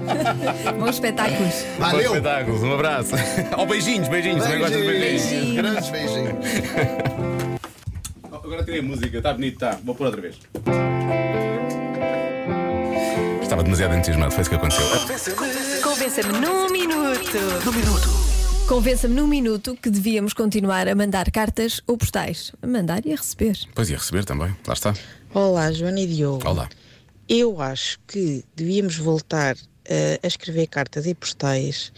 Bons 0.78 0.96
espetáculos. 0.96 1.54
Bons 1.78 1.80
Valeu. 1.80 2.16
espetáculos, 2.16 2.64
um 2.64 2.74
abraço. 2.74 3.12
Oh, 3.58 3.66
beijinhos, 3.66 4.08
beijinhos. 4.08 4.46
Gosto 4.46 4.78
de 4.78 4.84
beijinhos. 4.84 5.26
Beijinhos. 5.26 5.56
Grandes 5.56 5.90
beijinhos. 5.90 6.46
Agora 8.32 8.64
tirei 8.64 8.80
a 8.80 8.84
música, 8.84 9.18
está 9.18 9.34
bonito, 9.34 9.54
está. 9.56 9.80
Vou 9.84 9.96
pôr 9.96 10.06
outra 10.06 10.22
vez. 10.22 10.36
Estava 13.42 13.64
demasiado 13.64 13.96
entusiasmado, 13.96 14.32
foi 14.32 14.42
isso 14.42 14.50
que 14.50 14.56
aconteceu. 14.56 15.82
Convença-me 15.82 16.34
num 16.40 16.70
minuto. 16.70 18.35
Convença-me 18.68 19.14
num 19.14 19.28
minuto 19.28 19.78
que 19.80 19.92
devíamos 19.92 20.34
continuar 20.34 20.88
a 20.88 20.96
mandar 20.96 21.30
cartas 21.30 21.82
ou 21.86 21.96
postais. 21.96 22.52
A 22.64 22.66
mandar 22.66 23.06
e 23.06 23.14
a 23.14 23.16
receber. 23.16 23.56
Pois 23.76 23.92
ia 23.92 23.98
receber 23.98 24.26
também, 24.26 24.56
lá 24.66 24.74
está. 24.74 24.92
Olá, 25.32 25.72
Joana 25.72 26.00
e 26.00 26.08
Diogo. 26.08 26.50
Olá. 26.50 26.68
Eu 27.30 27.62
acho 27.62 28.00
que 28.08 28.44
devíamos 28.56 28.98
voltar 28.98 29.56
eh, 29.86 30.20
a 30.22 30.26
escrever 30.26 30.66
cartas 30.66 31.06
e 31.06 31.14
postais 31.14 31.94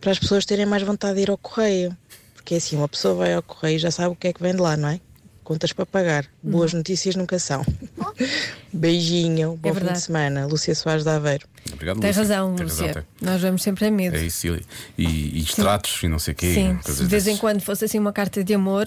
para 0.00 0.10
as 0.10 0.18
pessoas 0.18 0.46
terem 0.46 0.64
mais 0.64 0.82
vontade 0.82 1.16
de 1.16 1.22
ir 1.22 1.30
ao 1.30 1.36
correio. 1.36 1.94
Porque 2.34 2.54
assim, 2.54 2.76
uma 2.76 2.88
pessoa 2.88 3.14
vai 3.14 3.34
ao 3.34 3.42
correio 3.42 3.76
e 3.76 3.78
já 3.78 3.90
sabe 3.90 4.14
o 4.14 4.16
que 4.16 4.28
é 4.28 4.32
que 4.32 4.42
vem 4.42 4.54
de 4.54 4.60
lá, 4.60 4.74
não 4.74 4.88
é? 4.88 5.00
Contas 5.46 5.72
para 5.72 5.86
pagar. 5.86 6.26
Boas 6.42 6.72
notícias 6.72 7.14
nunca 7.14 7.38
são. 7.38 7.64
Beijinho, 8.72 9.56
bom 9.56 9.68
fim 9.68 9.74
verdade. 9.74 9.98
de 10.00 10.04
semana. 10.04 10.44
Lúcia 10.44 10.74
Soares 10.74 11.04
de 11.04 11.10
Aveiro. 11.10 11.46
Obrigado, 11.72 12.00
Tem 12.00 12.08
Lúcia. 12.10 12.22
razão, 12.22 12.54
Tem 12.56 12.64
Lúcia. 12.66 12.92
tem. 12.94 13.02
Nós 13.22 13.40
vamos 13.40 13.62
sempre 13.62 13.86
a 13.86 13.90
medo. 13.92 14.16
É 14.16 14.24
isso, 14.24 14.48
e, 14.48 14.60
e, 14.98 15.38
e 15.38 15.42
extratos 15.42 16.02
e 16.02 16.08
não 16.08 16.18
sei 16.18 16.32
o 16.32 16.36
quê. 16.36 16.52
Sim, 16.52 16.78
se 16.82 17.00
de 17.00 17.06
vez 17.06 17.28
em 17.28 17.36
quando 17.36 17.60
fosse 17.60 17.84
assim 17.84 17.96
uma 17.96 18.12
carta 18.12 18.42
de 18.42 18.54
amor, 18.54 18.86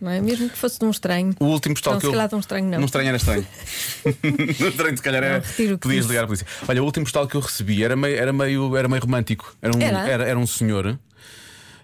não 0.00 0.10
é? 0.10 0.20
Mesmo 0.20 0.50
que 0.50 0.58
fosse 0.58 0.80
de 0.80 0.84
um 0.84 0.90
estranho. 0.90 1.32
O 1.38 1.44
último 1.44 1.76
postal 1.76 1.92
Não, 1.92 2.00
que 2.00 2.06
se 2.06 2.08
eu. 2.08 2.12
calhar 2.12 2.28
de 2.28 2.34
um 2.34 2.40
estranho 2.40 2.66
não. 2.68 2.78
Num 2.80 2.86
estranho 2.86 3.06
era 3.08 3.16
estranho. 3.16 3.46
Num 4.58 4.68
estranho, 4.68 4.96
se 4.96 5.02
calhar 5.02 5.22
era. 5.22 5.38
Não, 5.38 5.78
Podias 5.78 5.98
disse. 6.02 6.08
ligar 6.08 6.24
a 6.24 6.26
polícia. 6.26 6.46
Olha, 6.66 6.82
o 6.82 6.84
último 6.86 7.04
postal 7.06 7.28
que 7.28 7.36
eu 7.36 7.40
recebi 7.40 7.84
era 7.84 7.94
meio, 7.94 8.16
era 8.16 8.32
meio, 8.32 8.76
era 8.76 8.88
meio 8.88 9.00
romântico. 9.00 9.54
Era 9.62 9.76
um, 9.76 9.80
Era? 9.80 10.08
era, 10.08 10.24
era 10.24 10.38
um 10.40 10.46
senhor. 10.46 10.98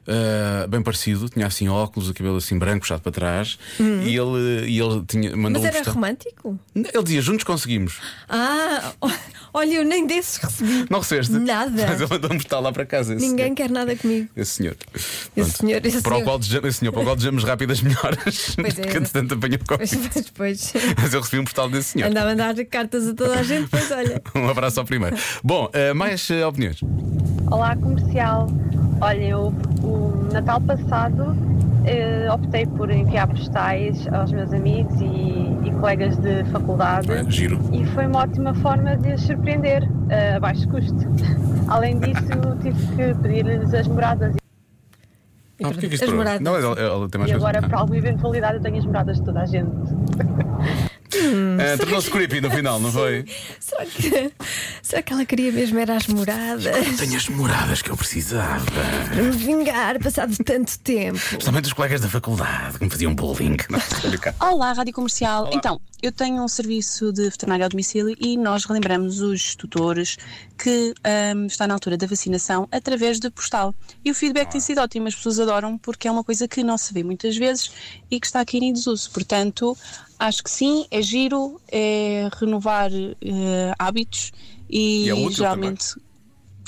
Ah, 0.07 0.67
bem 0.67 0.83
parecido, 0.83 1.29
tinha 1.29 1.47
assim 1.47 1.69
óculos, 1.69 2.09
o 2.09 2.15
cabelo 2.15 2.37
assim 2.37 2.59
branco, 2.59 2.81
puxado 2.81 3.03
para 3.03 3.13
trás, 3.13 3.59
e 3.79 4.17
ele, 4.17 4.67
e 4.69 4.79
ele 4.81 5.05
tinha, 5.07 5.37
mandou. 5.37 5.61
Mas 5.63 5.65
era 5.65 5.77
postal- 5.79 5.95
romântico? 5.95 6.59
Ele 6.75 7.03
dizia: 7.03 7.23
Juntos 7.23 7.45
conseguimos. 7.45 7.99
Ah, 8.29 8.93
olha, 9.53 9.75
eu 9.75 9.85
nem 9.85 10.07
desses 10.07 10.37
recebi. 10.39 10.87
Não 10.91 11.01
recebeste? 11.01 11.33
Nada. 11.33 11.87
Mas 11.89 12.01
ele 12.01 12.11
mandou 12.11 12.33
um 12.33 12.37
postal 12.37 12.63
lá 12.63 12.73
para 12.73 12.85
casa. 12.87 13.15
Esse 13.15 13.25
Ninguém 13.27 13.47
senhor. 13.47 13.57
quer 13.57 13.71
nada 13.71 13.95
comigo. 13.97 14.29
Esse 14.37 14.51
senhor. 14.53 14.77
Esse 14.95 15.31
Pronto. 15.35 15.57
senhor, 15.57 15.87
esse 15.87 16.03
para 16.03 16.11
o 16.13 16.15
senhor. 16.17 16.25
qual 16.25 16.39
desejamos, 16.39 16.69
esse 16.69 16.79
senhor, 16.79 16.93
para 16.93 17.01
o 17.01 17.05
qual 17.05 17.17
desejamos 17.17 17.45
rápidas 17.45 17.81
melhoras. 17.81 18.57
Pois 18.61 18.79
é. 18.79 18.83
que 18.83 18.97
entretanto 18.99 19.35
apanhou 19.35 19.59
Covid. 19.67 20.11
pois, 20.13 20.31
pois. 20.31 20.73
Mas 21.01 21.15
eu 21.15 21.21
recebi 21.21 21.41
um 21.41 21.45
postal 21.45 21.69
desse 21.71 21.91
senhor. 21.91 22.09
Andava 22.11 22.31
a 22.33 22.35
dar 22.35 22.65
cartas 22.67 23.07
a 23.09 23.15
toda 23.15 23.39
a 23.39 23.43
gente, 23.43 23.69
pois 23.71 23.91
olha. 23.91 24.21
Um 24.35 24.49
abraço 24.49 24.81
ao 24.81 24.87
primeiro. 24.87 25.17
Bom, 25.43 25.69
eh, 25.73 25.93
mais 25.93 26.29
eh, 26.31 26.45
opiniões. 26.47 26.81
Olá, 27.51 27.75
comercial. 27.77 28.47
Olha, 29.01 29.25
eu 29.25 29.53
o 29.83 30.29
Natal 30.33 30.61
passado 30.61 31.35
eh, 31.87 32.29
optei 32.31 32.67
por 32.67 32.91
enviar 32.91 33.27
postais 33.29 34.07
aos 34.13 34.31
meus 34.31 34.53
amigos 34.53 34.95
e, 35.01 35.07
e 35.67 35.71
colegas 35.81 36.17
de 36.19 36.45
faculdade 36.53 37.11
É, 37.11 37.25
giro. 37.31 37.59
e 37.73 37.85
foi 37.87 38.07
uma 38.07 38.21
ótima 38.21 38.55
forma 38.55 38.97
de 38.97 39.15
os 39.15 39.23
surpreender 39.23 39.89
eh, 40.11 40.35
a 40.37 40.41
baixo 40.41 40.69
custo. 40.69 40.95
Além 41.69 41.99
disso, 41.99 42.27
tive 42.63 42.87
que 42.97 43.15
pedir-lhes 43.23 43.73
as 43.73 43.89
moradas 43.89 44.35
Ah, 45.63 45.69
porquê 45.69 45.89
que 45.89 45.95
isto 45.95 46.05
As 46.05 46.13
moradas. 46.13 46.41
Não, 46.41 46.57
ela, 46.57 46.79
ela 46.79 47.09
tem 47.09 47.19
mais 47.21 47.31
e 47.31 47.35
coisa. 47.35 47.37
agora, 47.37 47.59
Ah. 47.65 47.69
por 47.69 47.75
alguma 47.79 47.97
eventualidade, 47.99 48.57
eu 48.57 48.61
tenho 48.63 48.77
as 48.79 48.85
moradas 48.87 49.17
de 49.17 49.23
toda 49.25 49.41
a 49.41 49.47
gente. 49.47 49.71
Ah, 51.13 51.77
Tornou-se 51.79 52.11
creepy 52.11 52.41
no 52.41 52.51
final, 52.51 52.79
não 52.79 52.91
foi? 52.93 53.25
Será 53.59 53.87
que, 53.87 54.33
será 54.83 55.03
que 55.03 55.13
ela 55.13 55.25
queria 55.25 55.51
mesmo 55.53 55.79
era 55.79 55.97
as 55.97 56.07
moradas? 56.07 56.65
Tenho 56.99 57.17
as 57.17 57.29
moradas 57.29 57.83
que 57.83 57.91
eu 57.91 57.97
precisava. 57.97 58.65
Para 59.11 59.23
me 59.23 59.31
vingar, 59.33 59.99
passado 59.99 60.37
tanto 60.45 60.79
tempo. 60.81 61.19
Principalmente 61.19 61.65
os 61.67 61.73
colegas 61.73 62.01
da 62.01 62.09
faculdade 62.09 62.79
que 62.79 62.85
me 62.85 62.91
faziam 62.91 63.15
bullying. 63.15 63.57
Brincar. 64.09 64.35
Olá, 64.41 64.73
Rádio 64.73 64.93
Comercial. 64.93 65.51
Então, 65.53 65.81
eu 66.03 66.13
tenho 66.13 66.43
um 66.43 66.49
serviço 66.49 67.13
de 67.13 67.25
veterinário 67.25 67.65
ao 67.65 67.69
domicílio 67.69 68.17
e 68.21 68.37
nós 68.37 68.65
relembramos 68.65 69.21
os 69.21 69.55
tutores 69.55 70.17
que 70.59 70.95
ahm, 71.05 71.47
está 71.47 71.67
na 71.67 71.75
altura 71.75 71.97
da 71.97 72.07
vacinação 72.07 72.69
através 72.71 73.19
de 73.19 73.31
postal. 73.31 73.75
E 74.05 74.11
o 74.11 74.15
feedback 74.15 74.51
tem 74.53 74.61
sido 74.61 74.81
ótimo, 74.81 75.09
as 75.09 75.15
pessoas 75.15 75.41
adoram 75.41 75.77
porque 75.79 76.09
é 76.09 76.11
uma 76.11 76.25
coisa 76.25 76.49
que 76.49 76.63
não 76.63 76.79
se 76.79 76.93
vê 76.93 77.03
muitas 77.03 77.37
vezes 77.37 77.71
e 78.11 78.19
que 78.19 78.27
está 78.27 78.41
aqui 78.41 78.59
em 78.59 78.73
desuso. 78.73 79.11
Portanto, 79.11 79.77
acho 80.19 80.43
que 80.43 80.51
sim, 80.51 80.87
é 80.91 81.03
giro, 81.03 81.61
é 81.71 82.29
renovar 82.39 82.91
eh, 82.93 83.75
hábitos 83.79 84.33
e, 84.69 85.07
E 85.07 85.11
é 85.11 85.31
geralmente 85.31 85.97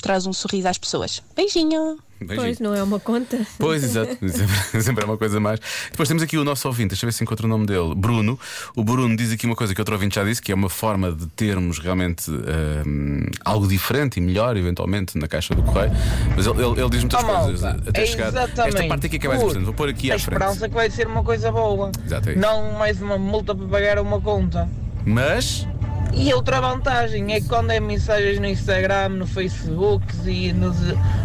traz 0.03 0.27
um 0.27 0.33
sorriso 0.33 0.67
às 0.67 0.77
pessoas. 0.77 1.23
Beijinho! 1.35 1.97
Beijinho. 2.19 2.41
Pois, 2.41 2.59
não 2.59 2.73
é 2.73 2.81
uma 2.81 2.99
conta. 3.01 3.37
Pois, 3.59 3.83
exato. 3.83 4.17
Sempre, 4.81 5.03
é 5.03 5.05
uma 5.05 5.17
coisa 5.17 5.39
mais. 5.41 5.59
Depois 5.91 6.07
temos 6.07 6.23
aqui 6.23 6.37
o 6.37 6.43
nosso 6.45 6.65
ouvinte, 6.69 6.89
deixa 6.89 7.05
eu 7.05 7.07
ver 7.09 7.13
se 7.13 7.21
encontro 7.23 7.45
o 7.45 7.49
nome 7.49 7.65
dele. 7.65 7.93
Bruno. 7.95 8.39
O 8.77 8.83
Bruno 8.83 9.13
diz 9.17 9.31
aqui 9.33 9.45
uma 9.45 9.55
coisa 9.55 9.73
que 9.75 9.81
outro 9.81 9.93
ouvinte 9.95 10.15
já 10.15 10.23
disse, 10.23 10.41
que 10.41 10.51
é 10.51 10.55
uma 10.55 10.69
forma 10.69 11.11
de 11.11 11.25
termos 11.27 11.79
realmente 11.79 12.31
hum, 12.31 13.25
algo 13.43 13.67
diferente 13.67 14.17
e 14.17 14.21
melhor, 14.21 14.55
eventualmente, 14.55 15.17
na 15.17 15.27
caixa 15.27 15.53
do 15.53 15.63
correio. 15.63 15.91
Mas 16.35 16.45
ele, 16.47 16.63
ele- 16.63 16.79
ele 16.81 16.89
diz 16.91 17.01
muitas 17.01 17.23
Oh, 17.23 17.25
coisas 17.27 17.61
malta, 17.61 17.89
até 17.89 18.03
é 18.03 18.05
chegar. 18.05 18.27
exatamente. 18.29 18.75
Esta 18.77 18.87
parte 18.87 19.05
aqui 19.07 19.15
é 19.15 19.19
que 19.19 19.25
é 19.25 19.29
mais 19.29 19.41
Por 19.41 19.45
importante. 19.47 19.65
Vou 19.65 19.73
pôr 19.73 19.89
aqui 19.89 20.11
A 20.11 20.15
à 20.15 20.19
frente. 20.19 20.33
esperança 20.35 20.69
que 20.69 20.75
vai 20.75 20.89
ser 20.89 21.07
uma 21.07 21.23
coisa 21.23 21.51
boa. 21.51 21.91
Exato, 22.05 22.29
é. 22.29 22.35
Não 22.35 22.71
mais 22.73 23.01
uma 23.01 23.17
multa 23.17 23.53
para 23.53 23.67
pagar 23.67 23.99
uma 23.99 24.21
conta. 24.21 24.69
Mas. 25.05 25.67
E 26.15 26.33
outra 26.33 26.61
vantagem 26.61 27.33
é 27.33 27.41
que 27.41 27.47
quando 27.47 27.71
é 27.71 27.79
mensagens 27.79 28.39
no 28.39 28.47
Instagram, 28.47 29.09
no 29.09 29.27
Facebook 29.27 30.05
e 30.25 30.53
nos, 30.53 30.77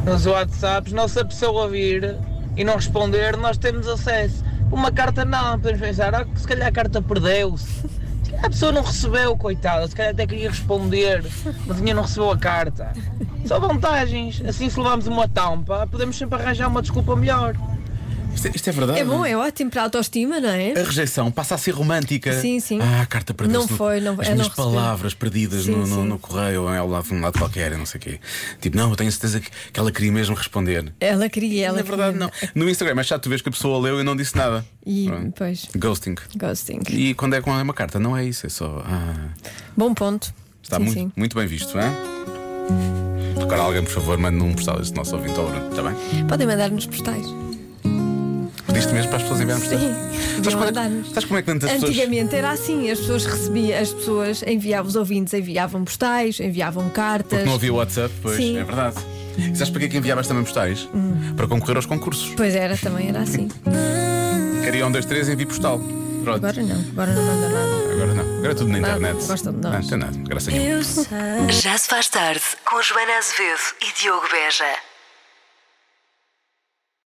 nos 0.05 0.27
WhatsApps, 0.27 0.93
não 0.93 1.07
se 1.07 1.21
a 1.21 1.25
pessoa 1.25 1.69
vir 1.69 2.17
e 2.57 2.65
não 2.65 2.75
responder, 2.75 3.37
nós 3.37 3.59
temos 3.59 3.87
acesso. 3.87 4.45
Uma 4.73 4.91
carta 4.91 5.25
não, 5.25 5.59
podemos 5.59 5.81
pensar, 5.81 6.15
ah, 6.15 6.27
se 6.35 6.47
calhar 6.47 6.69
a 6.69 6.73
carta 6.73 7.01
perdeu-se. 7.01 7.87
A 8.43 8.49
pessoa 8.49 8.73
não 8.73 8.83
recebeu, 8.83 9.37
coitada, 9.37 9.87
se 9.89 9.95
calhar 9.95 10.13
até 10.13 10.27
queria 10.27 10.51
responder, 10.51 11.25
mas 11.67 11.79
ainda 11.79 11.95
não 11.95 12.03
recebeu 12.03 12.31
a 12.31 12.39
carta. 12.39 12.93
São 13.47 13.61
vantagens. 13.61 14.43
Assim, 14.47 14.69
se 14.69 14.79
levarmos 14.79 15.07
uma 15.07 15.29
tampa, 15.29 15.87
podemos 15.91 16.17
sempre 16.17 16.41
arranjar 16.41 16.69
uma 16.69 16.83
desculpa 16.83 17.17
melhor. 17.17 17.55
Isto 18.39 18.47
é, 18.47 18.53
isto 18.55 18.69
é 18.69 18.73
verdade. 18.73 19.01
É 19.01 19.05
bom, 19.05 19.27
é 19.27 19.37
ótimo 19.37 19.69
para 19.69 19.81
a 19.81 19.85
autoestima, 19.85 20.39
não 20.39 20.49
é? 20.51 20.71
A 20.73 20.85
rejeição 20.85 21.29
passa 21.29 21.57
a 21.57 21.59
ser 21.59 21.73
romântica. 21.73 22.33
Sim, 22.41 22.61
sim. 22.61 22.79
Ah, 22.81 23.03
a 23.03 23.07
carta 23.07 23.35
perdeu-se. 23.35 23.67
Não 23.67 23.71
no- 23.73 23.77
foi, 23.77 24.01
não- 24.01 24.13
As 24.21 24.29
é, 24.29 24.33
minhas 24.35 24.47
não 24.49 24.55
palavras 24.55 25.13
perdidas 25.13 25.65
Sim, 25.65 25.73
no, 25.73 25.85
no, 25.87 26.05
no 26.05 26.19
correio 26.21 26.63
ou 26.63 26.69
ao 26.69 26.89
lado, 26.89 27.13
um 27.13 27.21
lado 27.21 27.37
qualquer, 27.37 27.77
não 27.77 27.85
sei 27.85 27.99
o 27.99 28.01
quê. 28.01 28.21
Tipo, 28.61 28.77
não, 28.77 28.91
eu 28.91 28.97
tenho 28.97 29.11
certeza 29.11 29.41
que, 29.41 29.51
que 29.73 29.81
ela 29.81 29.91
queria 29.91 30.13
mesmo 30.13 30.37
responder. 30.37 30.93
Ela 31.01 31.29
queria, 31.29 31.67
ela 31.67 31.79
Na 31.79 31.83
verdade, 31.83 32.17
não. 32.17 32.31
No 32.55 32.71
Instagram 32.71 33.01
é 33.01 33.03
chato 33.03 33.23
tu 33.25 33.29
vês 33.29 33.43
que 33.43 33.49
a 33.49 33.53
pessoa 33.53 33.77
leu 33.81 34.01
e 34.01 34.05
não 34.05 34.15
disse 34.15 34.37
nada. 34.37 34.65
E, 34.87 35.07
Pronto. 35.09 35.33
pois, 35.37 35.67
Ghosting. 35.77 36.15
ghosting. 36.37 36.81
E 36.91 37.15
quando 37.15 37.35
é 37.35 37.41
com 37.41 37.51
uma 37.51 37.75
carta, 37.75 37.99
não 37.99 38.17
é 38.17 38.25
isso, 38.25 38.47
é 38.47 38.49
só. 38.49 38.85
Ah, 38.87 39.31
Bom 39.77 39.93
ponto. 39.95 40.33
está 40.63 40.77
Sim, 40.77 40.85
muito, 40.85 40.95
sim. 40.99 41.13
muito 41.17 41.37
bem 41.37 41.47
visto, 41.49 41.77
é? 41.77 41.93
Agora 43.43 43.63
alguém, 43.63 43.83
por 43.83 43.91
favor, 43.93 44.17
mande 44.19 44.43
um 44.43 44.53
postal 44.55 44.81
este 44.81 44.95
nosso 44.95 45.17
ouvinte 45.17 45.39
ao 45.39 45.47
Bruno, 45.49 45.71
está 45.71 45.83
bem? 45.83 46.25
Podem 46.27 46.47
mandar-nos 46.47 46.87
postais. 46.87 47.27
Pediste 48.69 48.93
mesmo 48.93 49.09
para 49.09 49.17
as 49.17 49.23
pessoas 49.23 49.41
enviarmos? 49.41 49.67
Sim, 49.69 49.95
Sabes 50.37 50.55
como, 50.55 50.65
é, 50.65 50.73
sabes 50.73 51.25
como 51.25 51.39
é 51.39 51.43
que 51.43 51.47
tantas 51.47 51.71
pessoas. 51.73 51.91
Antigamente 51.91 52.37
era 52.37 52.51
assim, 52.51 52.91
as 52.91 53.01
pessoas 53.01 53.25
recebiam, 53.27 53.81
as 53.81 53.93
pessoas 53.93 54.43
enviavam, 54.47 54.89
os 54.89 54.95
ouvintes 54.97 55.35
enviavam 55.35 55.85
postais, 55.85 56.39
enviavam 56.39 56.89
cartas. 56.91 57.31
Porque 57.39 57.45
não 57.49 57.55
havia 57.55 57.73
WhatsApp, 57.75 58.15
pois, 58.23 58.37
Sim. 58.37 58.59
é 58.59 58.65
verdade. 58.65 58.97
E 59.39 59.57
sabes 59.57 59.71
para 59.71 59.81
que 59.81 59.87
é 59.87 59.89
que 59.89 59.97
enviavas 59.97 60.27
também 60.29 60.45
postais? 60.45 60.89
Para 61.37 61.47
concorrer 61.49 61.77
aos 61.77 61.87
concursos. 61.87 62.33
Pois 62.37 62.55
era, 62.55 62.77
também 62.77 63.09
era 63.09 63.21
assim. 63.21 63.49
Queria 64.65 64.87
um, 64.87 64.93
dois, 64.93 65.07
três, 65.07 65.29
envie 65.29 65.47
postal. 65.47 65.81
Pronto. 66.23 66.45
Agora 66.45 66.63
não, 66.63 66.81
agora 66.91 67.13
não 67.15 67.23
manda 67.23 67.49
nada. 67.49 67.93
Agora 67.93 68.15
não. 68.15 68.37
Agora 68.39 68.53
é 68.53 68.55
tudo 68.55 68.69
na 68.71 68.79
Nada, 68.81 68.97
internet. 68.99 69.27
gostam 69.27 69.53
de 69.53 69.61
nós. 69.61 69.73
Não, 69.73 69.81
não 69.81 69.89
tem 69.89 69.99
nada. 69.99 70.19
Graças 70.29 70.49
a 70.49 70.57
Deus. 70.59 71.07
Já 71.63 71.79
se 71.79 71.89
faz 71.89 72.09
tarde 72.09 72.43
com 72.69 72.83
Joana 72.83 73.17
Azevedo 73.17 73.61
e 73.81 74.01
Diogo 74.03 74.27
Beja. 74.31 74.65